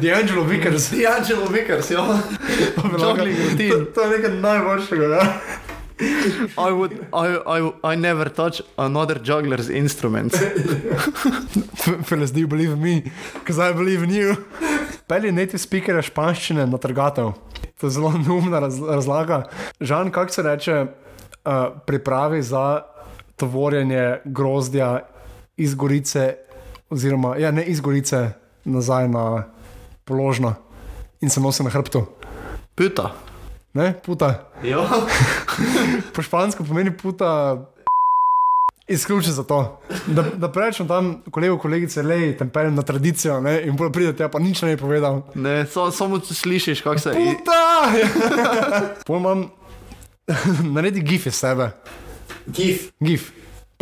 D'Angelo 0.00 0.44
Vickers. 0.44 0.90
D'Angelo 0.90 1.48
Vickers, 1.48 1.90
ja. 1.90 2.04
To, 2.76 3.14
routine. 3.16 3.84
to 3.94 4.04
je 4.04 4.08
nekaj 4.16 4.34
najboljšega. 4.40 5.08
Ja. 5.14 5.24
I 6.58 6.72
would, 6.72 6.92
I, 7.12 7.38
I, 7.46 7.92
I 7.92 7.94
never 7.94 8.28
touch 8.28 8.60
another 8.76 9.18
juggler's 9.18 9.70
instruments. 9.70 10.36
Fellas, 12.08 12.32
do 12.32 12.40
you 12.40 12.48
believe 12.48 12.72
in 12.72 12.82
me? 12.82 13.12
Because 13.32 13.60
I 13.60 13.72
believe 13.72 14.02
in 14.02 14.10
you. 14.10 14.36
Pelje 15.06 15.32
native 15.32 15.60
speaker 15.60 16.02
španščine 16.02 16.66
na 16.66 16.78
trgatev. 16.78 17.34
To 17.78 17.86
je 17.86 17.94
zelo 17.94 18.10
neumna 18.18 18.58
raz, 18.64 18.80
razlaga. 18.82 19.44
Žan, 19.80 20.10
kako 20.10 20.32
se 20.32 20.42
reče, 20.42 20.80
uh, 20.82 21.66
pripravi 21.86 22.42
za 22.42 22.82
tovorjenje 23.36 24.20
grozdja 24.24 25.00
iz 25.56 25.74
Gorice, 25.74 26.36
oziroma 26.90 27.36
ja, 27.36 27.50
ne 27.50 27.64
iz 27.64 27.80
Gorice, 27.80 28.30
nazaj 28.64 29.08
na 29.08 29.44
položno 30.04 30.54
in 31.20 31.30
se 31.30 31.40
nosi 31.40 31.62
na 31.62 31.70
hrbtu. 31.70 32.06
Puta. 32.74 33.12
Ne, 33.74 33.94
puta. 34.06 34.50
Ja. 34.62 34.88
Po 36.14 36.22
špansko 36.22 36.64
pomeni 36.64 36.96
puta. 36.96 37.58
Izključno 38.88 39.32
zato, 39.32 39.80
da, 40.06 40.22
da 40.22 40.50
rečem 40.54 40.88
tam 40.88 41.22
kolegu, 41.30 41.58
kolegice, 41.58 42.02
le 42.02 42.36
tempeljem 42.36 42.74
na 42.74 42.82
tradicijo 42.82 43.38
ne, 43.40 43.62
in 43.64 43.76
bolj 43.76 43.92
pridete, 43.92 44.28
pa 44.28 44.38
nič 44.38 44.60
ne 44.62 44.74
bi 44.74 44.80
povedal. 44.80 45.22
Ne, 45.34 45.64
so, 45.66 45.86
samo 45.90 46.18
če 46.20 46.34
slišiš, 46.34 46.82
kako 46.84 46.98
se 46.98 47.14
Puta! 47.16 47.62
Pol 49.06 49.22
imam, 49.22 49.46
naredi 50.76 51.00
gif 51.00 51.26
iz 51.26 51.34
sebe, 51.40 51.70
Gif. 52.46 52.90
gif, 53.00 53.30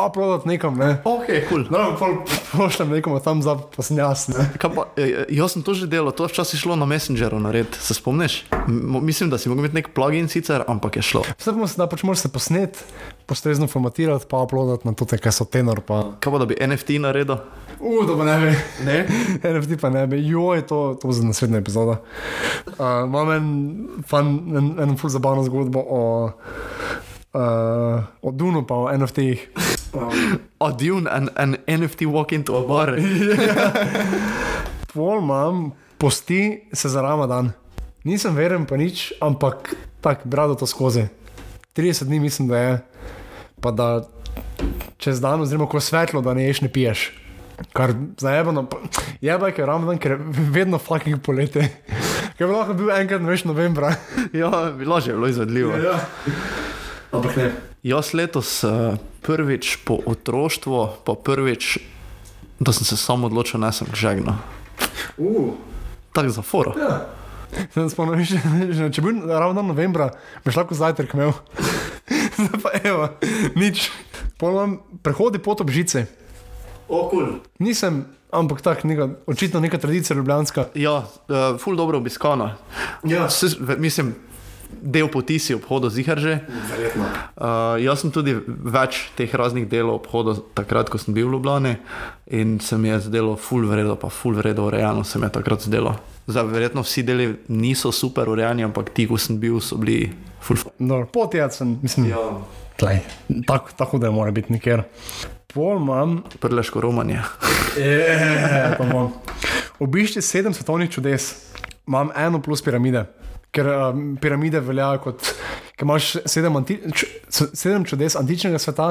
pa 0.02 0.10
prodat 0.10 0.46
nekam, 0.46 0.74
ne. 0.78 0.96
Ok, 1.04 1.26
kul. 1.46 1.46
Cool. 1.48 1.64
No, 1.70 1.94
pol 1.98 2.18
pošljem 2.52 2.96
nekomu 2.98 3.20
tam 3.22 3.42
za, 3.42 3.54
pa 3.54 3.84
sem 3.86 4.00
jaz, 4.02 4.26
ne. 4.32 4.48
Kaj 4.58 4.70
Pa, 4.72 4.86
jaz 5.28 5.52
sem 5.52 5.62
to 5.62 5.76
že 5.76 5.86
delal, 5.86 6.14
to 6.16 6.26
včasih 6.26 6.56
šlo 6.56 6.76
na 6.80 6.88
Messengeru 6.88 7.36
narediti, 7.42 7.78
se 7.78 7.94
spomniš? 7.94 8.42
M 8.66 8.98
mislim, 9.04 9.30
da 9.30 9.38
si 9.38 9.52
mogel 9.52 9.66
imeti 9.66 9.78
nek 9.78 9.92
plugin 9.94 10.28
sicer, 10.32 10.64
ampak 10.66 10.96
je 10.96 11.02
šlo. 11.02 11.22
Vse 11.38 11.52
se 11.52 11.78
da 11.78 11.86
pač 11.86 12.02
moraš 12.02 12.24
se 12.24 12.32
posnet, 12.32 12.80
postrezno 13.26 13.68
formatirati, 13.68 14.26
pa 14.30 14.42
uploadati 14.42 14.88
na 14.88 14.94
to, 14.96 15.06
kaj 15.06 15.32
so 15.32 15.44
tenor, 15.44 15.84
pa. 15.86 16.16
Kaj 16.20 16.32
pa 16.32 16.40
da 16.42 16.48
bi 16.48 16.56
NFT 16.56 16.98
naredil? 17.04 17.36
U, 17.82 18.06
to 18.06 18.16
pa 18.18 18.24
ne 18.24 18.36
bi. 18.40 18.52
Ne? 18.86 18.98
NFT 19.54 19.80
pa 19.80 19.90
ne 19.90 20.06
bi, 20.06 20.22
joj, 20.26 20.66
to, 20.66 20.96
to 21.00 21.10
bo 21.10 21.12
za 21.12 21.26
naslednja 21.26 21.58
epizoda. 21.58 21.98
Uh, 22.66 23.04
imam 23.06 23.32
en, 23.32 23.48
fun, 24.08 24.34
en, 24.56 24.72
en 24.82 24.96
ful 24.96 25.10
zabavno 25.10 25.44
zgodbo 25.44 25.82
o, 25.82 26.02
uh, 27.34 28.04
o 28.22 28.30
Dunu, 28.32 28.66
pa 28.66 28.74
o 28.74 28.90
NFT-jih. 28.92 29.48
A 30.66 30.72
Dune 30.72 31.06
and 31.10 31.28
an 31.36 31.56
NFT 31.66 32.06
walk 32.06 32.32
into 32.32 32.56
a 32.56 32.66
bar. 32.66 32.96
Pol 34.94 35.18
imam, 35.18 35.72
posti 35.98 36.60
se 36.72 36.88
za 36.88 37.02
Ramadan. 37.02 37.52
Nisem 38.04 38.34
veren 38.36 38.66
pa 38.66 38.76
nič, 38.76 39.12
ampak 39.20 39.74
tako, 40.00 40.28
brado 40.28 40.54
to 40.54 40.66
skozi. 40.66 41.06
30 41.76 42.04
dni 42.04 42.20
mislim, 42.20 42.48
da 42.48 42.58
je, 42.58 42.78
pa 43.60 43.70
da 43.70 44.02
čez 44.98 45.20
dan, 45.20 45.40
oziroma 45.40 45.66
ko 45.66 45.76
je 45.76 45.80
svetlo, 45.80 46.20
da 46.20 46.34
ne 46.34 46.44
ješ, 46.44 46.60
ne 46.60 46.72
piješ. 46.72 47.12
Kar 47.72 47.94
zajebano, 48.18 48.66
je 49.20 49.38
pa 49.38 49.48
je 49.48 49.66
Ramadan, 49.66 49.98
ker 49.98 50.16
vedno 50.28 50.78
fucking 50.78 51.22
poletje. 51.22 51.68
Ker 52.38 52.48
bi 52.48 52.54
lahko 52.54 52.74
bil 52.74 52.90
enkrat, 52.90 53.22
veš, 53.22 53.44
novembra. 53.44 53.94
ja, 54.32 54.72
bilo 54.78 55.00
že 55.00 55.12
bilo 55.12 55.28
izvedljivo. 55.28 55.76
Ja. 55.76 56.00
Ampak 57.12 57.36
ne. 57.36 57.71
Jaz 57.82 58.14
letos 58.14 58.62
uh, 58.62 58.94
prvič 59.26 59.82
po 59.82 59.98
otroštvu, 60.06 61.02
pa 61.02 61.18
prvič, 61.18 61.82
da 62.62 62.70
sem 62.70 62.86
se 62.86 62.94
samo 62.94 63.26
odločil, 63.26 63.58
da 63.58 63.72
sem 63.74 63.90
žegno. 63.90 64.38
Uh. 65.18 65.58
Tako 66.14 66.30
za 66.30 66.42
foro. 66.46 66.78
Ja. 66.78 67.10
Že, 67.74 68.38
že, 68.70 68.82
če 68.86 69.02
bi 69.02 69.10
bil 69.10 69.26
ravno 69.26 69.66
novembra, 69.66 70.14
bi 70.46 70.54
šel 70.54 70.62
lahko 70.62 70.78
zajtrk 70.78 71.10
imel. 71.18 71.34
Zdaj 72.38 72.58
pa 72.62 72.70
evo, 72.86 73.10
nič. 73.58 73.90
Pojem 74.38 74.78
prehodi 75.02 75.42
pot 75.42 75.58
ob 75.58 75.74
žici. 75.74 76.06
O, 76.86 77.10
cool. 77.10 77.42
Nisem, 77.58 78.06
ampak 78.30 78.62
tako, 78.62 78.86
neka, 78.86 79.10
očitno 79.26 79.58
neka 79.58 79.82
tradicija 79.82 80.14
ljubljanska. 80.14 80.70
Ja, 80.78 81.02
uh, 81.02 81.58
ful 81.58 81.74
dobro 81.74 81.98
obiskana. 81.98 82.54
Ja. 83.02 83.26
S, 83.26 83.58
ve- 83.58 83.76
mislim, 83.82 84.14
del 84.82 85.08
poti 85.12 85.38
si 85.38 85.54
obhodil 85.54 85.90
zihar 85.90 86.18
že. 86.18 86.38
Verjetno. 86.70 87.04
Uh, 87.36 87.76
jaz 87.82 88.00
sem 88.00 88.10
tudi 88.14 88.34
več 88.46 89.10
teh 89.18 89.28
raznih 89.34 89.68
delov 89.68 90.00
obhodil 90.00 90.40
takrat, 90.56 90.88
ko 90.90 90.98
sem 90.98 91.14
bil 91.14 91.28
v 91.28 91.36
Ljubljani 91.36 91.76
in 92.32 92.58
se 92.60 92.78
mi 92.78 92.88
je 92.88 93.00
zdelo 93.08 93.36
ful 93.36 93.66
vredno, 93.68 93.96
pa 93.96 94.08
ful 94.08 94.34
vredno 94.38 94.66
urejeno 94.70 95.04
se 95.04 95.18
mi 95.18 95.26
je 95.26 95.32
takrat 95.36 95.62
zdelo. 95.68 95.96
Zdaj, 96.26 96.46
verjetno 96.46 96.82
vsi 96.86 97.02
deli 97.02 97.26
niso 97.48 97.92
super 97.92 98.28
urejeni, 98.30 98.64
ampak 98.64 98.92
ti, 98.94 99.08
ko 99.10 99.18
sem 99.18 99.40
bil, 99.42 99.58
so 99.60 99.76
bili 99.76 100.12
ful. 100.40 100.56
No, 100.78 101.02
pot 101.06 101.34
jaz 101.34 101.58
sem, 101.58 101.78
mislim, 101.82 102.10
Ja. 102.14 102.22
tlej, 102.78 103.00
tako, 103.46 103.70
tako 103.76 103.98
da 103.98 104.10
mora 104.10 104.30
biti 104.30 104.52
nikjer. 104.52 104.84
Pol 105.52 105.76
imam, 105.76 106.22
Prleško 106.40 106.80
romanje. 106.80 107.20
je, 107.76 108.76
imam. 108.80 109.10
Obišči 109.82 110.22
sedem 110.22 110.54
svetovnih 110.54 110.90
čudes, 110.90 111.34
imam 111.86 112.08
eno 112.16 112.40
plus 112.42 112.62
piramide. 112.62 113.04
Ker 113.52 113.66
um, 113.68 114.14
piramide 114.16 114.62
veljajo 114.64 115.00
kot, 115.04 115.26
ker 115.76 115.84
imaš 115.84 116.14
sedem, 116.24 116.54
anti, 116.56 116.78
č, 116.96 117.04
sedem 117.28 117.84
čudes 117.84 118.16
antičnega 118.16 118.56
sveta 118.62 118.86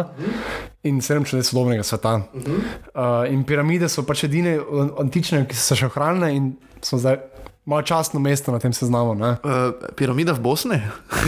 in 0.85 0.99
sedem 1.01 1.25
čudes 1.25 1.49
sodobnega 1.49 1.81
sveta. 1.87 2.19
Uh, 2.37 3.25
in 3.31 3.41
piramide 3.49 3.89
so 3.89 4.03
pač 4.05 4.27
edine 4.29 4.59
uh, 4.61 4.91
antične, 5.01 5.47
ki 5.49 5.57
so 5.57 5.77
še 5.79 5.89
ohranile 5.89 6.29
in 6.37 6.51
so 6.85 6.99
zdaj 7.01 7.17
malo 7.65 7.81
častno 7.85 8.21
mesto 8.21 8.53
na 8.53 8.59
tem 8.61 8.73
seznamu. 8.73 9.15
ne. 9.17 9.31
Uh, 9.41 9.73
piramida 9.97 10.33
v 10.37 10.45
Bosni? 10.45 10.77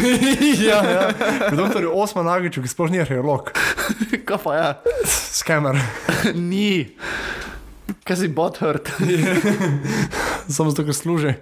ja, 0.69 0.79
ja. 0.85 1.03
Doktor 1.57 1.89
Osman 1.89 2.29
Nagič, 2.29 2.61
ki 2.61 2.69
sploh 2.69 2.93
ni 2.93 3.01
arheolog, 3.01 3.49
Kaj 4.29 4.39
pa 4.45 4.51
je? 4.57 4.93
skamer. 5.09 5.77
Ni. 6.51 6.93
Kaj 8.05 8.17
si 8.21 8.27
botthurt? 8.29 8.93
Samo 10.49 10.69
zato, 10.69 10.85
ker 10.85 10.93
služi. 10.93 11.33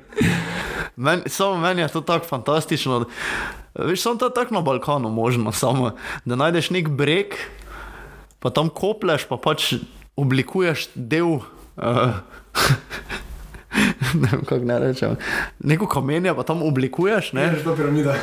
Men, 0.95 1.23
samo 1.25 1.57
meni 1.57 1.81
je 1.81 1.87
to 1.87 2.01
tako 2.01 2.27
fantastično. 2.27 3.05
Veš, 3.75 4.01
samo 4.01 4.15
to 4.15 4.25
je 4.25 4.33
tako 4.33 4.53
na 4.53 4.61
Balkanu 4.61 5.09
možno, 5.09 5.51
samo 5.51 5.91
da 6.25 6.35
najdeš 6.35 6.69
nek 6.69 6.89
breg, 6.89 7.35
pa 8.39 8.49
tam 8.49 8.69
kopleš, 8.69 9.25
pa 9.29 9.37
pač 9.37 9.73
oblikuješ 10.15 10.89
del. 10.95 11.39
Uh, 11.77 12.19
ne 14.21 14.29
vem, 14.31 14.43
kako 14.45 14.65
ne 14.65 14.79
rečem. 14.79 15.15
Neko 15.59 15.87
kamenje 15.87 16.35
pa 16.35 16.43
tam 16.43 16.63
oblikuješ, 16.63 17.33
ne? 17.33 17.53
to 17.63 17.75
piramida. 17.75 18.15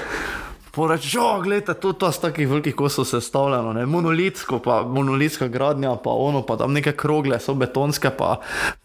Porečeš, 0.79 1.16
oh, 1.18 1.41
gledaj, 1.43 1.74
to, 1.83 1.91
to 1.93 2.07
z 2.12 2.20
takih 2.22 2.47
velikih 2.47 2.74
kosov 2.79 3.09
sestavljeno, 3.11 3.72
ne? 3.74 3.87
monolitsko, 3.87 4.61
pa 4.62 4.83
monolitska 4.87 5.49
gradnja, 5.51 5.97
pa 6.05 6.11
ono, 6.14 6.45
pa 6.47 6.55
tam 6.57 6.72
neke 6.72 6.93
krogle 6.95 7.41
so 7.43 7.57
betonske, 7.59 8.12
pa, 8.14 8.37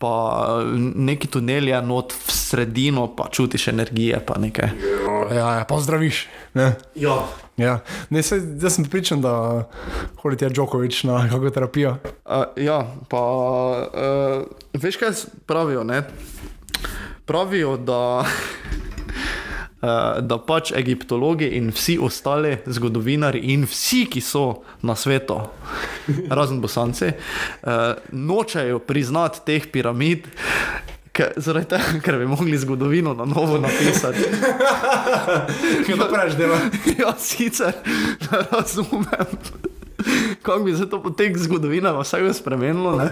pa 0.01 0.13
neki 0.73 1.29
tunelje 1.29 1.81
not 1.85 2.15
v 2.17 2.33
sredino, 2.33 3.05
pa 3.13 3.27
čutiš 3.29 3.67
energije, 3.67 4.23
pa 4.25 4.39
nekaj. 4.41 4.73
Ja, 5.29 5.51
ja, 5.59 5.65
pozdraviš. 5.69 6.25
Ne? 6.57 6.71
Ja. 6.95 7.19
Ja. 7.57 7.79
Ne, 8.09 8.23
se, 8.25 8.41
jaz 8.61 8.73
sem 8.73 8.89
pripričan, 8.89 9.21
da 9.21 9.67
hodi 10.23 10.37
ti 10.37 10.49
Djokovic 10.49 11.03
na 11.03 11.27
kako 11.29 11.49
terapijo. 11.49 11.97
Uh, 12.25 12.43
ja, 12.57 12.87
pa 13.09 13.21
uh, 13.93 14.81
veš, 14.81 14.97
kaj 14.97 15.13
pravijo? 15.45 15.83
Ne? 15.83 16.01
Pravijo, 17.25 17.77
da, 17.77 18.25
da 20.21 20.37
pač 20.39 20.71
egiptologi 20.71 21.49
in 21.57 21.71
vsi 21.75 21.97
ostali 22.01 22.57
zgodovinari 22.65 23.41
in 23.51 23.65
vsi, 23.67 24.05
ki 24.07 24.21
so 24.23 24.63
na 24.81 24.95
svetu, 24.95 25.41
razen 26.37 26.61
bosanci, 26.63 27.11
uh, 27.11 27.71
nočejo 28.11 28.79
priznati 28.79 29.43
teh 29.45 29.67
piramid. 29.71 30.27
Zaradi 31.13 31.67
tega, 31.69 31.99
ker 32.01 32.15
bi 32.17 32.25
mogli 32.25 32.57
zgodovino 32.57 33.11
na 33.13 33.25
novo 33.29 33.59
napisati. 33.61 34.23
Kaj 35.85 35.97
pa 35.99 36.07
preveč 36.09 36.39
dela? 36.39 36.57
ja, 37.01 37.13
sicer 37.19 37.75
ne 38.31 38.39
razumem, 38.49 39.37
kako 40.41 40.63
bi 40.63 40.73
se 40.77 40.89
to 40.89 41.03
potek 41.03 41.37
zgodovina 41.37 41.93
vsega 41.99 42.33
spremenilo. 42.33 42.95
Ne? 42.97 43.11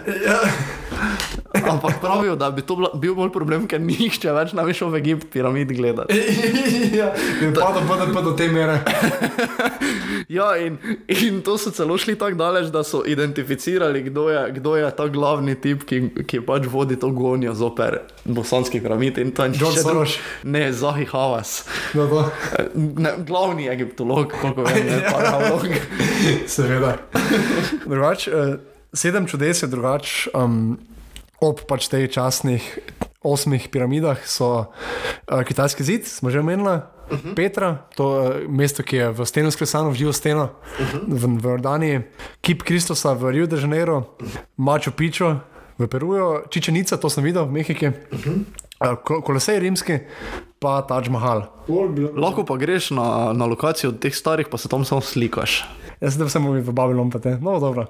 Ampak 1.71 2.01
pravijo, 2.01 2.35
da 2.35 2.51
bi 2.51 2.61
to 2.61 2.75
bila, 2.79 2.91
bil 2.93 3.15
bolj 3.17 3.31
problem, 3.33 3.67
ker 3.71 3.81
nihče 3.83 4.33
več 4.35 4.55
ne 4.57 4.65
bi 4.67 4.75
šel 4.75 4.91
v 4.93 5.01
Egipt 5.01 5.31
piramid 5.33 5.71
gledati. 5.75 6.19
ja, 6.99 7.11
in 7.41 7.55
pa 7.55 7.71
da 7.75 7.85
bodo 7.87 8.11
pa 8.13 8.25
do 8.25 8.35
te 8.37 8.51
mere. 8.51 8.81
Ja, 10.31 10.57
in, 10.57 10.77
in 11.07 11.41
to 11.41 11.57
so 11.57 11.71
celo 11.75 11.97
šli 11.97 12.15
tako 12.15 12.37
daleč, 12.39 12.69
da 12.71 12.83
so 12.87 13.01
identificirali, 13.05 14.01
kdo 14.01 14.29
je, 14.29 14.51
kdo 14.51 14.75
je 14.75 14.91
ta 14.95 15.07
glavni 15.11 15.57
tip, 15.59 15.83
ki, 15.83 15.99
ki 16.27 16.39
pač 16.47 16.69
vodi 16.71 16.95
to 16.99 17.09
gonjo 17.11 17.51
zoper 17.57 17.97
bosanski 18.23 18.79
piramid. 18.79 19.17
In 19.17 19.33
je 19.35 19.59
John 19.59 19.75
Soros. 19.75 20.15
Ne, 20.43 20.71
Zahi 20.73 21.05
Havas. 21.11 21.65
No, 21.93 22.07
to. 22.07 22.23
Ne, 22.75 23.11
glavni 23.27 23.67
egiptolog, 23.67 24.31
koliko 24.41 24.63
vem, 24.69 24.85
ne 24.87 25.01
pa 25.09 25.17
arheolog. 25.19 25.67
Seveda. 26.47 26.95
Drugač, 27.83 28.27
eh, 28.27 28.55
sedem 28.93 29.27
čudes 29.27 29.63
je 29.63 29.67
drugače. 29.67 30.31
Um, 30.33 30.77
ob 31.41 31.65
pač 31.65 31.89
teh 31.89 32.05
časnih 32.05 32.61
osmih 33.21 33.69
piramidah 33.69 34.21
so 34.25 34.69
uh, 34.69 35.41
kitajski 35.45 35.83
zid, 35.85 36.05
smo 36.05 36.29
že 36.29 36.39
omenili. 36.39 36.81
Uh 37.11 37.17
-huh. 37.17 37.35
Petra, 37.35 37.85
to 37.95 38.21
je 38.21 38.45
uh, 38.45 38.49
mesto, 38.49 38.83
ki 38.83 38.95
je 38.95 39.11
v 39.11 39.25
steno 39.25 39.51
sklesano, 39.51 39.89
v 39.89 39.93
živo 39.93 40.13
steno, 40.13 40.43
uh 40.79 40.87
-huh. 40.87 41.01
v, 41.07 41.41
v 41.41 41.45
Jordaniji, 41.45 42.01
kip 42.41 42.63
Kristusa 42.63 43.13
v 43.13 43.31
Rio 43.31 43.47
de 43.47 43.57
Janeiro, 43.61 43.97
uh 43.97 44.03
-huh. 44.27 44.37
Mačo 44.57 44.91
Pičo 44.91 45.39
v 45.77 45.87
Peruju, 45.87 46.47
Čičenica, 46.49 46.97
to 46.97 47.09
sem 47.09 47.23
videl 47.23 47.45
v 47.45 47.51
Mehiki, 47.51 47.87
uh 47.87 47.93
-huh. 48.11 48.43
uh, 48.91 49.23
Kolosej 49.23 49.59
rimski, 49.59 49.99
pa 50.59 50.81
Taj 50.81 51.09
Mahal. 51.09 51.43
Lahko 52.15 52.45
pa 52.45 52.57
greš 52.57 52.91
na, 52.91 53.33
na 53.33 53.45
lokacijo 53.45 53.91
teh 53.91 54.15
starih, 54.15 54.47
pa 54.47 54.57
se 54.57 54.69
tam 54.69 54.85
samo 54.85 55.01
slikaš. 55.01 55.65
Jaz 56.01 56.17
sem 56.17 56.29
samo 56.29 56.51
v 56.51 56.71
Babilonu, 56.71 57.11
pa 57.11 57.19
te. 57.19 57.37
No, 57.41 57.59
dobro. 57.59 57.85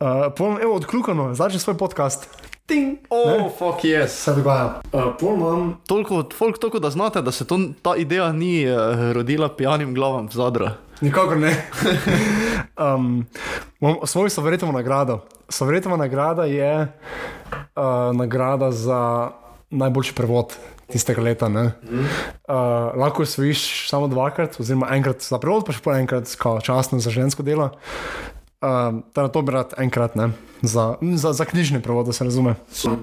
Uh, 0.00 0.32
Povem, 0.36 0.58
evo, 0.62 0.74
odkljukano, 0.74 1.34
začni 1.34 1.60
svoj 1.60 1.76
podcast. 1.78 2.28
Ting! 2.66 2.98
Oh, 3.10 3.50
fuck 3.58 3.84
yes. 3.84 4.08
Se 4.08 4.34
dogaja. 4.34 4.80
Uh, 4.92 5.14
imam. 5.22 5.76
Toliko, 5.86 6.24
folk, 6.38 6.58
toliko, 6.58 6.78
da 6.78 6.90
znate, 6.90 7.22
da 7.22 7.32
se 7.32 7.46
to, 7.46 7.58
ta 7.82 7.96
ideja 7.96 8.32
ni 8.32 8.66
uh, 8.66 8.76
rodila 9.12 9.48
pijanim 9.48 9.94
glavam 9.94 10.26
v 10.26 10.32
zadru. 10.32 10.68
Nikakor 11.00 11.36
ne. 11.36 11.52
um, 12.94 13.26
svoj 14.04 14.30
sovretimo 14.30 14.72
nagrado. 14.72 15.20
Sovretimo 15.48 15.96
nagrada 15.96 16.44
je 16.44 16.82
uh, 16.82 18.16
nagrada 18.16 18.72
za 18.72 19.30
najboljši 19.70 20.14
prevod 20.14 20.56
tistega 20.92 21.22
leta. 21.22 21.48
Mm. 21.48 21.68
Uh, 21.68 22.06
lahko 22.96 23.22
jo 23.22 23.26
sviš 23.26 23.90
samo 23.90 24.08
dvakrat, 24.08 24.60
oziroma 24.60 24.88
enkrat 24.90 25.22
za 25.22 25.38
prevod, 25.38 25.66
pa 25.66 25.74
še 25.74 25.82
po 25.82 25.94
enkrat 25.94 26.30
časno 26.62 26.98
za 26.98 27.10
žensko 27.10 27.42
delo. 27.42 27.70
Uh, 28.56 28.68
na 29.16 29.28
to 29.28 29.42
bi 29.42 29.52
rad 29.52 29.74
enkrat, 29.76 30.14
ne, 30.16 30.30
za, 30.62 30.94
za, 31.14 31.32
za 31.32 31.44
knjižni 31.44 31.82
prevod, 31.82 32.06
da 32.06 32.12
se 32.12 32.24
razume. 32.24 32.54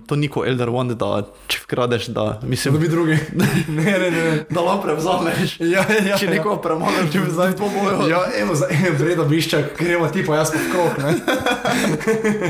To 0.08 0.16
ni 0.16 0.28
kot 0.28 0.48
Elder 0.48 0.70
One, 0.70 0.96
da 0.98 1.22
če 1.48 1.60
vkradeš, 1.64 2.08
da 2.10 2.40
mislim. 2.42 2.74
Da 2.74 2.80
bi 2.80 2.90
drugi. 2.90 3.18
ne, 3.78 3.86
ne, 4.00 4.10
ne. 4.12 4.24
Da 4.50 4.62
lahko 4.62 4.88
prevzameš. 4.88 5.60
Ja, 5.62 5.86
ja, 6.08 6.18
če 6.18 6.32
nekoga 6.32 6.58
premagaš, 6.62 7.12
če 7.14 7.22
bi 7.22 7.36
zdaj 7.36 7.54
to 7.60 7.70
bojo. 7.70 8.08
Ja, 8.10 8.24
evo, 8.42 8.58
za 8.58 8.66
en 8.74 8.98
vredo 8.98 9.28
biščak, 9.30 9.78
gremo 9.78 10.10
ti 10.10 10.26
pa 10.26 10.42
jaz 10.42 10.56
v 10.56 10.64
krok, 10.74 10.98
ne. 11.06 11.14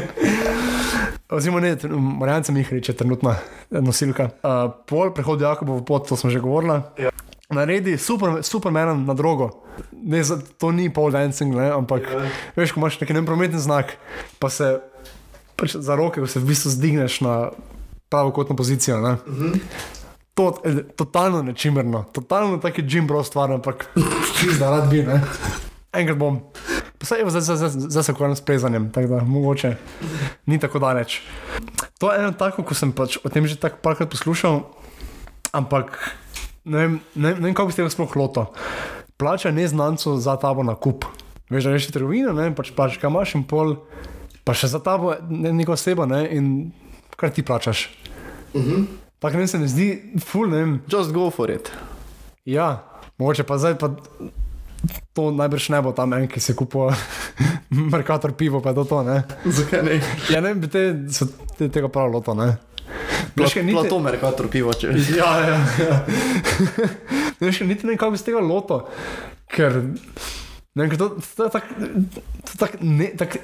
Oziroma, 1.35 1.59
ne, 1.59 1.75
Marjance 2.23 2.55
Mihrič 2.55 2.87
je 2.93 2.95
trenutna 3.03 3.35
nosilka. 3.83 4.31
Uh, 4.39 4.69
pol 4.87 5.11
prehod 5.11 5.43
Jakobov 5.43 5.83
pot, 5.83 6.07
to 6.07 6.15
smo 6.15 6.31
že 6.31 6.39
govorili. 6.39 6.79
Ja 7.03 7.11
naredi 7.53 7.97
super, 7.97 8.41
supermenom 8.43 9.05
na 9.05 9.13
drogo. 9.13 9.49
Ne, 9.91 10.23
za, 10.23 10.37
to 10.57 10.71
ni 10.71 10.89
pole 10.93 11.11
dancing, 11.11 11.55
ne, 11.55 11.71
ampak 11.73 12.05
yeah. 12.05 12.23
Ja. 12.23 12.31
veš, 12.55 12.73
ko 12.73 12.81
imaš 12.83 12.99
neki 13.01 13.13
neprometni 13.13 13.59
znak, 13.59 13.95
pa 14.39 14.49
se 14.49 14.77
pač 15.55 15.75
za 15.79 15.95
roke, 15.95 16.21
ko 16.21 16.27
se 16.29 16.41
v 16.41 16.51
bistvu 16.51 16.73
zdigneš 16.73 17.21
na 17.25 17.35
pravo 18.09 18.31
kotno 18.31 18.55
pozicijo. 18.55 18.97
Mm 18.97 19.17
-hmm. 19.25 19.59
To 20.33 20.61
je 20.65 20.87
totalno 20.87 21.41
nečimerno, 21.41 22.03
totalno 22.11 22.57
tako 22.57 22.81
je 22.81 22.87
Jim 22.89 23.07
Bros 23.07 23.27
stvar, 23.27 23.51
ampak 23.51 23.89
zdaj 24.55 24.71
rad 24.71 24.89
bi, 24.89 25.03
ne. 25.03 25.21
Enkrat 25.93 26.17
bom. 26.17 26.39
Zdaj, 27.01 27.41
zdaj, 27.41 27.69
zdaj 27.69 28.03
se 28.03 28.11
ukvarjam 28.11 28.35
s 28.35 28.41
plezanjem, 28.41 28.91
tako 28.91 29.07
da 29.07 29.23
mogoče 29.23 29.75
ni 30.45 30.59
tako 30.59 30.79
daleč. 30.79 31.21
To 31.99 32.13
je 32.13 32.19
eno 32.19 32.31
tako, 32.31 32.63
ko 32.63 32.73
sem 32.73 32.91
pač 32.91 33.17
o 33.23 33.29
tem 33.29 33.47
že 33.47 33.55
tako 33.55 33.77
parkrat 33.83 34.09
poslušal, 34.09 34.61
ampak 35.51 35.99
ne 36.66 36.78
vem, 36.78 36.99
ne, 37.16 37.34
ne 37.36 37.47
vem 37.47 37.53
kako 37.53 37.68
bi 37.68 37.76
se 37.76 37.82
tega 37.82 37.89
sploh 37.89 38.16
loto. 38.16 38.45
Plača 39.18 39.51
neznancu 39.51 40.18
za 40.18 40.36
tabo 40.41 40.64
na 40.64 40.76
kup. 40.76 41.05
Veš, 41.49 41.64
da 41.64 41.72
rečeš 41.76 41.93
trgovino, 41.93 42.34
ne 42.34 42.49
pač 42.55 42.72
plačeš, 42.76 42.99
kaj 43.01 43.11
imaš 43.11 43.36
in 43.38 43.43
pol, 43.47 43.76
pa 44.43 44.55
še 44.57 44.72
za 44.72 44.80
tabo 44.84 45.14
ne, 45.30 45.53
neko 45.53 45.76
osebo 45.76 46.07
ne, 46.09 46.24
in 46.32 46.72
kar 47.20 47.32
ti 47.32 47.45
plačaš. 47.45 47.89
Uh 48.53 48.61
mhm. 48.61 48.72
-huh. 48.76 48.86
Tako 49.20 49.38
ne 49.38 49.47
se 49.47 49.57
mi 49.59 49.68
zdi, 49.68 50.03
full 50.20 50.49
ne. 50.49 50.80
Just 50.91 51.11
go 51.11 51.30
for 51.32 51.51
it. 51.51 51.72
Ja, 52.45 52.84
mogoče 53.18 53.43
pa 53.43 53.57
zdaj 53.57 53.78
pa. 53.78 53.89
To 55.14 55.32
najbrž 55.32 55.70
ne 55.70 55.82
bo 55.82 55.91
tam 55.91 56.14
en, 56.14 56.28
ki 56.28 56.39
se 56.39 56.55
kupuje 56.55 56.91
Merkator 57.93 58.34
pivo, 58.34 58.61
pa 58.61 58.70
je 58.70 58.76
to 58.76 58.84
to. 58.84 59.03
Zakaj 59.45 59.84
ne? 59.84 60.01
Ja, 60.30 60.41
ne 60.41 60.55
bi 60.55 60.68
te, 60.68 60.95
te, 61.57 61.70
tega 61.70 61.88
prav 61.88 62.11
loto, 62.11 62.34
ne. 62.34 62.57
Veš, 63.36 63.55
kaj 63.57 63.63
niti... 63.65 63.89
to 63.89 63.99
Merkator 63.99 64.47
pivo, 64.51 64.73
če 64.77 64.93
veš. 64.93 65.09
Ja, 65.17 65.31
ja. 65.41 65.57
ja. 65.81 65.97
Veš, 67.41 67.63
kaj 67.63 67.67
niti 67.67 67.89
ne 67.89 67.97
kako 67.97 68.13
bi 68.13 68.21
z 68.21 68.29
tega 68.29 68.43
loto, 68.43 68.84
ker... 69.49 69.81
Ne, 70.76 70.89
to, 70.97 71.09
to 71.38 71.43
je 71.43 71.49
tako 71.49 71.67
tak 72.59 72.78
ne, 72.82 73.11
tak, 73.17 73.38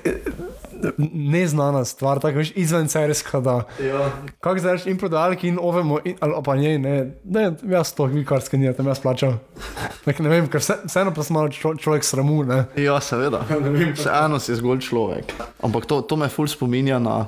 neznana 1.14 1.86
stvar, 1.86 2.20
tako 2.20 2.38
veš, 2.38 2.52
izven 2.56 2.90
serijska. 2.90 3.42
Ja. 3.84 4.12
Kako 4.40 4.60
zdaj 4.60 4.78
in 4.86 4.98
prodajalki, 4.98 5.48
in 5.48 5.60
ovemo, 5.62 6.00
in, 6.06 6.18
ali 6.20 6.34
pa 6.46 6.56
njej, 6.56 6.80
ne, 6.80 7.12
ne, 7.24 7.52
jaz 7.64 7.94
to 7.94 8.06
vi 8.06 8.26
kar 8.26 8.42
skenija, 8.42 8.74
tam 8.74 8.88
jaz 8.88 9.00
plačam. 9.00 9.40
Tak, 10.06 10.20
ne 10.20 10.30
vem, 10.30 10.48
ker 10.50 10.62
vse, 10.62 10.80
vseeno 10.86 11.14
pa 11.16 11.24
smo 11.24 11.48
čo, 11.50 11.74
človek 11.76 12.04
sramu, 12.04 12.44
ne. 12.44 12.64
Ja, 12.76 13.00
seveda. 13.02 13.44
Vseeno 13.98 14.40
si 14.40 14.56
zgolj 14.56 14.82
človek. 14.88 15.34
Ampak 15.64 15.86
to, 15.86 16.02
to 16.02 16.16
me 16.16 16.30
ful 16.30 16.48
spominja 16.48 17.00
na, 17.00 17.28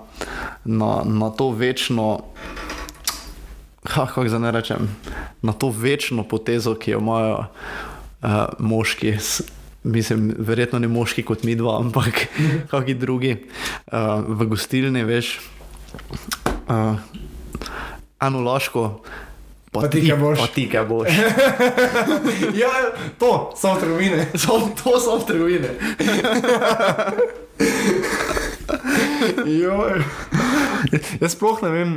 na, 0.66 1.02
na 1.06 1.30
to 1.30 1.52
večno. 1.52 2.34
Ha, 3.82 4.06
kako 4.06 4.28
zdaj 4.30 4.40
ne 4.40 4.52
rečem, 4.54 4.92
na 5.42 5.54
to 5.54 5.72
večno 5.74 6.24
potezo, 6.24 6.76
ki 6.78 6.92
jo 6.94 7.00
imajo 7.02 7.38
uh, 7.42 8.30
moški 8.60 9.18
mislim, 9.84 10.36
verjetno 10.38 10.80
ne 10.80 10.88
moški 10.88 11.24
kot 11.24 11.44
mi 11.44 11.56
dva, 11.56 11.80
ampak 11.82 12.28
kakšni 12.72 12.96
drugi 13.00 13.34
uh, 13.38 14.22
v 14.28 14.48
gostilni, 14.52 15.04
veš, 15.08 15.40
uh, 16.70 16.96
eno 18.22 18.42
laško. 18.46 19.02
Pa 19.72 19.88
ti, 19.88 20.02
kaj 20.04 20.18
boš. 20.20 20.40
Pa 20.40 20.48
ti, 20.52 20.66
kaj 20.68 20.84
boš. 20.86 21.08
ja, 22.62 22.72
to 23.20 23.54
so 23.56 23.72
trgovine. 23.80 24.28
So, 24.42 24.60
to 24.76 25.00
so 25.00 25.16
trgovine. 25.24 25.72
Jaz 31.22 31.38
sploh 31.38 31.64
ne 31.64 31.72
vem, 31.72 31.94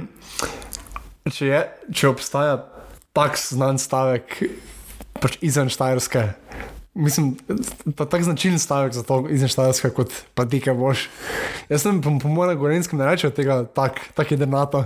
če, 1.26 1.50
je, 1.50 1.60
če 1.90 2.12
obstaja 2.14 2.60
tak 3.14 3.34
znan 3.42 3.78
stavek 3.82 4.38
pač 5.18 5.38
izven 5.42 5.70
Štajerske. 5.70 6.28
Mislim, 6.94 7.36
da 7.84 8.04
je 8.04 8.10
tako 8.10 8.22
značilen 8.24 8.58
stavek 8.58 8.92
za 8.92 9.02
to, 9.02 9.24
izneštajska 9.30 9.90
kot 9.90 10.12
pa 10.34 10.44
ti, 10.46 10.60
kaj 10.60 10.74
boš. 10.74 11.08
Jaz 11.68 11.82
sem 11.82 11.98
po, 12.02 12.12
po 12.22 12.28
mojem 12.28 12.58
gorenskem 12.58 12.98
ne 12.98 13.08
rečem 13.10 13.32
tega, 13.34 13.64
tako 13.64 14.06
tak 14.14 14.30
je 14.30 14.38
denato. 14.38 14.84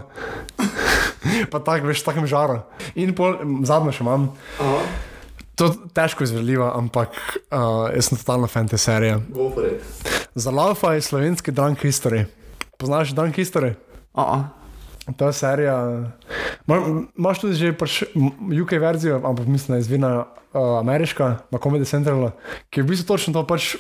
pa 1.53 1.61
tako 1.61 1.93
veš, 1.93 2.03
takem 2.03 2.27
žaru. 2.27 2.63
In 2.97 3.13
pol, 3.15 3.37
zadnjo 3.69 3.93
še 3.93 4.05
imam. 4.07 4.31
Aha. 4.57 4.81
To 5.59 5.67
je 5.69 5.91
težko 5.93 6.25
izvedljivo, 6.25 6.71
ampak 6.71 7.13
uh, 7.51 7.91
jaz 7.91 8.09
sem 8.09 8.19
totalna 8.19 8.47
fantasy. 8.47 9.19
Za 10.35 10.51
Laufa 10.51 10.95
je 10.95 11.03
slovenski 11.03 11.53
Drunk 11.53 11.83
History. 11.83 12.25
Poznaš 12.79 13.11
Drunk 13.11 13.37
History? 13.37 13.75
Aha. 14.15 14.58
Ta 15.17 15.33
serija, 15.33 15.77
imaš 17.17 17.41
tudi 17.41 17.55
že 17.57 17.73
pač 17.73 18.03
UK 18.63 18.77
verzijo, 18.81 19.21
ampak 19.25 19.47
mislim, 19.47 19.73
da 19.73 19.77
je 19.79 19.81
izvirna 19.81 20.13
uh, 20.19 20.79
ameriška, 20.81 21.37
na 21.51 21.59
Comedy 21.59 21.89
Central, 21.89 22.31
ki 22.71 22.81
je 22.81 22.85
v 22.85 22.89
bistvu 22.93 23.07
točno 23.09 23.33
to. 23.33 23.47
Pač, 23.49 23.77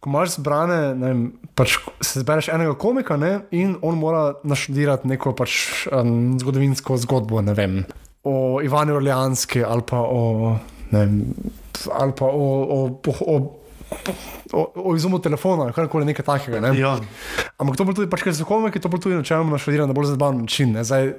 ko 0.00 0.10
imaš 0.10 0.38
zbrane, 0.38 0.80
ne 0.96 1.12
pač 1.54 1.76
se 2.00 2.24
zbereš 2.24 2.48
enega 2.54 2.72
komika 2.78 3.16
ne, 3.20 3.40
in 3.50 3.76
on 3.82 4.00
mora 4.00 4.38
naštudirati 4.44 5.08
neko 5.08 5.34
pač, 5.36 5.86
um, 5.92 6.38
zgodovinsko 6.40 6.96
zgodbo, 7.04 7.44
ne 7.44 7.54
vem, 7.56 7.84
o 8.24 8.62
Ivanu 8.64 8.96
Orleanski 8.96 9.64
ali 9.64 9.84
pa 9.86 10.00
o. 10.00 10.56
Vem, 10.90 11.20
ali 11.92 12.12
pa 12.16 12.26
o, 12.30 12.48
o, 12.62 12.78
o, 13.02 13.12
o 13.26 13.65
o, 14.52 14.90
o 14.90 14.94
izumu 14.96 15.18
telefona, 15.22 15.68
karkoli 15.72 16.06
nekaj 16.08 16.26
takega. 16.26 16.60
Ne? 16.60 16.72
Ja. 16.78 16.96
Ampak 17.58 17.78
to 17.78 17.86
bo 17.86 17.94
tudi, 17.96 18.08
pač, 18.10 18.24
ker 18.26 18.34
so 18.36 18.46
komiki, 18.48 18.82
to 18.82 18.90
bo 18.92 18.98
tudi 19.02 19.16
načeloma 19.18 19.56
naštudirano 19.56 19.90
na 19.90 19.96
bolj 19.96 20.10
zabaven 20.12 20.42
način. 20.44 20.74
Ne, 20.76 20.84
Zdaj, 20.86 21.12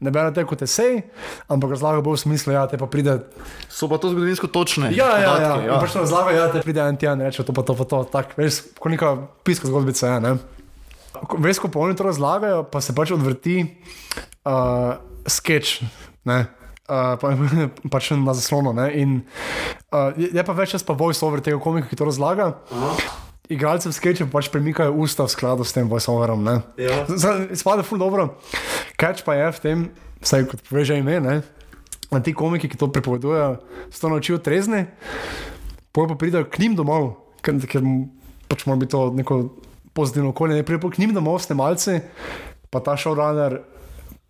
ne 0.00 0.12
berete 0.14 0.44
kot 0.48 0.62
esej, 0.66 1.02
ampak 1.50 1.74
razlaga 1.76 2.04
bo 2.04 2.14
v 2.14 2.20
smislu, 2.22 2.54
ja, 2.56 2.66
te 2.70 2.80
pa 2.80 2.88
pride. 2.90 3.18
So 3.68 3.88
pa 3.90 4.00
to 4.02 4.12
zgodovinsko 4.12 4.50
točne. 4.52 4.92
Ja, 4.96 5.10
ja, 5.18 5.34
ja. 5.40 5.52
ja. 5.66 5.80
Pač 5.82 5.96
razlaga, 5.98 6.36
ja, 6.36 6.46
te 6.52 6.62
pride 6.64 6.84
en 6.84 7.00
teden 7.00 7.24
reče 7.26 7.46
to 7.46 7.56
pa 7.56 7.66
to, 7.66 7.76
pa 7.78 7.88
to. 7.88 8.04
Tak, 8.12 8.36
veš, 8.38 8.62
kot 8.78 8.94
neka 8.94 9.16
piska 9.46 9.70
zgodbica 9.70 10.16
je. 10.16 10.36
Veš, 11.40 11.60
ko 11.60 11.72
pa 11.72 11.82
oni 11.84 11.98
to 11.98 12.06
razlagajo, 12.06 12.64
pa 12.70 12.80
se 12.84 12.94
pač 12.96 13.12
odvrti 13.16 13.64
uh, 13.64 14.96
sketch. 15.28 15.84
Ne? 16.24 16.44
Uh, 16.90 17.14
pa, 17.16 17.32
pač 17.94 18.10
na 18.18 18.34
zaslonu. 18.34 18.74
In, 18.90 19.22
uh, 19.94 20.10
je 20.18 20.42
pa 20.42 20.54
več 20.56 20.74
čas 20.74 20.84
pa 20.86 20.96
voice-over 20.98 21.42
tega 21.44 21.60
komika, 21.62 21.88
ki 21.90 21.98
to 21.98 22.08
razlaga. 22.08 22.52
Igralci 23.50 23.90
v 23.90 23.94
sketchu 23.94 24.26
pač 24.30 24.50
premikajo 24.50 24.94
usta 24.98 25.26
v 25.26 25.34
skladu 25.34 25.66
s 25.66 25.74
tem 25.74 25.86
voice-overom. 25.90 26.42
Ja. 26.78 27.06
Spada 27.54 27.86
ful 27.86 27.98
dobro. 27.98 28.36
Kaj 28.98 29.22
pa 29.26 29.38
je 29.38 29.48
v 29.56 29.62
tem, 29.62 29.78
vsaj 30.22 30.46
kot 30.50 30.62
poveže 30.66 30.98
ime, 30.98 31.18
ne? 31.22 31.40
Na 32.10 32.18
ti 32.18 32.34
komiki, 32.34 32.66
ki 32.66 32.78
to 32.78 32.90
pripovedujejo, 32.90 33.62
so 33.94 34.10
naučili 34.10 34.42
trezni, 34.42 34.86
pol 35.94 36.10
pa 36.10 36.18
pridejo 36.18 36.48
k 36.50 36.58
njim 36.58 36.74
domov, 36.74 37.12
ker, 37.38 37.54
ker 37.70 37.86
pač 38.50 38.66
mora 38.66 38.82
biti 38.82 38.90
to 38.90 39.14
neko 39.14 39.36
pozitivno 39.94 40.34
okolje, 40.34 40.58
ne 40.58 40.66
prej 40.66 40.82
k 40.90 41.02
njim 41.02 41.14
domov 41.14 41.38
snemalci, 41.42 42.00
pa 42.66 42.82
ta 42.82 42.98
showrunner, 42.98 43.60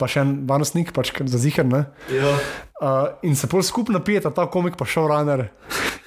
pa 0.00 0.08
še 0.10 0.24
en 0.24 0.34
varnostnik, 0.48 0.94
pač 0.96 1.12
za 1.20 1.40
zihar. 1.40 1.68
Ja. 2.10 2.34
Uh, 2.80 3.12
in 3.28 3.36
se 3.36 3.48
pol 3.50 3.60
skupaj 3.66 3.98
napijeta, 3.98 4.32
ta 4.32 4.46
komik 4.48 4.78
pa 4.80 4.88
showrunner. 4.88 5.50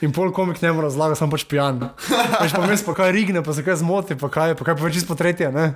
In 0.04 0.12
pol 0.12 0.34
komik 0.36 0.60
njemu 0.62 0.84
razlaga, 0.84 1.16
sem 1.16 1.30
pač 1.32 1.46
pijan. 1.48 1.80
Veš 2.10 2.56
pa 2.58 2.64
mes, 2.66 2.82
pa 2.84 2.96
kaj 2.98 3.14
rigne, 3.16 3.44
pa 3.46 3.54
se 3.56 3.64
kaj 3.64 3.80
zmoti, 3.84 4.18
pa 4.20 4.28
kaj, 4.34 4.58
pa 4.58 4.68
kaj 4.68 4.80
pa 4.80 4.88
več 4.90 5.04
izpo 5.04 5.16
tretje, 5.16 5.54
ne. 5.54 5.76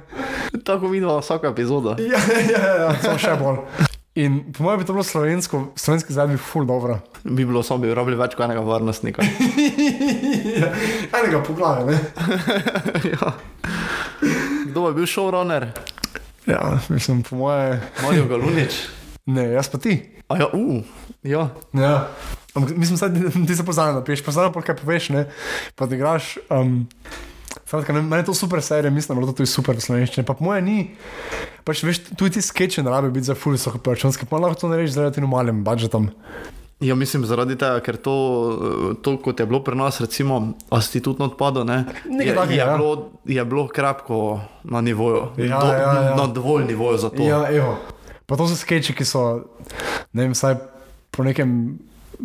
Tako 0.65 0.89
vidimo 0.91 1.19
vsaka 1.21 1.53
epizoda. 1.53 1.95
Ja, 2.01 2.17
ja, 2.17 2.41
ja, 2.49 2.73
ja 2.81 2.89
samo 3.05 3.21
še 3.21 3.37
bolj. 3.39 3.61
In 4.17 4.39
po 4.49 4.63
mojem 4.65 4.79
bi 4.81 4.85
to 4.85 4.93
bilo 4.97 5.03
slovensko, 5.05 5.61
slovenski 5.77 6.13
zdaj 6.13 6.27
bi 6.27 6.37
ful 6.41 6.65
dobro. 6.65 6.99
Bi 7.23 7.45
bilo 7.45 7.61
samo, 7.63 7.85
bi 7.85 7.93
rabili 7.93 8.17
več 8.17 8.33
kot 8.33 8.47
enega 8.47 8.63
varnostnika. 8.65 9.21
Enega 11.19 11.43
poglavja, 11.45 11.85
ne? 11.85 11.99
ja. 13.13 13.35
Kdo 14.71 14.87
bi 14.87 14.95
bil 14.97 15.05
showrunner? 15.05 15.69
Ja, 16.47 16.79
mislim, 16.89 17.23
po 17.23 17.35
moje. 17.35 17.81
Mario 18.03 18.25
Galunič. 18.25 18.87
Ne, 19.25 19.43
jaz 19.51 19.67
pa 19.69 19.77
ti. 19.77 19.99
A 20.27 20.37
ja, 20.37 20.47
uh, 20.53 20.83
ja. 21.23 21.49
Ja. 21.73 22.07
Ampak 22.53 22.77
mislim, 22.77 22.99
da 23.11 23.29
ti 23.47 23.55
se 23.55 23.65
poznaš, 23.65 23.95
da 23.95 24.03
piješ, 24.03 24.23
poznaš 24.25 24.53
pa 24.53 24.61
kaj 24.61 24.75
poveš, 24.75 25.09
ne? 25.09 25.25
Pa 25.75 25.85
da 25.85 25.95
igraš. 25.95 26.37
Um, 26.49 26.87
Skratka, 27.65 27.93
ne- 27.93 28.01
meni 28.01 28.21
je 28.21 28.25
to 28.25 28.33
super 28.33 28.61
serija, 28.61 28.91
mislim, 28.91 29.17
da 29.17 29.21
je 29.21 29.27
to 29.27 29.37
tudi 29.41 29.49
super 29.49 29.75
v 29.75 29.83
slovenščini. 29.83 30.25
Pa 30.25 30.35
moje 30.39 30.61
ni, 30.61 30.77
pač 31.67 31.83
veš, 31.83 31.99
tudi 32.15 32.37
ti 32.37 32.41
sketchi 32.41 32.83
ne 32.83 32.91
rabi 32.91 33.11
biti 33.11 33.27
za 33.27 33.35
ful 33.35 33.57
visoko 33.57 33.77
proračunski, 33.77 34.25
pa 34.25 34.39
lahko 34.39 34.61
to 34.61 34.69
narediš 34.71 34.93
z 34.95 35.03
relativno 35.03 35.27
malim 35.27 35.63
budžetom. 35.67 36.07
Ja, 36.79 36.95
mislim, 36.95 37.25
zaradi 37.25 37.55
tega, 37.55 37.79
ker 37.79 37.97
to, 37.97 38.13
eh, 38.53 38.95
to 39.01 39.15
kot 39.17 39.39
je 39.39 39.45
bilo 39.45 39.63
pri 39.63 39.75
nas, 39.75 39.97
recimo, 39.99 40.53
institutno 40.71 41.25
odpadlo, 41.25 41.63
ne, 41.63 41.83
je, 42.05 42.35
takega, 42.35 42.53
je, 42.53 42.57
ja. 42.57 42.77
bilo, 42.77 42.91
je 43.25 43.45
bilo 43.45 43.67
krapko 43.67 44.39
na 44.63 44.81
nivoju, 44.81 45.23
Ja, 45.37 45.59
do, 45.59 45.67
ja, 45.67 45.93
ja. 46.03 46.15
na 46.15 46.27
dovolj 46.27 46.65
nivoju 46.65 46.97
za 46.97 47.09
to. 47.09 47.23
Ja, 47.23 47.47
evo. 47.49 47.77
Pa 48.25 48.35
to 48.35 48.47
so 48.47 48.55
sketchi, 48.55 48.93
ki 48.93 49.05
so, 49.05 49.41
ne 50.13 50.23
vem, 50.23 50.35
saj 50.35 50.55
po 51.11 51.23
nekem. 51.23 51.79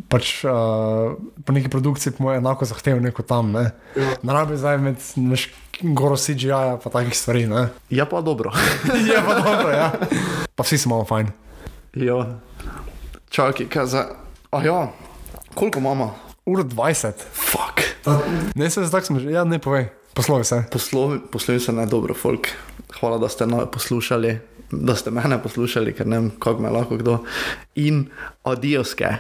Pač 0.09 0.41
uh, 0.45 1.13
po 1.45 1.53
neki 1.53 1.69
produkciji, 1.69 2.15
po 2.17 2.25
mojem, 2.25 2.41
enako 2.41 2.65
zahtevne 2.65 3.11
kot 3.13 3.27
tam. 3.27 3.53
Ne, 3.53 3.71
Ja. 3.93 4.15
ne 4.23 4.33
rabi 4.33 4.57
zdaj 4.57 4.79
med 4.79 4.97
goro 5.93 6.17
CGI-ja, 6.17 6.79
pa 6.81 6.91
takih 6.91 7.13
stvari. 7.13 7.45
Ne. 7.47 7.69
Je 7.91 8.01
pa 8.01 8.21
dobro. 8.21 8.53
Je 9.09 9.21
pa 9.21 9.35
dobro, 9.35 9.69
ja. 9.69 9.93
Pa 10.57 10.65
vsi 10.65 10.79
smo 10.79 11.05
fajn. 11.05 11.29
ja. 11.95 12.25
Čakaj, 13.29 13.69
kaj 13.69 13.87
za. 13.87 14.22
A 14.53 14.65
ja, 14.65 14.93
koliko 15.55 15.79
imamo? 15.79 16.15
Uro 16.47 16.63
20. 16.63 17.13
Fuck. 17.33 17.81
Ne, 18.55 18.71
se 18.71 18.85
zdaj 18.85 19.03
smo 19.03 19.21
že, 19.21 19.31
ja, 19.31 19.45
ne 19.45 19.59
povej, 19.59 19.89
poslovi 20.15 20.45
se. 20.45 20.65
Poslovi 21.33 21.61
se 21.61 21.73
ne 21.73 21.87
dobro, 21.87 22.15
folk. 22.15 22.49
Hvala, 23.01 23.19
da 23.19 23.29
ste 23.29 23.47
me 23.47 23.71
poslušali, 23.71 24.39
da 24.71 24.97
ste 24.97 25.11
mene 25.11 25.43
poslušali, 25.43 25.95
ker 25.97 26.07
ne 26.07 26.19
vem, 26.19 26.31
kako 26.39 26.63
me 26.63 26.71
lahko 26.71 26.97
kdo. 27.01 27.19
In 27.75 28.11
adioske. 28.45 29.17